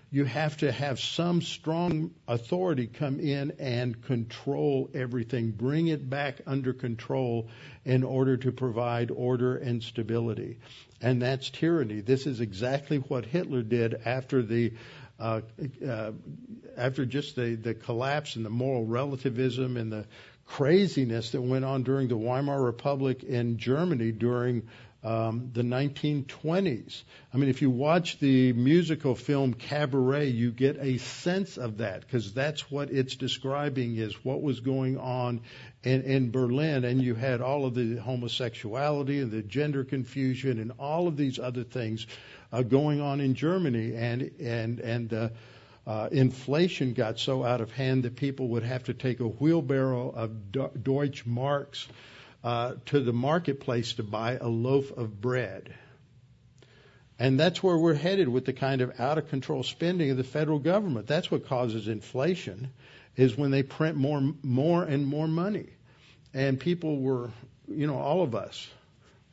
You 0.10 0.24
have 0.24 0.58
to 0.58 0.72
have 0.72 0.99
some 0.99 1.41
strong 1.41 2.12
authority 2.28 2.88
come 2.88 3.20
in 3.20 3.51
and 3.60 4.01
control 4.03 4.89
everything, 4.93 5.51
bring 5.51 5.88
it 5.88 6.10
back 6.10 6.41
under 6.47 6.72
control 6.72 7.49
in 7.84 8.03
order 8.03 8.38
to 8.38 8.51
provide 8.53 9.12
order 9.12 9.58
and 9.58 9.84
stability. 9.84 10.60
And 11.01 11.22
that's 11.22 11.49
tyranny. 11.49 11.99
This 11.99 12.26
is 12.26 12.39
exactly 12.39 12.97
what 12.97 13.26
Hitler 13.26 13.64
did 13.64 13.95
after 14.05 14.41
the 14.41 14.74
uh, 15.20 15.41
uh, 15.88 16.12
after 16.78 17.05
just 17.05 17.36
the, 17.36 17.55
the 17.55 17.74
collapse 17.74 18.36
and 18.36 18.45
the 18.45 18.51
moral 18.51 18.86
relativism 18.86 19.76
and 19.76 19.91
the 19.91 20.05
craziness 20.45 21.32
that 21.32 21.41
went 21.41 21.66
on 21.66 21.84
during 21.84 22.08
the 22.08 22.16
Weimar 22.16 22.62
Republic 22.62 23.24
in 23.24 23.58
Germany 23.58 24.12
during 24.12 24.68
um, 25.03 25.51
the 25.53 25.61
1920s. 25.61 27.03
I 27.33 27.37
mean, 27.37 27.49
if 27.49 27.61
you 27.61 27.69
watch 27.69 28.19
the 28.19 28.53
musical 28.53 29.15
film 29.15 29.53
Cabaret, 29.53 30.27
you 30.27 30.51
get 30.51 30.77
a 30.79 30.97
sense 30.97 31.57
of 31.57 31.77
that 31.77 32.01
because 32.01 32.33
that's 32.33 32.69
what 32.71 32.89
it's 32.89 33.15
describing 33.15 33.95
is 33.97 34.13
what 34.25 34.41
was 34.41 34.59
going 34.59 34.97
on 34.97 35.41
in, 35.83 36.01
in 36.01 36.31
Berlin. 36.31 36.83
And 36.83 37.01
you 37.01 37.15
had 37.15 37.41
all 37.41 37.65
of 37.65 37.75
the 37.75 37.97
homosexuality 37.97 39.19
and 39.19 39.31
the 39.31 39.43
gender 39.43 39.83
confusion 39.83 40.59
and 40.59 40.71
all 40.79 41.07
of 41.07 41.15
these 41.15 41.39
other 41.39 41.63
things 41.63 42.07
uh, 42.51 42.63
going 42.63 42.99
on 42.99 43.21
in 43.21 43.35
Germany. 43.35 43.95
And, 43.95 44.31
and, 44.39 44.79
and, 44.79 45.13
uh, 45.13 45.29
uh, 45.85 46.09
inflation 46.11 46.91
got 46.91 47.17
so 47.17 47.45
out 47.45 47.61
of 47.61 47.71
hand 47.71 48.03
that 48.03 48.17
people 48.17 48.49
would 48.49 48.63
have 48.63 48.83
to 48.83 48.93
take 48.93 49.21
a 49.21 49.27
wheelbarrow 49.27 50.09
of 50.09 50.51
Deutsche 50.51 51.25
Marks 51.25 51.87
uh, 52.43 52.75
to 52.88 52.99
the 52.99 53.13
marketplace 53.13 53.93
to 53.93 54.03
buy 54.03 54.38
a 54.39 54.47
loaf 54.47 54.91
of 54.91 55.19
bread. 55.19 55.73
And 57.19 57.39
that's 57.39 57.63
where 57.63 57.77
we're 57.77 57.95
headed 57.95 58.27
with 58.27 58.45
the 58.45 58.53
kind 58.53 58.81
of 58.81 58.99
out 58.99 59.17
of 59.17 59.29
control 59.29 59.63
spending 59.63 60.11
of 60.11 60.17
the 60.17 60.23
federal 60.23 60.59
government. 60.59 61.07
That's 61.07 61.31
what 61.31 61.47
causes 61.47 61.88
inflation 61.88 62.71
is 63.15 63.35
when 63.35 63.49
they 63.49 63.63
print 63.63 63.97
more 63.97 64.21
more 64.43 64.83
and 64.83 65.07
more 65.07 65.27
money. 65.27 65.69
And 66.33 66.59
people 66.59 66.99
were, 67.01 67.31
you 67.67 67.88
know, 67.88 67.97
all 67.97 68.21
of 68.21 68.35
us 68.35 68.67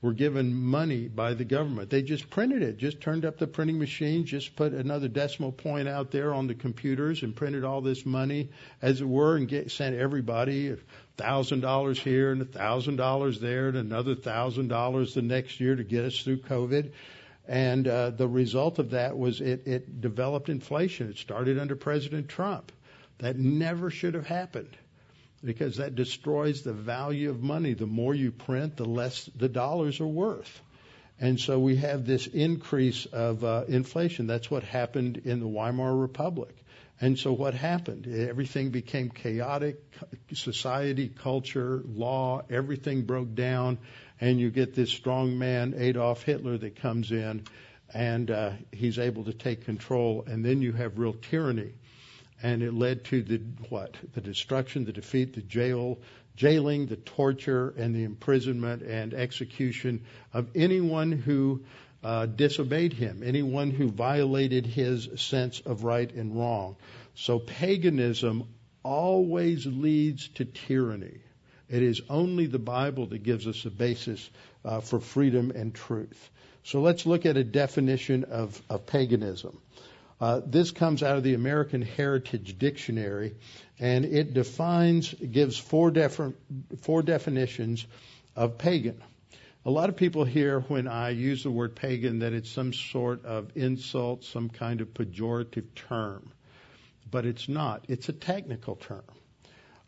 were 0.05 0.13
given 0.13 0.55
money 0.55 1.09
by 1.09 1.33
the 1.33 1.47
government. 1.47 1.89
They 1.89 2.03
just 2.03 2.29
printed 2.29 2.63
it, 2.63 2.77
just 2.77 3.01
turned 3.01 3.25
up 3.25 3.39
the 3.39 3.47
printing 3.47 3.79
machine, 3.79 4.27
just 4.27 4.55
put 4.55 4.75
another 4.75 5.09
decimal 5.09 5.51
point 5.51 5.89
out 5.89 6.11
there 6.11 6.35
on 6.35 6.47
the 6.47 6.55
computers 6.55 7.23
and 7.23 7.35
printed 7.35 7.65
all 7.65 7.81
this 7.81 8.05
money, 8.05 8.51
as 8.83 9.01
it 9.01 9.09
were, 9.09 9.37
and 9.37 9.49
get, 9.49 9.71
sent 9.71 9.97
everybody 9.97 10.77
thousand 11.17 11.61
dollars 11.61 11.99
here 11.99 12.33
and 12.33 12.43
a 12.43 12.47
thousand 12.47 12.97
dollars 12.97 13.41
there 13.41 13.69
and 13.69 13.77
another 13.77 14.15
thousand 14.15 14.69
dollars 14.69 15.15
the 15.15 15.23
next 15.23 15.61
year 15.61 15.77
to 15.77 15.85
get 15.85 16.05
us 16.05 16.21
through 16.21 16.39
COVID. 16.39 16.93
And 17.47 17.87
uh, 17.87 18.11
the 18.11 18.27
result 18.27 18.79
of 18.79 18.91
that 18.91 19.17
was 19.17 19.41
it, 19.41 19.67
it 19.67 20.01
developed 20.01 20.49
inflation. 20.49 21.11
It 21.11 21.19
started 21.19 21.59
under 21.59 21.77
President 21.77 22.29
Trump. 22.29 22.73
That 23.19 23.39
never 23.39 23.91
should 23.91 24.15
have 24.15 24.27
happened 24.27 24.77
because 25.45 25.77
that 25.77 25.95
destroys 25.95 26.63
the 26.63 26.73
value 26.73 27.31
of 27.31 27.43
money. 27.43 27.75
The 27.75 27.87
more 27.87 28.15
you 28.15 28.33
print, 28.33 28.77
the 28.77 28.87
less 28.87 29.29
the 29.37 29.49
dollars 29.49 30.01
are 30.01 30.07
worth. 30.07 30.63
And 31.21 31.39
so 31.39 31.59
we 31.61 31.77
have 31.77 32.07
this 32.07 32.27
increase 32.27 33.07
of 33.07 33.45
uh, 33.45 33.65
inflation. 33.69 34.27
That's 34.27 34.51
what 34.51 34.65
happened 34.65 35.19
in 35.25 35.41
the 35.41 35.47
Weimar 35.47 35.95
Republic. 35.95 36.57
And 37.01 37.19
so 37.19 37.33
what 37.33 37.55
happened? 37.55 38.07
Everything 38.07 38.71
became 38.71 39.11
chaotic. 39.11 39.83
Society, 40.33 41.09
culture, 41.09 41.83
law, 41.85 42.43
everything 42.49 43.03
broke 43.03 43.35
down. 43.35 43.79
And 44.21 44.39
you 44.39 44.51
get 44.51 44.75
this 44.75 44.91
strong 44.91 45.39
man, 45.39 45.75
Adolf 45.77 46.23
Hitler, 46.23 46.57
that 46.59 46.77
comes 46.77 47.11
in 47.11 47.45
and 47.93 48.31
uh, 48.31 48.53
he's 48.73 48.99
able 48.99 49.25
to 49.25 49.33
take 49.33 49.65
control. 49.65 50.25
And 50.27 50.45
then 50.45 50.63
you 50.63 50.73
have 50.73 50.99
real 50.99 51.15
tyranny. 51.15 51.73
And 52.43 52.63
it 52.63 52.75
led 52.75 53.05
to 53.07 53.23
the 53.23 53.41
what? 53.69 53.97
The 54.15 54.21
destruction, 54.21 54.85
the 54.85 54.93
defeat, 54.93 55.35
the 55.35 55.43
jail, 55.43 55.99
jailing, 56.37 56.87
the 56.87 56.97
torture, 56.97 57.73
and 57.77 57.95
the 57.95 58.05
imprisonment 58.05 58.83
and 58.83 59.15
execution 59.15 60.05
of 60.33 60.49
anyone 60.55 61.13
who 61.13 61.65
uh, 62.05 62.27
disobeyed 62.27 62.93
him, 62.93 63.23
anyone 63.25 63.71
who 63.71 63.89
violated 63.91 64.67
his 64.67 65.09
sense 65.17 65.61
of 65.61 65.85
right 65.85 66.13
and 66.13 66.37
wrong. 66.37 66.77
So 67.15 67.39
paganism 67.39 68.45
always 68.83 69.65
leads 69.67 70.29
to 70.29 70.45
tyranny. 70.45 71.21
It 71.71 71.83
is 71.83 72.03
only 72.11 72.47
the 72.47 72.59
Bible 72.59 73.07
that 73.07 73.23
gives 73.23 73.47
us 73.47 73.65
a 73.65 73.71
basis 73.71 74.31
uh, 74.65 74.81
for 74.81 75.01
freedom 75.01 75.51
and 75.51 75.75
truth. 75.75 76.31
So 76.63 76.83
let's 76.83 77.07
look 77.07 77.25
at 77.25 77.39
a 77.39 77.45
definition 77.45 78.25
of, 78.25 78.61
of 78.69 78.87
paganism. 78.87 79.59
Uh, 80.21 80.41
this 80.47 80.71
comes 80.71 81.03
out 81.03 81.17
of 81.17 81.23
the 81.23 81.35
American 81.35 81.83
Heritage 81.83 82.59
Dictionary, 82.59 83.35
and 83.79 84.05
it 84.05 84.35
defines, 84.35 85.13
gives 85.15 85.59
four, 85.59 85.91
different, 85.91 86.37
four 86.83 87.03
definitions 87.03 87.87
of 88.37 88.59
pagan. 88.59 89.03
A 89.67 89.71
lot 89.71 89.89
of 89.89 89.97
people 89.97 90.25
hear 90.25 90.61
when 90.61 90.87
I 90.87 91.11
use 91.11 91.43
the 91.43 91.51
word 91.51 91.75
pagan 91.75 92.19
that 92.19 92.35
it's 92.35 92.51
some 92.51 92.75
sort 92.75 93.25
of 93.25 93.51
insult, 93.55 94.23
some 94.25 94.51
kind 94.51 94.83
of 94.83 94.93
pejorative 94.93 95.75
term. 95.75 96.31
But 97.11 97.25
it's 97.25 97.49
not. 97.49 97.87
It's 97.89 98.11
a 98.11 98.13
technical 98.13 98.77
term. 98.77 99.05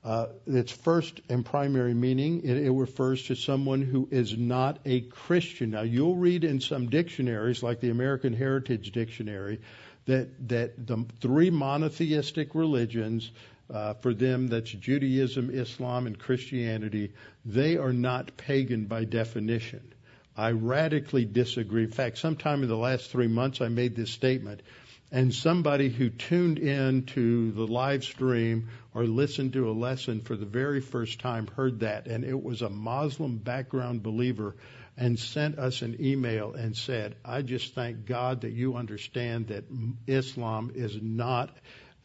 Uh, 0.02 0.28
its 0.46 0.72
first 0.72 1.20
and 1.28 1.44
primary 1.44 1.92
meaning, 1.92 2.42
it, 2.44 2.56
it 2.56 2.70
refers 2.70 3.24
to 3.24 3.34
someone 3.34 3.82
who 3.82 4.08
is 4.10 4.38
not 4.38 4.78
a 4.86 5.02
Christian. 5.02 5.72
Now, 5.72 5.82
you'll 5.82 6.16
read 6.16 6.44
in 6.44 6.60
some 6.60 6.88
dictionaries, 6.88 7.62
like 7.62 7.80
the 7.80 7.90
American 7.90 8.32
Heritage 8.32 8.92
Dictionary, 8.92 9.60
that, 10.06 10.48
that 10.48 10.86
the 10.86 11.04
three 11.20 11.50
monotheistic 11.50 12.54
religions 12.54 13.30
uh, 13.72 13.94
for 13.94 14.14
them, 14.14 14.48
that's 14.48 14.70
Judaism, 14.70 15.50
Islam, 15.50 16.06
and 16.06 16.18
Christianity. 16.18 17.12
They 17.44 17.76
are 17.76 17.92
not 17.92 18.36
pagan 18.36 18.86
by 18.86 19.04
definition. 19.04 19.92
I 20.36 20.52
radically 20.52 21.24
disagree. 21.24 21.84
In 21.84 21.90
fact, 21.90 22.18
sometime 22.18 22.62
in 22.62 22.68
the 22.68 22.76
last 22.76 23.10
three 23.10 23.26
months, 23.26 23.60
I 23.60 23.68
made 23.68 23.96
this 23.96 24.10
statement, 24.10 24.62
and 25.10 25.34
somebody 25.34 25.88
who 25.88 26.10
tuned 26.10 26.58
in 26.58 27.04
to 27.06 27.52
the 27.52 27.66
live 27.66 28.04
stream 28.04 28.68
or 28.94 29.04
listened 29.04 29.54
to 29.54 29.70
a 29.70 29.72
lesson 29.72 30.20
for 30.20 30.36
the 30.36 30.46
very 30.46 30.80
first 30.80 31.20
time 31.20 31.46
heard 31.46 31.80
that, 31.80 32.06
and 32.06 32.24
it 32.24 32.40
was 32.40 32.62
a 32.62 32.68
Muslim 32.68 33.38
background 33.38 34.02
believer 34.02 34.56
and 34.96 35.18
sent 35.18 35.58
us 35.58 35.82
an 35.82 35.96
email 36.00 36.54
and 36.54 36.76
said, 36.76 37.16
I 37.24 37.42
just 37.42 37.74
thank 37.74 38.06
God 38.06 38.42
that 38.42 38.52
you 38.52 38.76
understand 38.76 39.48
that 39.48 39.64
Islam 40.06 40.72
is 40.74 40.96
not 41.00 41.56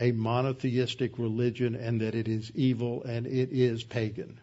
a 0.02 0.12
monotheistic 0.12 1.18
religion 1.20 1.76
and 1.76 2.02
that 2.02 2.16
it 2.16 2.28
is 2.28 2.52
evil 2.56 3.04
and 3.04 3.28
it 3.28 3.50
is 3.52 3.84
pagan. 3.84 4.42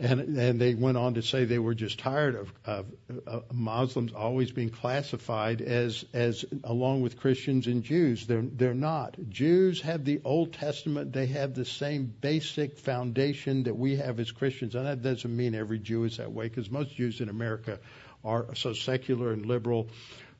And, 0.00 0.38
and 0.38 0.60
they 0.60 0.74
went 0.74 0.96
on 0.96 1.14
to 1.14 1.22
say 1.22 1.44
they 1.44 1.58
were 1.58 1.74
just 1.74 1.98
tired 1.98 2.36
of, 2.36 2.52
of, 2.64 2.86
of 3.26 3.52
Muslims 3.52 4.12
always 4.12 4.52
being 4.52 4.70
classified 4.70 5.60
as, 5.60 6.04
as 6.12 6.44
along 6.62 7.00
with 7.02 7.18
Christians 7.18 7.66
and 7.66 7.82
Jews. 7.82 8.24
They're, 8.24 8.42
they're 8.42 8.74
not. 8.74 9.16
Jews 9.28 9.80
have 9.80 10.04
the 10.04 10.20
Old 10.24 10.52
Testament. 10.52 11.12
They 11.12 11.26
have 11.26 11.52
the 11.52 11.64
same 11.64 12.14
basic 12.20 12.78
foundation 12.78 13.64
that 13.64 13.76
we 13.76 13.96
have 13.96 14.20
as 14.20 14.30
Christians. 14.30 14.76
And 14.76 14.86
that 14.86 15.02
doesn't 15.02 15.36
mean 15.36 15.56
every 15.56 15.80
Jew 15.80 16.04
is 16.04 16.18
that 16.18 16.30
way 16.30 16.48
because 16.48 16.70
most 16.70 16.94
Jews 16.94 17.20
in 17.20 17.28
America 17.28 17.80
are 18.24 18.54
so 18.54 18.74
secular 18.74 19.32
and 19.32 19.46
liberal 19.46 19.88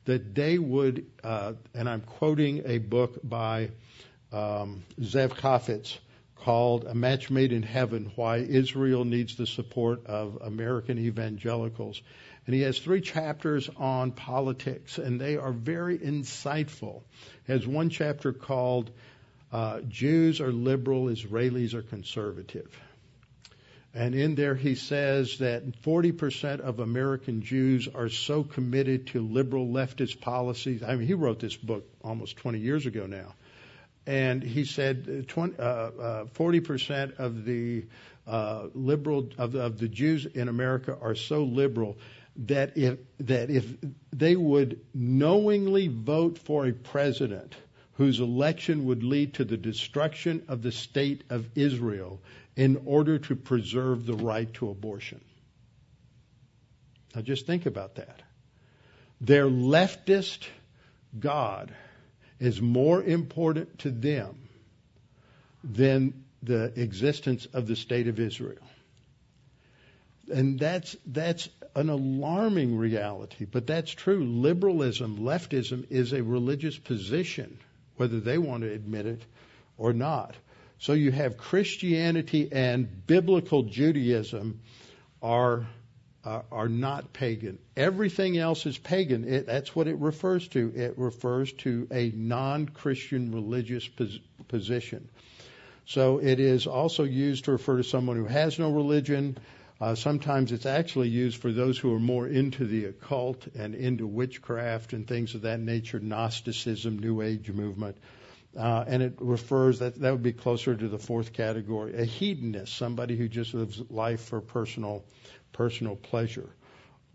that 0.09 0.33
they 0.33 0.57
would, 0.57 1.05
uh, 1.23 1.53
and 1.75 1.87
I'm 1.87 2.01
quoting 2.01 2.63
a 2.65 2.79
book 2.79 3.19
by 3.23 3.69
um, 4.31 4.83
Zev 4.99 5.35
Chafets 5.35 5.99
called 6.35 6.85
A 6.85 6.95
Match 6.95 7.29
Made 7.29 7.51
in 7.51 7.61
Heaven 7.61 8.11
Why 8.15 8.37
Israel 8.37 9.05
Needs 9.05 9.35
the 9.35 9.45
Support 9.45 10.07
of 10.07 10.39
American 10.41 10.97
Evangelicals. 10.97 12.01
And 12.47 12.55
he 12.55 12.61
has 12.61 12.79
three 12.79 13.01
chapters 13.01 13.69
on 13.77 14.11
politics, 14.11 14.97
and 14.97 15.21
they 15.21 15.37
are 15.37 15.51
very 15.51 15.99
insightful. 15.99 17.03
He 17.45 17.53
has 17.53 17.67
one 17.67 17.91
chapter 17.91 18.33
called 18.33 18.89
uh, 19.51 19.81
Jews 19.81 20.41
are 20.41 20.51
liberal, 20.51 21.05
Israelis 21.05 21.75
are 21.75 21.83
conservative. 21.83 22.67
And 23.93 24.13
in 24.13 24.35
there, 24.35 24.53
he 24.53 24.75
says 24.75 25.39
that 25.39 25.81
40% 25.81 26.59
of 26.59 26.79
American 26.79 27.41
Jews 27.41 27.87
are 27.93 28.09
so 28.09 28.43
committed 28.43 29.07
to 29.07 29.21
liberal 29.21 29.67
leftist 29.67 30.21
policies. 30.21 30.83
I 30.83 30.95
mean, 30.95 31.07
he 31.07 31.15
wrote 31.15 31.39
this 31.39 31.55
book 31.55 31.89
almost 32.03 32.37
20 32.37 32.59
years 32.59 32.85
ago 32.85 33.07
now. 33.07 33.33
And 34.05 34.43
he 34.43 34.65
said 34.65 35.27
20, 35.27 35.57
uh, 35.57 35.61
uh, 35.61 36.25
40% 36.25 37.19
of 37.19 37.45
the 37.45 37.85
uh, 38.27 38.67
liberal 38.75 39.29
of, 39.37 39.55
of 39.55 39.79
the 39.79 39.87
Jews 39.87 40.25
in 40.25 40.49
America 40.49 40.95
are 41.01 41.15
so 41.15 41.43
liberal 41.43 41.97
that 42.45 42.77
if 42.77 42.99
that 43.19 43.49
if 43.49 43.65
they 44.13 44.35
would 44.35 44.79
knowingly 44.93 45.87
vote 45.87 46.37
for 46.37 46.65
a 46.65 46.71
president 46.71 47.53
whose 47.93 48.19
election 48.19 48.85
would 48.85 49.03
lead 49.03 49.33
to 49.33 49.43
the 49.43 49.57
destruction 49.57 50.43
of 50.47 50.61
the 50.61 50.71
state 50.71 51.23
of 51.29 51.49
Israel, 51.55 52.21
in 52.55 52.81
order 52.85 53.19
to 53.19 53.35
preserve 53.35 54.05
the 54.05 54.15
right 54.15 54.53
to 54.55 54.69
abortion. 54.69 55.21
Now 57.15 57.21
just 57.21 57.45
think 57.45 57.65
about 57.65 57.95
that. 57.95 58.21
Their 59.21 59.45
leftist 59.45 60.47
God 61.17 61.73
is 62.39 62.61
more 62.61 63.03
important 63.03 63.79
to 63.79 63.91
them 63.91 64.47
than 65.63 66.23
the 66.41 66.71
existence 66.79 67.47
of 67.53 67.67
the 67.67 67.75
state 67.75 68.07
of 68.07 68.19
Israel. 68.19 68.63
And 70.31 70.59
that's, 70.59 70.95
that's 71.05 71.49
an 71.75 71.89
alarming 71.89 72.77
reality, 72.77 73.45
but 73.45 73.67
that's 73.67 73.91
true. 73.91 74.23
Liberalism, 74.23 75.17
leftism 75.17 75.87
is 75.89 76.13
a 76.13 76.23
religious 76.23 76.77
position, 76.77 77.57
whether 77.97 78.19
they 78.19 78.37
want 78.37 78.63
to 78.63 78.71
admit 78.71 79.05
it 79.05 79.21
or 79.77 79.91
not. 79.91 80.35
So 80.79 80.93
you 80.93 81.11
have 81.11 81.37
Christianity 81.37 82.49
and 82.51 83.05
biblical 83.05 83.63
Judaism 83.63 84.61
are 85.21 85.67
uh, 86.23 86.41
are 86.51 86.67
not 86.67 87.13
pagan. 87.13 87.59
Everything 87.77 88.37
else 88.37 88.65
is 88.65 88.77
pagan. 88.77 89.23
It, 89.23 89.45
that's 89.45 89.75
what 89.75 89.87
it 89.87 89.97
refers 89.97 90.47
to. 90.49 90.71
It 90.75 90.97
refers 90.97 91.51
to 91.63 91.87
a 91.91 92.11
non-Christian 92.13 93.31
religious 93.31 93.87
pos- 93.87 94.19
position. 94.47 95.09
So 95.85 96.19
it 96.19 96.39
is 96.39 96.67
also 96.67 97.03
used 97.03 97.45
to 97.45 97.53
refer 97.53 97.77
to 97.77 97.83
someone 97.83 98.17
who 98.17 98.25
has 98.25 98.59
no 98.59 98.71
religion. 98.71 99.37
Uh, 99.81 99.95
sometimes 99.95 100.51
it's 100.51 100.65
actually 100.65 101.07
used 101.07 101.41
for 101.41 101.51
those 101.51 101.77
who 101.77 101.93
are 101.95 101.99
more 101.99 102.27
into 102.27 102.65
the 102.65 102.85
occult 102.85 103.47
and 103.57 103.73
into 103.73 104.05
witchcraft 104.05 104.91
and 104.93 105.07
things 105.07 105.35
of 105.35 105.43
that 105.43 105.59
nature, 105.59 105.99
Gnosticism, 105.99 106.99
New 106.99 107.21
Age 107.21 107.49
movement. 107.49 107.97
Uh, 108.57 108.83
and 108.87 109.03
it 109.03 109.13
refers 109.19 109.79
that 109.79 109.99
that 110.01 110.11
would 110.11 110.23
be 110.23 110.33
closer 110.33 110.75
to 110.75 110.87
the 110.87 110.97
fourth 110.97 111.33
category, 111.33 111.95
a 111.95 112.03
hedonist, 112.03 112.75
somebody 112.75 113.15
who 113.15 113.27
just 113.27 113.53
lives 113.53 113.81
life 113.89 114.21
for 114.21 114.41
personal 114.41 115.05
personal 115.53 115.95
pleasure. 115.95 116.49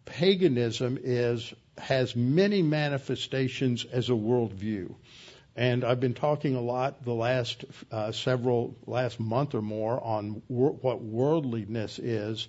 Paganism 0.05 0.99
is 1.03 1.53
has 1.79 2.15
many 2.15 2.63
manifestations 2.63 3.85
as 3.85 4.11
a 4.11 4.13
worldview. 4.13 4.95
And 5.57 5.85
I've 5.85 6.01
been 6.01 6.15
talking 6.15 6.57
a 6.57 6.61
lot 6.61 7.05
the 7.05 7.15
last 7.15 7.65
uh, 7.91 8.13
several, 8.13 8.77
last 8.87 9.21
month 9.21 9.55
or 9.55 9.63
more 9.63 10.03
on 10.03 10.43
wor- 10.49 10.73
what 10.73 11.01
worldliness 11.01 11.99
is. 11.99 12.49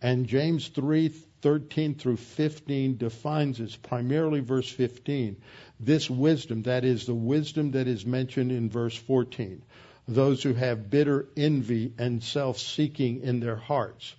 And 0.00 0.26
James 0.26 0.68
3, 0.68 1.12
13 1.46 1.94
through 1.94 2.16
15 2.16 2.96
defines 2.96 3.60
it, 3.60 3.78
primarily 3.84 4.40
verse 4.40 4.68
15. 4.68 5.36
This 5.78 6.10
wisdom, 6.10 6.64
that 6.64 6.84
is 6.84 7.06
the 7.06 7.14
wisdom 7.14 7.70
that 7.70 7.86
is 7.86 8.04
mentioned 8.04 8.50
in 8.50 8.68
verse 8.68 8.96
14. 8.96 9.62
Those 10.08 10.42
who 10.42 10.54
have 10.54 10.90
bitter 10.90 11.28
envy 11.36 11.92
and 11.98 12.20
self-seeking 12.20 13.20
in 13.22 13.38
their 13.38 13.54
hearts. 13.54 14.12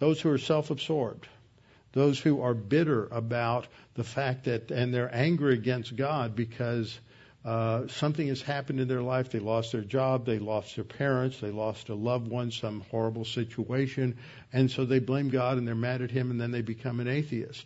Those 0.00 0.20
who 0.20 0.28
are 0.30 0.38
self-absorbed. 0.38 1.28
Those 1.92 2.18
who 2.18 2.40
are 2.40 2.52
bitter 2.52 3.06
about 3.12 3.68
the 3.94 4.02
fact 4.02 4.46
that, 4.46 4.72
and 4.72 4.92
they're 4.92 5.14
angry 5.14 5.54
against 5.54 5.94
God 5.94 6.34
because 6.34 6.98
uh, 7.46 7.86
something 7.86 8.26
has 8.26 8.42
happened 8.42 8.80
in 8.80 8.88
their 8.88 9.02
life. 9.02 9.30
They 9.30 9.38
lost 9.38 9.70
their 9.70 9.82
job, 9.82 10.26
they 10.26 10.40
lost 10.40 10.74
their 10.74 10.84
parents, 10.84 11.38
they 11.38 11.52
lost 11.52 11.88
a 11.90 11.94
loved 11.94 12.26
one, 12.26 12.50
some 12.50 12.80
horrible 12.90 13.24
situation, 13.24 14.18
and 14.52 14.68
so 14.68 14.84
they 14.84 14.98
blame 14.98 15.28
God 15.28 15.56
and 15.56 15.66
they're 15.66 15.76
mad 15.76 16.02
at 16.02 16.10
Him, 16.10 16.32
and 16.32 16.40
then 16.40 16.50
they 16.50 16.62
become 16.62 16.98
an 16.98 17.06
atheist. 17.06 17.64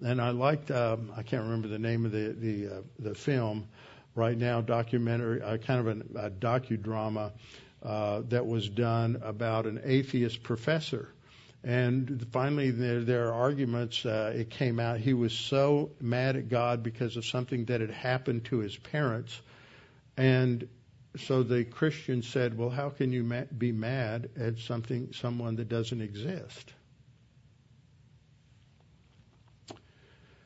And 0.00 0.22
I 0.22 0.30
liked, 0.30 0.70
um, 0.70 1.10
I 1.16 1.24
can't 1.24 1.42
remember 1.42 1.66
the 1.66 1.78
name 1.78 2.06
of 2.06 2.12
the 2.12 2.36
the, 2.38 2.68
uh, 2.68 2.80
the 3.00 3.14
film 3.16 3.66
right 4.14 4.38
now, 4.38 4.60
documentary, 4.60 5.42
uh, 5.42 5.56
kind 5.56 5.80
of 5.80 5.86
an, 5.88 6.08
a 6.16 6.30
docudrama 6.30 7.32
uh, 7.82 8.22
that 8.28 8.46
was 8.46 8.68
done 8.68 9.20
about 9.24 9.66
an 9.66 9.80
atheist 9.84 10.44
professor 10.44 11.08
and 11.66 12.24
finally, 12.30 12.70
there, 12.70 13.00
there 13.00 13.26
are 13.26 13.32
arguments. 13.32 14.06
Uh, 14.06 14.32
it 14.36 14.50
came 14.50 14.78
out 14.78 15.00
he 15.00 15.14
was 15.14 15.32
so 15.32 15.90
mad 16.00 16.36
at 16.36 16.48
God 16.48 16.84
because 16.84 17.16
of 17.16 17.26
something 17.26 17.64
that 17.64 17.80
had 17.80 17.90
happened 17.90 18.44
to 18.44 18.58
his 18.58 18.76
parents, 18.76 19.36
and 20.16 20.68
so 21.16 21.42
the 21.42 21.64
Christian 21.64 22.22
said, 22.22 22.56
"Well, 22.56 22.70
how 22.70 22.90
can 22.90 23.12
you 23.12 23.24
ma- 23.24 23.46
be 23.58 23.72
mad 23.72 24.30
at 24.36 24.60
something, 24.60 25.12
someone 25.12 25.56
that 25.56 25.68
doesn't 25.68 26.00
exist?" 26.00 26.72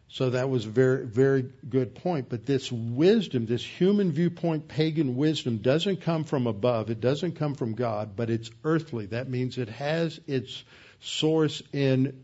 So 0.09 0.31
that 0.31 0.49
was 0.49 0.65
a 0.65 0.71
very, 0.71 1.05
very 1.05 1.45
good 1.69 1.95
point. 1.95 2.31
But 2.31 2.47
this 2.47 2.73
wisdom, 2.73 3.45
this 3.45 3.65
human 3.65 4.11
viewpoint, 4.11 4.69
pagan 4.69 5.17
wisdom, 5.17 5.59
doesn't 5.59 6.01
come 6.01 6.25
from 6.25 6.47
above. 6.47 6.91
It 6.91 7.01
doesn't 7.01 7.33
come 7.33 7.55
from 7.55 7.75
God, 7.75 8.17
but 8.17 8.31
it's 8.31 8.51
earthly. 8.65 9.07
That 9.07 9.29
means 9.29 9.59
it 9.59 9.69
has 9.69 10.19
its 10.27 10.65
source 11.01 11.63
in 11.73 12.23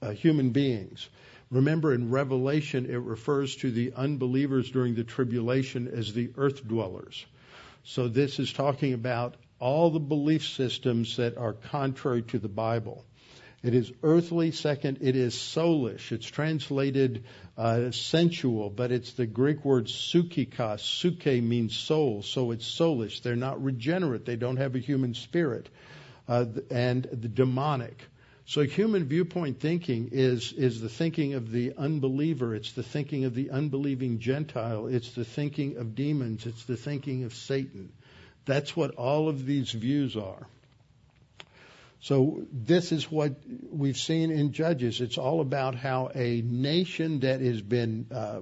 uh, 0.00 0.10
human 0.10 0.50
beings. 0.50 1.08
Remember, 1.50 1.92
in 1.92 2.10
Revelation, 2.10 2.86
it 2.86 2.96
refers 2.96 3.56
to 3.56 3.70
the 3.70 3.92
unbelievers 3.94 4.70
during 4.70 4.94
the 4.94 5.04
tribulation 5.04 5.88
as 5.88 6.12
the 6.12 6.30
earth 6.36 6.66
dwellers. 6.66 7.26
So 7.84 8.08
this 8.08 8.38
is 8.38 8.52
talking 8.52 8.94
about 8.94 9.36
all 9.58 9.90
the 9.90 10.00
belief 10.00 10.46
systems 10.46 11.16
that 11.16 11.36
are 11.36 11.52
contrary 11.52 12.22
to 12.22 12.38
the 12.38 12.48
Bible. 12.48 13.04
It 13.62 13.74
is 13.74 13.92
earthly. 14.02 14.50
Second, 14.50 14.98
it 15.02 15.14
is 15.14 15.34
soulish. 15.34 16.10
It's 16.10 16.26
translated 16.26 17.24
uh, 17.56 17.92
sensual, 17.92 18.70
but 18.70 18.90
it's 18.90 19.12
the 19.12 19.26
Greek 19.26 19.64
word 19.64 19.86
psychikos. 19.86 20.80
Suke 20.80 21.26
means 21.26 21.76
soul, 21.76 22.22
so 22.22 22.50
it's 22.50 22.66
soulish. 22.66 23.22
They're 23.22 23.36
not 23.36 23.62
regenerate. 23.62 24.24
They 24.24 24.36
don't 24.36 24.56
have 24.56 24.74
a 24.74 24.80
human 24.80 25.14
spirit 25.14 25.68
uh, 26.28 26.46
and 26.70 27.04
the 27.04 27.28
demonic. 27.28 28.02
So 28.44 28.62
human 28.62 29.04
viewpoint 29.04 29.60
thinking 29.60 30.10
is 30.12 30.52
is 30.52 30.80
the 30.80 30.88
thinking 30.88 31.34
of 31.34 31.50
the 31.50 31.74
unbeliever. 31.76 32.54
It's 32.54 32.72
the 32.72 32.82
thinking 32.82 33.24
of 33.24 33.34
the 33.34 33.50
unbelieving 33.50 34.18
Gentile. 34.18 34.88
It's 34.88 35.12
the 35.12 35.24
thinking 35.24 35.76
of 35.76 35.94
demons. 35.94 36.46
It's 36.46 36.64
the 36.64 36.76
thinking 36.76 37.24
of 37.24 37.34
Satan. 37.34 37.92
That's 38.44 38.76
what 38.76 38.96
all 38.96 39.28
of 39.28 39.46
these 39.46 39.70
views 39.70 40.16
are. 40.16 40.48
So 42.02 42.42
this 42.50 42.90
is 42.90 43.12
what 43.12 43.36
we've 43.70 43.96
seen 43.96 44.32
in 44.32 44.50
Judges. 44.50 45.00
It's 45.00 45.18
all 45.18 45.40
about 45.40 45.76
how 45.76 46.10
a 46.12 46.42
nation 46.42 47.20
that 47.20 47.40
has 47.40 47.62
been 47.62 48.08
uh, 48.12 48.40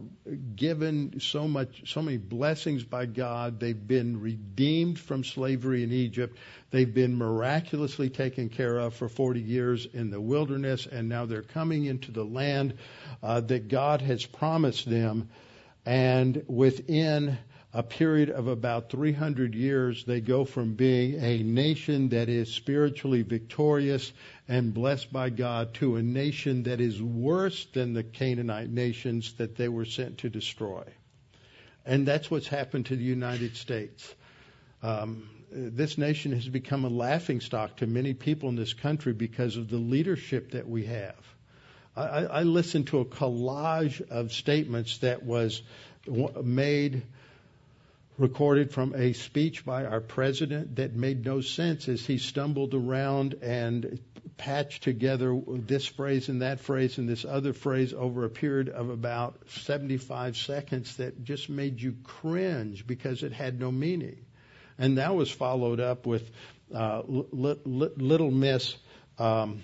given 0.56 1.20
so 1.20 1.46
much, 1.46 1.92
so 1.92 2.00
many 2.00 2.16
blessings 2.16 2.84
by 2.84 3.04
God, 3.04 3.60
they've 3.60 3.86
been 3.86 4.18
redeemed 4.18 4.98
from 4.98 5.24
slavery 5.24 5.82
in 5.82 5.92
Egypt. 5.92 6.38
They've 6.70 6.92
been 6.92 7.18
miraculously 7.18 8.08
taken 8.08 8.48
care 8.48 8.78
of 8.78 8.94
for 8.94 9.10
40 9.10 9.40
years 9.40 9.84
in 9.84 10.08
the 10.08 10.22
wilderness, 10.22 10.86
and 10.86 11.10
now 11.10 11.26
they're 11.26 11.42
coming 11.42 11.84
into 11.84 12.12
the 12.12 12.24
land 12.24 12.78
uh, 13.22 13.42
that 13.42 13.68
God 13.68 14.00
has 14.00 14.24
promised 14.24 14.88
them. 14.88 15.28
And 15.84 16.44
within 16.46 17.36
a 17.72 17.82
period 17.82 18.30
of 18.30 18.48
about 18.48 18.90
300 18.90 19.54
years, 19.54 20.04
they 20.04 20.20
go 20.20 20.44
from 20.44 20.74
being 20.74 21.22
a 21.22 21.42
nation 21.42 22.08
that 22.08 22.28
is 22.28 22.52
spiritually 22.52 23.22
victorious 23.22 24.12
and 24.48 24.74
blessed 24.74 25.12
by 25.12 25.30
God 25.30 25.74
to 25.74 25.96
a 25.96 26.02
nation 26.02 26.64
that 26.64 26.80
is 26.80 27.00
worse 27.00 27.66
than 27.66 27.92
the 27.92 28.02
Canaanite 28.02 28.70
nations 28.70 29.34
that 29.34 29.54
they 29.54 29.68
were 29.68 29.84
sent 29.84 30.18
to 30.18 30.28
destroy. 30.28 30.82
And 31.86 32.06
that's 32.06 32.30
what's 32.30 32.48
happened 32.48 32.86
to 32.86 32.96
the 32.96 33.04
United 33.04 33.56
States. 33.56 34.14
Um, 34.82 35.28
this 35.52 35.96
nation 35.96 36.32
has 36.32 36.48
become 36.48 36.84
a 36.84 36.88
laughing 36.88 37.40
stock 37.40 37.76
to 37.76 37.86
many 37.86 38.14
people 38.14 38.48
in 38.48 38.56
this 38.56 38.74
country 38.74 39.12
because 39.12 39.56
of 39.56 39.68
the 39.68 39.76
leadership 39.76 40.52
that 40.52 40.68
we 40.68 40.86
have. 40.86 41.16
I, 41.96 42.24
I 42.24 42.42
listened 42.42 42.88
to 42.88 43.00
a 43.00 43.04
collage 43.04 44.00
of 44.10 44.32
statements 44.32 44.98
that 44.98 45.22
was 45.22 45.62
made 46.42 47.02
recorded 48.20 48.70
from 48.70 48.94
a 48.94 49.14
speech 49.14 49.64
by 49.64 49.86
our 49.86 50.00
president 50.00 50.76
that 50.76 50.94
made 50.94 51.24
no 51.24 51.40
sense 51.40 51.88
as 51.88 52.04
he 52.04 52.18
stumbled 52.18 52.74
around 52.74 53.34
and 53.40 53.98
patched 54.36 54.82
together 54.82 55.40
this 55.48 55.86
phrase 55.86 56.28
and 56.28 56.42
that 56.42 56.60
phrase 56.60 56.98
and 56.98 57.08
this 57.08 57.24
other 57.24 57.54
phrase 57.54 57.94
over 57.94 58.26
a 58.26 58.28
period 58.28 58.68
of 58.68 58.90
about 58.90 59.40
75 59.48 60.36
seconds 60.36 60.96
that 60.96 61.24
just 61.24 61.48
made 61.48 61.80
you 61.80 61.96
cringe 62.04 62.86
because 62.86 63.22
it 63.22 63.32
had 63.32 63.58
no 63.58 63.72
meaning. 63.72 64.26
And 64.78 64.98
that 64.98 65.14
was 65.14 65.30
followed 65.30 65.80
up 65.80 66.06
with 66.06 66.30
uh, 66.74 67.00
Little 67.06 68.30
Miss 68.30 68.76
um, 69.18 69.62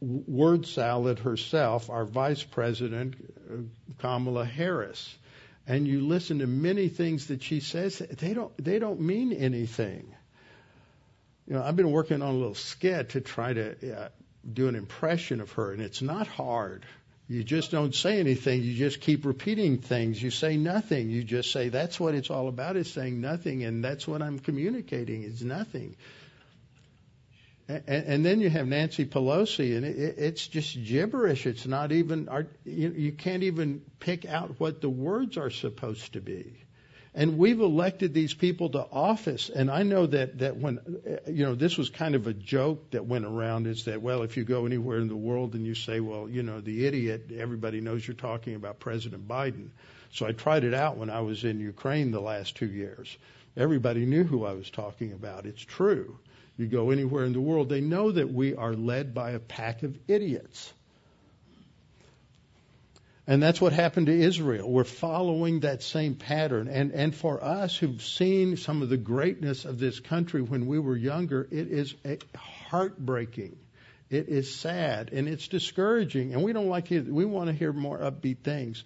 Word 0.00 0.66
Salad 0.66 1.20
herself, 1.20 1.88
our 1.88 2.04
Vice 2.04 2.42
President, 2.42 3.14
uh, 3.50 3.56
Kamala 3.98 4.44
Harris 4.44 5.16
and 5.68 5.86
you 5.86 6.00
listen 6.00 6.38
to 6.38 6.46
many 6.46 6.88
things 6.88 7.26
that 7.26 7.42
she 7.42 7.60
says, 7.60 7.98
they 7.98 8.32
don't 8.32 8.52
they 8.62 8.78
don't 8.78 9.00
mean 9.00 9.32
anything. 9.34 10.14
You 11.46 11.54
know, 11.54 11.62
I've 11.62 11.76
been 11.76 11.92
working 11.92 12.22
on 12.22 12.34
a 12.34 12.36
little 12.36 12.54
skit 12.54 13.10
to 13.10 13.20
try 13.20 13.52
to 13.52 13.96
uh, 13.96 14.08
do 14.50 14.68
an 14.68 14.74
impression 14.74 15.40
of 15.40 15.52
her, 15.52 15.72
and 15.72 15.82
it's 15.82 16.02
not 16.02 16.26
hard. 16.26 16.84
You 17.28 17.44
just 17.44 17.70
don't 17.70 17.94
say 17.94 18.18
anything. 18.20 18.62
You 18.62 18.74
just 18.74 19.02
keep 19.02 19.26
repeating 19.26 19.78
things. 19.78 20.22
You 20.22 20.30
say 20.30 20.56
nothing. 20.56 21.10
You 21.10 21.22
just 21.22 21.52
say 21.52 21.68
that's 21.68 22.00
what 22.00 22.14
it's 22.14 22.30
all 22.30 22.48
about 22.48 22.76
is 22.76 22.90
saying 22.90 23.20
nothing, 23.20 23.64
and 23.64 23.84
that's 23.84 24.08
what 24.08 24.22
I'm 24.22 24.38
communicating 24.38 25.22
is 25.22 25.44
nothing. 25.44 25.96
And, 27.68 28.24
then 28.24 28.40
you 28.40 28.48
have 28.48 28.66
Nancy 28.66 29.04
Pelosi, 29.04 29.76
and 29.76 29.84
it, 29.84 30.18
it's 30.18 30.46
just 30.46 30.82
gibberish. 30.84 31.44
It's 31.44 31.66
not 31.66 31.92
even, 31.92 32.26
you, 32.64 32.90
you 32.92 33.12
can't 33.12 33.42
even 33.42 33.82
pick 34.00 34.24
out 34.24 34.58
what 34.58 34.80
the 34.80 34.88
words 34.88 35.36
are 35.36 35.50
supposed 35.50 36.14
to 36.14 36.22
be. 36.22 36.64
And 37.14 37.36
we've 37.36 37.60
elected 37.60 38.14
these 38.14 38.32
people 38.32 38.70
to 38.70 38.86
office. 38.90 39.50
And 39.50 39.70
I 39.70 39.82
know 39.82 40.06
that, 40.06 40.38
that 40.38 40.56
when, 40.56 40.78
eh, 41.04 41.30
you 41.30 41.44
know, 41.44 41.54
this 41.54 41.76
was 41.76 41.90
kind 41.90 42.14
of 42.14 42.26
a 42.26 42.32
joke 42.32 42.92
that 42.92 43.04
went 43.04 43.26
around 43.26 43.66
is 43.66 43.84
that, 43.84 44.00
well, 44.00 44.22
if 44.22 44.36
you 44.38 44.44
go 44.44 44.64
anywhere 44.64 44.98
in 44.98 45.08
the 45.08 45.16
world 45.16 45.54
and 45.54 45.66
you 45.66 45.74
say, 45.74 46.00
well, 46.00 46.28
you 46.28 46.42
know, 46.42 46.60
the 46.60 46.86
idiot, 46.86 47.30
everybody 47.36 47.80
knows 47.82 48.06
you're 48.06 48.14
talking 48.14 48.54
about 48.54 48.78
President 48.78 49.28
Biden. 49.28 49.70
So 50.12 50.26
I 50.26 50.32
tried 50.32 50.64
it 50.64 50.72
out 50.72 50.96
when 50.96 51.10
I 51.10 51.20
was 51.20 51.44
in 51.44 51.60
Ukraine 51.60 52.12
the 52.12 52.20
last 52.20 52.56
two 52.56 52.70
years. 52.70 53.14
Everybody 53.56 54.06
knew 54.06 54.24
who 54.24 54.44
I 54.44 54.52
was 54.52 54.70
talking 54.70 55.12
about. 55.12 55.44
It's 55.44 55.60
true. 55.60 56.18
You 56.58 56.66
go 56.66 56.90
anywhere 56.90 57.24
in 57.24 57.32
the 57.32 57.40
world, 57.40 57.68
they 57.68 57.80
know 57.80 58.10
that 58.10 58.32
we 58.32 58.56
are 58.56 58.74
led 58.74 59.14
by 59.14 59.30
a 59.30 59.38
pack 59.38 59.84
of 59.84 59.96
idiots. 60.08 60.72
And 63.28 63.40
that's 63.40 63.60
what 63.60 63.72
happened 63.72 64.06
to 64.06 64.12
Israel. 64.12 64.68
We're 64.68 64.84
following 64.84 65.60
that 65.60 65.82
same 65.82 66.16
pattern. 66.16 66.66
And, 66.66 66.92
and 66.92 67.14
for 67.14 67.44
us 67.44 67.76
who've 67.76 68.02
seen 68.02 68.56
some 68.56 68.82
of 68.82 68.88
the 68.88 68.96
greatness 68.96 69.66
of 69.66 69.78
this 69.78 70.00
country 70.00 70.42
when 70.42 70.66
we 70.66 70.80
were 70.80 70.96
younger, 70.96 71.46
it 71.50 71.68
is 71.68 71.94
heartbreaking. 72.36 73.56
It 74.10 74.28
is 74.28 74.52
sad 74.52 75.10
and 75.12 75.28
it's 75.28 75.46
discouraging. 75.46 76.32
And 76.32 76.42
we 76.42 76.52
don't 76.52 76.68
like 76.68 76.90
it. 76.90 77.06
We 77.06 77.24
want 77.24 77.48
to 77.48 77.52
hear 77.52 77.72
more 77.72 77.98
upbeat 77.98 78.38
things. 78.38 78.82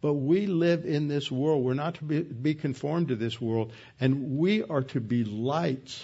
But 0.00 0.14
we 0.14 0.46
live 0.46 0.86
in 0.86 1.08
this 1.08 1.30
world. 1.30 1.62
We're 1.62 1.74
not 1.74 1.96
to 1.96 2.04
be, 2.04 2.22
be 2.22 2.54
conformed 2.54 3.08
to 3.08 3.16
this 3.16 3.38
world. 3.40 3.72
And 4.00 4.38
we 4.38 4.62
are 4.62 4.84
to 4.84 5.00
be 5.00 5.24
lights 5.24 6.02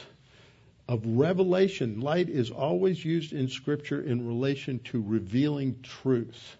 of 0.89 1.05
revelation. 1.05 2.01
Light 2.01 2.29
is 2.29 2.51
always 2.51 3.05
used 3.05 3.33
in 3.33 3.49
Scripture 3.49 4.01
in 4.01 4.27
relation 4.27 4.79
to 4.85 5.03
revealing 5.03 5.83
truth. 5.83 6.57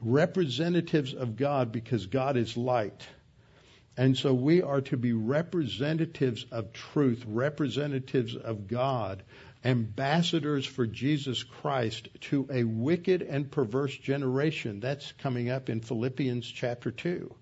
Representatives 0.00 1.14
of 1.14 1.36
God 1.36 1.72
because 1.72 2.06
God 2.06 2.36
is 2.36 2.56
light. 2.56 3.06
And 3.96 4.16
so 4.16 4.32
we 4.32 4.62
are 4.62 4.80
to 4.82 4.96
be 4.96 5.12
representatives 5.12 6.46
of 6.52 6.72
truth, 6.72 7.24
representatives 7.26 8.36
of 8.36 8.68
God, 8.68 9.24
ambassadors 9.64 10.64
for 10.64 10.86
Jesus 10.86 11.42
Christ 11.42 12.08
to 12.22 12.48
a 12.48 12.62
wicked 12.62 13.22
and 13.22 13.50
perverse 13.50 13.96
generation. 13.96 14.78
That's 14.78 15.10
coming 15.12 15.50
up 15.50 15.68
in 15.68 15.80
Philippians 15.80 16.46
chapter 16.48 16.92
2. 16.92 17.34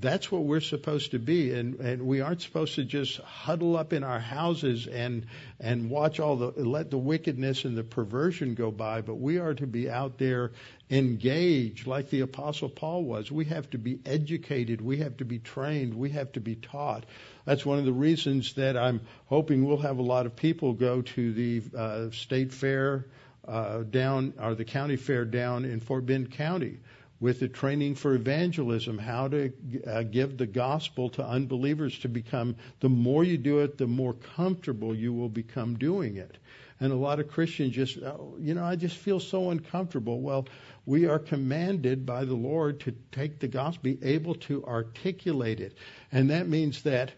That's 0.00 0.32
what 0.32 0.44
we're 0.44 0.60
supposed 0.60 1.10
to 1.10 1.18
be, 1.18 1.52
and, 1.52 1.78
and 1.78 2.06
we 2.06 2.22
aren't 2.22 2.40
supposed 2.40 2.76
to 2.76 2.84
just 2.84 3.18
huddle 3.18 3.76
up 3.76 3.92
in 3.92 4.02
our 4.02 4.18
houses 4.18 4.86
and 4.86 5.26
and 5.58 5.90
watch 5.90 6.20
all 6.20 6.36
the 6.36 6.52
let 6.56 6.90
the 6.90 6.96
wickedness 6.96 7.66
and 7.66 7.76
the 7.76 7.84
perversion 7.84 8.54
go 8.54 8.70
by. 8.70 9.02
But 9.02 9.16
we 9.16 9.38
are 9.38 9.52
to 9.52 9.66
be 9.66 9.90
out 9.90 10.16
there 10.16 10.52
engaged, 10.90 11.86
like 11.86 12.08
the 12.08 12.20
Apostle 12.20 12.70
Paul 12.70 13.04
was. 13.04 13.30
We 13.30 13.44
have 13.46 13.68
to 13.70 13.78
be 13.78 14.00
educated, 14.06 14.80
we 14.80 14.98
have 14.98 15.18
to 15.18 15.26
be 15.26 15.38
trained, 15.38 15.92
we 15.92 16.10
have 16.10 16.32
to 16.32 16.40
be 16.40 16.56
taught. 16.56 17.04
That's 17.44 17.66
one 17.66 17.78
of 17.78 17.84
the 17.84 17.92
reasons 17.92 18.54
that 18.54 18.78
I'm 18.78 19.02
hoping 19.26 19.66
we'll 19.66 19.76
have 19.78 19.98
a 19.98 20.02
lot 20.02 20.24
of 20.24 20.34
people 20.34 20.72
go 20.72 21.02
to 21.02 21.32
the 21.32 21.62
uh, 21.76 22.10
state 22.10 22.54
fair 22.54 23.06
uh, 23.46 23.82
down 23.82 24.32
or 24.40 24.54
the 24.54 24.64
county 24.64 24.96
fair 24.96 25.26
down 25.26 25.66
in 25.66 25.80
Fort 25.80 26.06
Bend 26.06 26.30
County 26.30 26.78
with 27.20 27.38
the 27.38 27.48
training 27.48 27.94
for 27.94 28.14
evangelism, 28.14 28.98
how 28.98 29.28
to 29.28 29.52
uh, 29.86 30.02
give 30.02 30.38
the 30.38 30.46
gospel 30.46 31.10
to 31.10 31.24
unbelievers 31.24 31.98
to 31.98 32.08
become, 32.08 32.56
the 32.80 32.88
more 32.88 33.22
you 33.22 33.36
do 33.36 33.58
it, 33.58 33.76
the 33.76 33.86
more 33.86 34.14
comfortable 34.14 34.94
you 34.94 35.12
will 35.12 35.28
become 35.28 35.76
doing 35.76 36.16
it. 36.16 36.38
And 36.80 36.92
a 36.92 36.96
lot 36.96 37.20
of 37.20 37.28
Christians 37.28 37.74
just, 37.74 37.98
oh, 37.98 38.36
you 38.40 38.54
know, 38.54 38.64
I 38.64 38.74
just 38.74 38.96
feel 38.96 39.20
so 39.20 39.50
uncomfortable. 39.50 40.22
Well, 40.22 40.48
we 40.86 41.06
are 41.06 41.18
commanded 41.18 42.06
by 42.06 42.24
the 42.24 42.34
Lord 42.34 42.80
to 42.80 42.94
take 43.12 43.38
the 43.38 43.48
gospel, 43.48 43.82
be 43.82 43.98
able 44.02 44.34
to 44.36 44.64
articulate 44.64 45.60
it. 45.60 45.76
And 46.10 46.30
that 46.30 46.48
means 46.48 46.82
that 46.84 47.12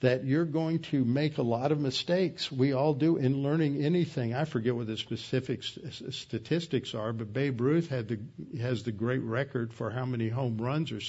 that 0.00 0.24
you're 0.24 0.46
going 0.46 0.78
to 0.78 1.04
make 1.04 1.36
a 1.36 1.42
lot 1.42 1.72
of 1.72 1.78
mistakes. 1.78 2.50
We 2.50 2.72
all 2.72 2.94
do 2.94 3.16
in 3.16 3.42
learning 3.42 3.84
anything. 3.84 4.34
I 4.34 4.46
forget 4.46 4.74
what 4.74 4.86
the 4.86 4.96
specific 4.96 5.62
statistics 5.62 6.94
are, 6.94 7.12
but 7.12 7.32
Babe 7.32 7.60
Ruth 7.60 7.88
had 7.88 8.08
the 8.08 8.18
has 8.58 8.82
the 8.82 8.92
great 8.92 9.22
record 9.22 9.74
for 9.74 9.90
how 9.90 10.06
many 10.06 10.28
home 10.28 10.56
runs, 10.58 10.90
or, 10.90 11.00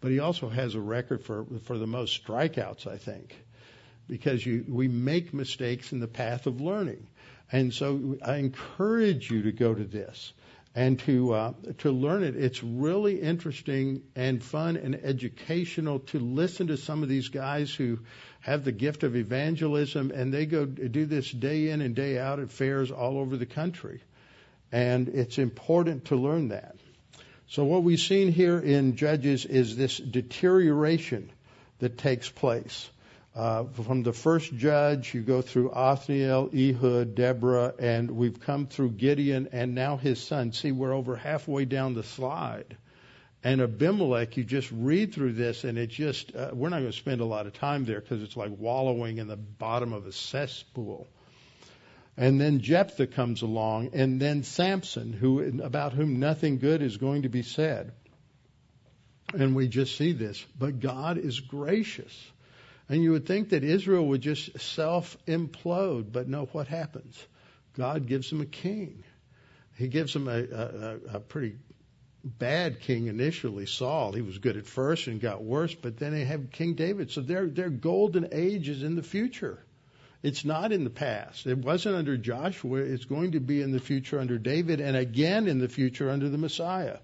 but 0.00 0.10
he 0.10 0.18
also 0.18 0.48
has 0.48 0.74
a 0.74 0.80
record 0.80 1.22
for 1.22 1.44
for 1.64 1.76
the 1.76 1.86
most 1.86 2.24
strikeouts, 2.24 2.86
I 2.86 2.96
think, 2.96 3.36
because 4.08 4.44
you 4.44 4.64
we 4.66 4.88
make 4.88 5.34
mistakes 5.34 5.92
in 5.92 6.00
the 6.00 6.08
path 6.08 6.46
of 6.46 6.60
learning, 6.60 7.06
and 7.50 7.72
so 7.72 8.16
I 8.24 8.36
encourage 8.36 9.30
you 9.30 9.42
to 9.42 9.52
go 9.52 9.74
to 9.74 9.84
this 9.84 10.32
and 10.74 10.98
to 11.00 11.34
uh, 11.34 11.52
to 11.78 11.90
learn 11.90 12.22
it. 12.22 12.36
It's 12.36 12.62
really 12.62 13.20
interesting 13.20 14.02
and 14.16 14.42
fun 14.42 14.76
and 14.76 14.94
educational 14.94 16.00
to 16.00 16.18
listen 16.18 16.68
to 16.68 16.76
some 16.76 17.02
of 17.02 17.08
these 17.08 17.28
guys 17.28 17.74
who 17.74 17.98
have 18.40 18.64
the 18.64 18.72
gift 18.72 19.02
of 19.02 19.14
evangelism, 19.14 20.10
and 20.10 20.32
they 20.32 20.46
go 20.46 20.64
do 20.64 21.06
this 21.06 21.30
day 21.30 21.68
in 21.68 21.80
and 21.80 21.94
day 21.94 22.18
out 22.18 22.40
at 22.40 22.50
fairs 22.50 22.90
all 22.90 23.18
over 23.18 23.36
the 23.36 23.46
country. 23.46 24.00
And 24.72 25.08
it's 25.08 25.38
important 25.38 26.06
to 26.06 26.16
learn 26.16 26.48
that. 26.48 26.76
So 27.48 27.64
what 27.64 27.82
we've 27.82 28.00
seen 28.00 28.32
here 28.32 28.58
in 28.58 28.96
Judges 28.96 29.44
is 29.44 29.76
this 29.76 29.98
deterioration 29.98 31.30
that 31.80 31.98
takes 31.98 32.30
place. 32.30 32.88
Uh, 33.34 33.64
from 33.64 34.02
the 34.02 34.12
first 34.12 34.54
judge, 34.54 35.14
you 35.14 35.22
go 35.22 35.40
through 35.40 35.70
Othniel, 35.70 36.50
Ehud, 36.54 37.14
Deborah, 37.14 37.72
and 37.78 38.10
we've 38.10 38.38
come 38.40 38.66
through 38.66 38.90
Gideon 38.90 39.48
and 39.52 39.74
now 39.74 39.96
his 39.96 40.22
son. 40.22 40.52
See, 40.52 40.70
we're 40.70 40.92
over 40.92 41.16
halfway 41.16 41.64
down 41.64 41.94
the 41.94 42.02
slide. 42.02 42.76
And 43.42 43.62
Abimelech, 43.62 44.36
you 44.36 44.44
just 44.44 44.70
read 44.70 45.14
through 45.14 45.32
this, 45.32 45.64
and 45.64 45.78
it 45.78 45.88
just, 45.88 46.36
uh, 46.36 46.50
we're 46.52 46.68
not 46.68 46.80
going 46.80 46.92
to 46.92 46.96
spend 46.96 47.22
a 47.22 47.24
lot 47.24 47.46
of 47.46 47.54
time 47.54 47.86
there 47.86 48.00
because 48.00 48.22
it's 48.22 48.36
like 48.36 48.52
wallowing 48.56 49.16
in 49.16 49.28
the 49.28 49.36
bottom 49.36 49.94
of 49.94 50.06
a 50.06 50.12
cesspool. 50.12 51.08
And 52.18 52.38
then 52.38 52.60
Jephthah 52.60 53.06
comes 53.06 53.40
along, 53.40 53.90
and 53.94 54.20
then 54.20 54.42
Samson, 54.42 55.14
who, 55.14 55.62
about 55.62 55.94
whom 55.94 56.20
nothing 56.20 56.58
good 56.58 56.82
is 56.82 56.98
going 56.98 57.22
to 57.22 57.30
be 57.30 57.42
said. 57.42 57.92
And 59.32 59.56
we 59.56 59.68
just 59.68 59.96
see 59.96 60.12
this. 60.12 60.44
But 60.58 60.80
God 60.80 61.16
is 61.16 61.40
gracious. 61.40 62.14
And 62.88 63.02
you 63.02 63.12
would 63.12 63.26
think 63.26 63.50
that 63.50 63.64
Israel 63.64 64.06
would 64.08 64.20
just 64.20 64.60
self 64.60 65.16
implode, 65.26 66.12
but 66.12 66.28
no, 66.28 66.46
what 66.52 66.68
happens? 66.68 67.24
God 67.74 68.06
gives 68.06 68.28
them 68.28 68.40
a 68.40 68.46
king. 68.46 69.04
He 69.76 69.88
gives 69.88 70.12
them 70.12 70.28
a, 70.28 70.42
a, 70.42 71.16
a 71.16 71.20
pretty 71.20 71.56
bad 72.24 72.80
king 72.80 73.06
initially, 73.06 73.66
Saul. 73.66 74.12
He 74.12 74.22
was 74.22 74.38
good 74.38 74.56
at 74.56 74.66
first 74.66 75.06
and 75.06 75.20
got 75.20 75.42
worse, 75.42 75.74
but 75.74 75.96
then 75.98 76.12
they 76.12 76.24
have 76.24 76.50
King 76.50 76.74
David. 76.74 77.10
So 77.10 77.20
their 77.20 77.46
their 77.46 77.70
golden 77.70 78.28
age 78.32 78.68
is 78.68 78.82
in 78.82 78.96
the 78.96 79.02
future. 79.02 79.58
It's 80.22 80.44
not 80.44 80.70
in 80.70 80.84
the 80.84 80.90
past. 80.90 81.46
It 81.46 81.58
wasn't 81.58 81.96
under 81.96 82.16
Joshua. 82.16 82.78
It's 82.78 83.06
going 83.06 83.32
to 83.32 83.40
be 83.40 83.60
in 83.60 83.72
the 83.72 83.80
future 83.80 84.20
under 84.20 84.38
David 84.38 84.80
and 84.80 84.96
again 84.96 85.48
in 85.48 85.58
the 85.58 85.68
future 85.68 86.10
under 86.10 86.28
the 86.28 86.38
Messiah. 86.38 86.98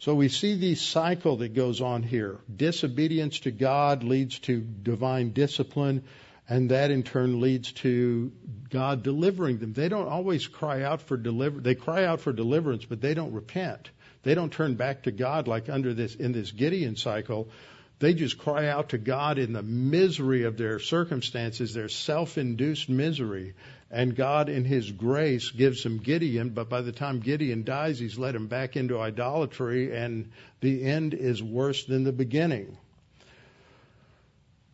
So 0.00 0.14
we 0.14 0.30
see 0.30 0.54
the 0.54 0.76
cycle 0.76 1.36
that 1.36 1.54
goes 1.54 1.82
on 1.82 2.02
here. 2.02 2.38
Disobedience 2.54 3.40
to 3.40 3.50
God 3.50 4.02
leads 4.02 4.38
to 4.40 4.58
divine 4.60 5.32
discipline, 5.32 6.04
and 6.48 6.70
that 6.70 6.90
in 6.90 7.02
turn 7.02 7.40
leads 7.40 7.72
to 7.72 8.32
God 8.70 9.02
delivering 9.02 9.58
them. 9.58 9.74
They 9.74 9.90
don't 9.90 10.08
always 10.08 10.46
cry 10.46 10.84
out 10.84 11.02
for 11.02 11.18
deliver. 11.18 11.60
They 11.60 11.74
cry 11.74 12.06
out 12.06 12.22
for 12.22 12.32
deliverance, 12.32 12.86
but 12.86 13.02
they 13.02 13.12
don't 13.12 13.34
repent. 13.34 13.90
They 14.22 14.34
don't 14.34 14.50
turn 14.50 14.74
back 14.74 15.02
to 15.02 15.10
God 15.10 15.46
like 15.46 15.68
under 15.68 15.92
this 15.92 16.14
in 16.14 16.32
this 16.32 16.50
Gideon 16.50 16.96
cycle. 16.96 17.50
They 17.98 18.14
just 18.14 18.38
cry 18.38 18.68
out 18.68 18.90
to 18.90 18.98
God 18.98 19.38
in 19.38 19.52
the 19.52 19.62
misery 19.62 20.44
of 20.44 20.56
their 20.56 20.78
circumstances, 20.78 21.74
their 21.74 21.90
self-induced 21.90 22.88
misery, 22.88 23.52
and 23.90 24.14
God, 24.14 24.48
in 24.48 24.64
His 24.64 24.92
grace, 24.92 25.50
gives 25.50 25.84
him 25.84 25.98
Gideon, 25.98 26.50
but 26.50 26.68
by 26.68 26.80
the 26.82 26.92
time 26.92 27.18
Gideon 27.18 27.64
dies, 27.64 27.98
He's 27.98 28.18
led 28.18 28.36
him 28.36 28.46
back 28.46 28.76
into 28.76 29.00
idolatry, 29.00 29.96
and 29.96 30.30
the 30.60 30.84
end 30.84 31.14
is 31.14 31.42
worse 31.42 31.84
than 31.84 32.04
the 32.04 32.12
beginning. 32.12 32.76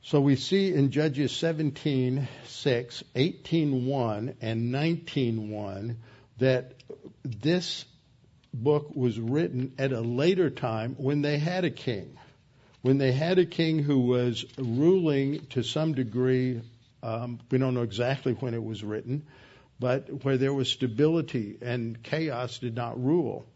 So 0.03 0.21
we 0.21 0.37
see 0.37 0.73
in 0.73 0.91
Judges 0.91 1.33
17:6, 1.33 2.27
18:1, 3.15 4.35
and 4.41 4.73
19:1 4.73 5.97
that 6.39 6.75
this 7.25 7.85
book 8.53 8.95
was 8.95 9.19
written 9.19 9.73
at 9.79 9.93
a 9.93 10.01
later 10.01 10.51
time 10.51 10.95
when 10.99 11.23
they 11.23 11.39
had 11.39 11.65
a 11.65 11.71
king. 11.71 12.19
When 12.83 12.99
they 12.99 13.13
had 13.13 13.39
a 13.39 13.47
king 13.47 13.81
who 13.81 13.99
was 14.01 14.45
ruling 14.59 15.47
to 15.51 15.63
some 15.63 15.95
degree 15.95 16.61
um, 17.07 17.39
we 17.51 17.59
don't 17.59 17.75
know 17.75 17.83
exactly 17.83 18.33
when 18.33 18.55
it 18.55 18.63
was 18.63 18.83
written, 18.83 19.27
but 19.79 20.25
where 20.25 20.37
there 20.37 20.53
was 20.53 20.69
stability 20.69 21.59
and 21.63 22.03
chaos 22.03 22.59
did 22.59 22.75
not 22.75 23.03
rule. 23.03 23.47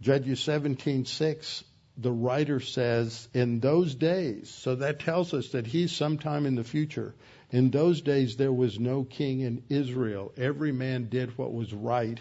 Judges 0.00 0.40
17:6 0.40 1.64
the 2.00 2.12
writer 2.12 2.60
says, 2.60 3.28
in 3.34 3.58
those 3.58 3.96
days, 3.96 4.48
so 4.48 4.76
that 4.76 5.00
tells 5.00 5.34
us 5.34 5.48
that 5.48 5.66
he's 5.66 5.90
sometime 5.90 6.46
in 6.46 6.54
the 6.54 6.62
future. 6.62 7.12
In 7.50 7.70
those 7.72 8.02
days, 8.02 8.36
there 8.36 8.52
was 8.52 8.78
no 8.78 9.02
king 9.02 9.40
in 9.40 9.64
Israel. 9.68 10.32
Every 10.36 10.70
man 10.70 11.08
did 11.08 11.36
what 11.36 11.52
was 11.52 11.74
right 11.74 12.20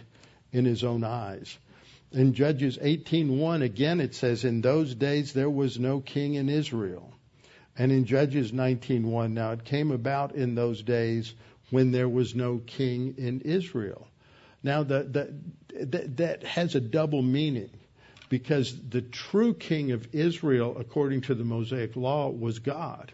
in 0.51 0.65
his 0.65 0.83
own 0.83 1.03
eyes. 1.03 1.55
In 2.11 2.33
Judges 2.33 2.77
18:1 2.77 3.61
again 3.61 3.99
it 3.99 4.15
says 4.15 4.45
in 4.45 4.61
those 4.61 4.95
days 4.95 5.33
there 5.33 5.49
was 5.49 5.77
no 5.77 5.99
king 5.99 6.33
in 6.35 6.49
Israel. 6.49 7.13
And 7.77 7.91
in 7.91 8.05
Judges 8.05 8.51
19:1 8.51 9.33
now 9.33 9.51
it 9.51 9.63
came 9.63 9.91
about 9.91 10.35
in 10.35 10.55
those 10.55 10.81
days 10.81 11.33
when 11.69 11.91
there 11.91 12.09
was 12.09 12.33
no 12.33 12.57
king 12.59 13.15
in 13.17 13.41
Israel. 13.41 14.07
Now 14.63 14.83
that 14.83 15.13
that 15.13 16.17
that 16.17 16.43
has 16.43 16.75
a 16.75 16.81
double 16.81 17.21
meaning 17.21 17.69
because 18.29 18.75
the 18.89 19.01
true 19.01 19.53
king 19.53 19.91
of 19.91 20.13
Israel 20.13 20.75
according 20.77 21.21
to 21.21 21.35
the 21.35 21.43
Mosaic 21.43 21.95
law 21.95 22.29
was 22.29 22.59
God. 22.59 23.11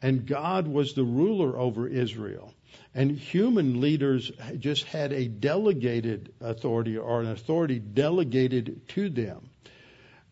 And 0.00 0.26
God 0.26 0.66
was 0.66 0.94
the 0.94 1.04
ruler 1.04 1.56
over 1.56 1.86
Israel. 1.86 2.54
And 2.94 3.12
human 3.12 3.80
leaders 3.80 4.32
just 4.58 4.84
had 4.84 5.12
a 5.12 5.28
delegated 5.28 6.32
authority 6.40 6.96
or 6.96 7.20
an 7.20 7.28
authority 7.28 7.78
delegated 7.78 8.88
to 8.88 9.08
them. 9.10 9.48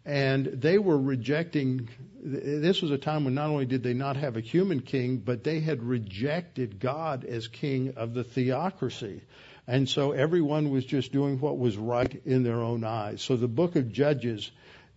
And 0.05 0.47
they 0.47 0.79
were 0.79 0.99
rejecting, 0.99 1.89
this 2.23 2.81
was 2.81 2.91
a 2.91 2.99
time 2.99 3.25
when 3.25 3.35
not 3.35 3.51
only 3.51 3.67
did 3.67 3.83
they 3.83 3.93
not 3.93 4.17
have 4.17 4.37
a 4.37 4.41
human 4.41 4.81
king, 4.81 5.19
but 5.19 5.45
they 5.45 5.61
had 5.61 5.83
rejected 5.83 6.81
God 6.81 7.25
as 7.25 7.49
king 7.49 7.95
of 7.97 8.15
the 8.15 8.25
theocracy. 8.25 9.23
And 9.67 9.89
so 9.89 10.13
everyone 10.13 10.71
was 10.71 10.85
just 10.85 11.13
doing 11.13 11.39
what 11.39 11.59
was 11.59 11.77
right 11.77 12.21
in 12.25 12.43
their 12.43 12.61
own 12.61 12.83
eyes. 12.83 13.23
So 13.23 13.37
the 13.37 13.47
book 13.47 13.77
of 13.77 13.93
Judges 13.93 14.51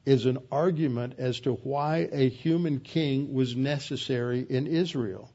is 0.05 0.25
an 0.25 0.37
argument 0.51 1.15
as 1.17 1.41
to 1.41 1.53
why 1.53 2.09
a 2.11 2.29
human 2.29 2.79
king 2.79 3.33
was 3.33 3.55
necessary 3.55 4.45
in 4.49 4.67
Israel. 4.67 5.29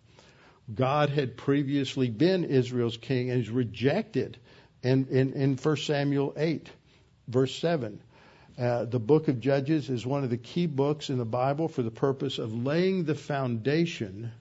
God 0.75 1.11
had 1.11 1.37
previously 1.37 2.11
been 2.11 2.45
Israel's 2.45 2.97
king 2.97 3.31
and 3.31 3.41
is 3.41 3.49
rejected 3.49 4.39
in, 4.83 5.07
in, 5.09 5.33
in 5.33 5.57
1 5.57 5.77
Samuel 5.77 6.35
8, 6.37 6.71
verse 7.29 7.55
7. 7.59 8.01
Uh, 8.59 8.85
the 8.85 8.99
book 8.99 9.29
of 9.29 9.39
Judges 9.39 9.89
is 9.89 10.05
one 10.05 10.25
of 10.25 10.31
the 10.31 10.37
key 10.37 10.67
books 10.67 11.11
in 11.11 11.19
the 11.19 11.25
Bible 11.25 11.69
for 11.69 11.83
the 11.83 11.93
purpose 11.93 12.39
of 12.39 12.53
laying 12.53 13.05
the 13.05 13.15
foundation 13.15 14.33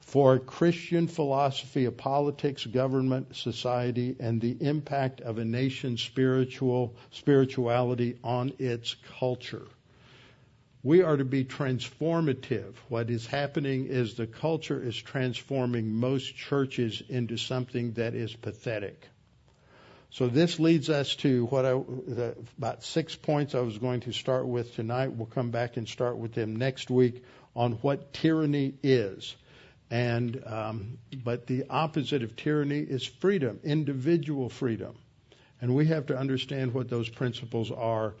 for 0.00 0.40
Christian 0.40 1.06
philosophy 1.06 1.84
of 1.84 1.96
politics, 1.96 2.66
government, 2.66 3.36
society, 3.36 4.16
and 4.18 4.40
the 4.40 4.56
impact 4.60 5.20
of 5.20 5.38
a 5.38 5.44
nation's 5.44 6.02
spiritual 6.02 6.96
spirituality 7.12 8.18
on 8.24 8.52
its 8.58 8.96
culture. 9.20 9.66
We 10.82 11.02
are 11.02 11.16
to 11.16 11.24
be 11.24 11.44
transformative. 11.44 12.74
What 12.88 13.08
is 13.08 13.24
happening 13.24 13.86
is 13.86 14.14
the 14.14 14.26
culture 14.26 14.82
is 14.82 14.96
transforming 14.96 15.94
most 15.94 16.34
churches 16.34 17.02
into 17.08 17.36
something 17.36 17.92
that 17.92 18.14
is 18.14 18.34
pathetic. 18.34 19.08
So 20.14 20.28
this 20.28 20.60
leads 20.60 20.90
us 20.90 21.16
to 21.16 21.46
what 21.46 21.66
I, 21.66 21.72
the, 21.72 22.36
about 22.56 22.84
six 22.84 23.16
points 23.16 23.56
I 23.56 23.60
was 23.62 23.78
going 23.78 24.02
to 24.02 24.12
start 24.12 24.46
with 24.46 24.72
tonight. 24.76 25.12
We'll 25.12 25.26
come 25.26 25.50
back 25.50 25.76
and 25.76 25.88
start 25.88 26.18
with 26.18 26.34
them 26.34 26.54
next 26.54 26.88
week 26.88 27.24
on 27.56 27.72
what 27.82 28.12
tyranny 28.12 28.74
is. 28.84 29.34
And 29.90 30.40
um, 30.46 30.98
but 31.24 31.48
the 31.48 31.64
opposite 31.68 32.22
of 32.22 32.36
tyranny 32.36 32.78
is 32.78 33.04
freedom, 33.04 33.58
individual 33.64 34.48
freedom, 34.48 34.94
and 35.60 35.74
we 35.74 35.86
have 35.86 36.06
to 36.06 36.16
understand 36.16 36.74
what 36.74 36.88
those 36.88 37.08
principles 37.08 37.72
are 37.72 38.14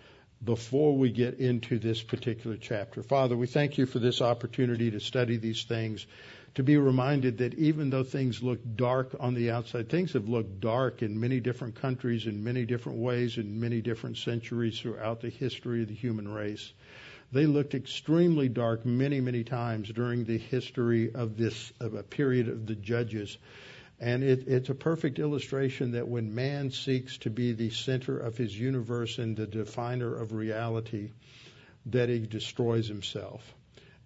before 0.44 0.96
we 0.96 1.10
get 1.10 1.38
into 1.40 1.78
this 1.78 2.02
particular 2.02 2.56
chapter. 2.56 3.02
Father, 3.02 3.36
we 3.36 3.46
thank 3.46 3.78
you 3.78 3.86
for 3.86 3.98
this 3.98 4.20
opportunity 4.20 4.90
to 4.90 5.00
study 5.00 5.36
these 5.36 5.64
things, 5.64 6.06
to 6.54 6.62
be 6.62 6.76
reminded 6.76 7.38
that 7.38 7.54
even 7.54 7.90
though 7.90 8.04
things 8.04 8.42
look 8.42 8.60
dark 8.76 9.16
on 9.18 9.34
the 9.34 9.50
outside, 9.50 9.88
things 9.88 10.12
have 10.12 10.28
looked 10.28 10.60
dark 10.60 11.02
in 11.02 11.18
many 11.18 11.40
different 11.40 11.76
countries 11.76 12.26
in 12.26 12.44
many 12.44 12.64
different 12.64 12.98
ways 12.98 13.38
in 13.38 13.58
many 13.60 13.80
different 13.80 14.16
centuries 14.18 14.78
throughout 14.78 15.20
the 15.20 15.30
history 15.30 15.82
of 15.82 15.88
the 15.88 15.94
human 15.94 16.28
race. 16.28 16.72
They 17.32 17.46
looked 17.46 17.74
extremely 17.74 18.48
dark 18.48 18.86
many, 18.86 19.20
many 19.20 19.42
times 19.42 19.88
during 19.88 20.24
the 20.24 20.38
history 20.38 21.12
of 21.12 21.36
this, 21.36 21.72
of 21.80 21.94
a 21.94 22.02
period 22.04 22.48
of 22.48 22.66
the 22.66 22.76
judges. 22.76 23.36
And 24.00 24.22
it, 24.22 24.48
it's 24.48 24.68
a 24.68 24.74
perfect 24.74 25.18
illustration 25.18 25.92
that 25.92 26.08
when 26.08 26.34
man 26.34 26.70
seeks 26.70 27.18
to 27.18 27.30
be 27.30 27.52
the 27.52 27.70
center 27.70 28.18
of 28.18 28.36
his 28.36 28.58
universe 28.58 29.18
and 29.18 29.36
the 29.36 29.46
definer 29.46 30.14
of 30.14 30.32
reality, 30.32 31.10
that 31.86 32.08
he 32.08 32.20
destroys 32.20 32.88
himself. 32.88 33.42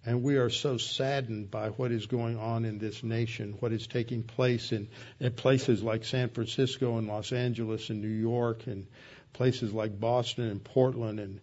And 0.05 0.22
we 0.22 0.36
are 0.36 0.51
so 0.51 0.78
saddened 0.78 1.51
by 1.51 1.68
what 1.70 1.93
is 1.93 2.07
going 2.07 2.39
on 2.39 2.64
in 2.64 2.78
this 2.78 3.03
nation, 3.03 3.57
what 3.61 3.72
is 3.72 3.86
taking 3.86 4.22
place 4.22 4.72
in, 4.72 4.89
in 5.20 5.32
places 5.32 5.82
like 5.82 6.05
San 6.05 6.28
Francisco 6.28 6.99
and 6.99 7.09
Los 7.09 7.32
Angeles 7.32 7.91
and 7.91 8.01
New 8.01 8.09
York 8.09 8.66
and 8.66 8.86
places 9.32 9.72
like 9.72 9.99
Boston 9.99 10.45
and 10.45 10.62
Portland 10.62 11.20
and 11.20 11.41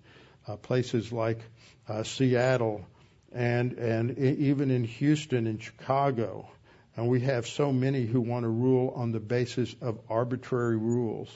uh, 0.48 0.56
places 0.56 1.12
like 1.12 1.40
uh, 1.88 2.04
Seattle 2.04 2.86
and 3.32 3.74
and 3.74 4.18
even 4.18 4.72
in 4.72 4.86
Houston 4.86 5.46
and 5.46 5.62
Chicago 5.62 6.48
and 6.96 7.08
we 7.08 7.20
have 7.22 7.48
so 7.48 7.72
many 7.72 8.06
who 8.06 8.22
want 8.22 8.44
to 8.44 8.50
rule 8.50 8.94
on 8.96 9.12
the 9.12 9.20
basis 9.20 9.76
of 9.82 10.00
arbitrary 10.10 10.78
rules, 10.78 11.30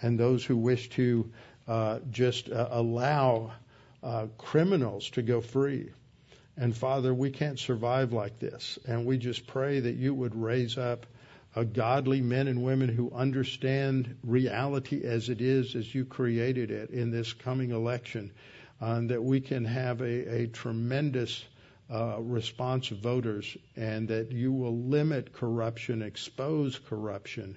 and 0.00 0.18
those 0.18 0.44
who 0.44 0.56
wish 0.56 0.88
to 0.90 1.30
uh, 1.68 1.98
just 2.10 2.50
uh, 2.50 2.68
allow 2.70 3.52
uh, 4.02 4.26
criminals 4.38 5.10
to 5.10 5.22
go 5.22 5.40
free. 5.40 5.90
And 6.56 6.76
Father, 6.76 7.12
we 7.12 7.30
can't 7.30 7.58
survive 7.58 8.12
like 8.12 8.38
this. 8.38 8.78
And 8.86 9.06
we 9.06 9.18
just 9.18 9.46
pray 9.46 9.80
that 9.80 9.96
you 9.96 10.14
would 10.14 10.34
raise 10.34 10.78
up 10.78 11.06
a 11.56 11.64
godly 11.64 12.20
men 12.20 12.48
and 12.48 12.62
women 12.62 12.88
who 12.88 13.10
understand 13.12 14.16
reality 14.22 15.04
as 15.04 15.28
it 15.28 15.40
is, 15.40 15.74
as 15.74 15.94
you 15.94 16.04
created 16.04 16.70
it 16.70 16.90
in 16.90 17.10
this 17.10 17.32
coming 17.32 17.70
election, 17.70 18.30
and 18.80 19.10
that 19.10 19.22
we 19.22 19.40
can 19.40 19.64
have 19.64 20.00
a, 20.00 20.42
a 20.42 20.46
tremendous 20.48 21.44
uh, 21.90 22.16
response 22.20 22.88
voters, 22.88 23.56
and 23.76 24.08
that 24.08 24.32
you 24.32 24.52
will 24.52 24.76
limit 24.76 25.32
corruption, 25.32 26.02
expose 26.02 26.78
corruption, 26.78 27.56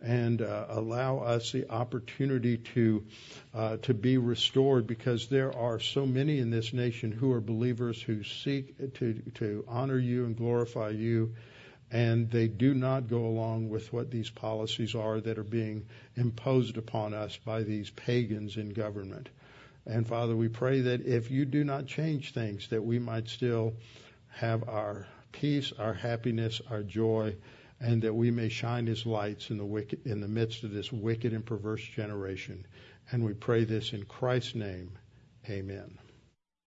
and 0.00 0.42
uh, 0.42 0.66
allow 0.68 1.18
us 1.18 1.52
the 1.52 1.70
opportunity 1.70 2.58
to 2.58 3.04
uh, 3.54 3.76
to 3.78 3.94
be 3.94 4.16
restored 4.16 4.86
because 4.86 5.28
there 5.28 5.52
are 5.56 5.80
so 5.80 6.06
many 6.06 6.38
in 6.38 6.50
this 6.50 6.72
nation 6.72 7.10
who 7.10 7.32
are 7.32 7.40
believers 7.40 8.00
who 8.00 8.22
seek 8.22 8.94
to 8.94 9.14
to 9.34 9.64
honor 9.66 9.98
you 9.98 10.24
and 10.24 10.36
glorify 10.36 10.90
you 10.90 11.34
and 11.90 12.30
they 12.30 12.48
do 12.48 12.74
not 12.74 13.08
go 13.08 13.24
along 13.24 13.70
with 13.70 13.92
what 13.92 14.10
these 14.10 14.28
policies 14.28 14.94
are 14.94 15.20
that 15.20 15.38
are 15.38 15.44
being 15.44 15.86
imposed 16.16 16.76
upon 16.76 17.14
us 17.14 17.38
by 17.44 17.62
these 17.62 17.90
pagans 17.90 18.56
in 18.56 18.70
government. 18.70 19.28
And 19.88 20.06
Father, 20.06 20.36
we 20.36 20.48
pray 20.48 20.82
that 20.82 21.06
if 21.06 21.30
you 21.30 21.46
do 21.46 21.64
not 21.64 21.86
change 21.86 22.34
things, 22.34 22.68
that 22.68 22.84
we 22.84 22.98
might 22.98 23.26
still 23.26 23.72
have 24.28 24.68
our 24.68 25.06
peace, 25.32 25.72
our 25.78 25.94
happiness, 25.94 26.60
our 26.70 26.82
joy, 26.82 27.34
and 27.80 28.02
that 28.02 28.14
we 28.14 28.30
may 28.30 28.50
shine 28.50 28.86
as 28.88 29.06
lights 29.06 29.48
in 29.48 29.56
the 29.56 29.64
wicked, 29.64 30.06
in 30.06 30.20
the 30.20 30.28
midst 30.28 30.62
of 30.62 30.72
this 30.72 30.92
wicked 30.92 31.32
and 31.32 31.44
perverse 31.44 31.82
generation. 31.82 32.66
And 33.10 33.24
we 33.24 33.32
pray 33.32 33.64
this 33.64 33.94
in 33.94 34.04
Christ's 34.04 34.56
name. 34.56 34.90
Amen. 35.48 35.98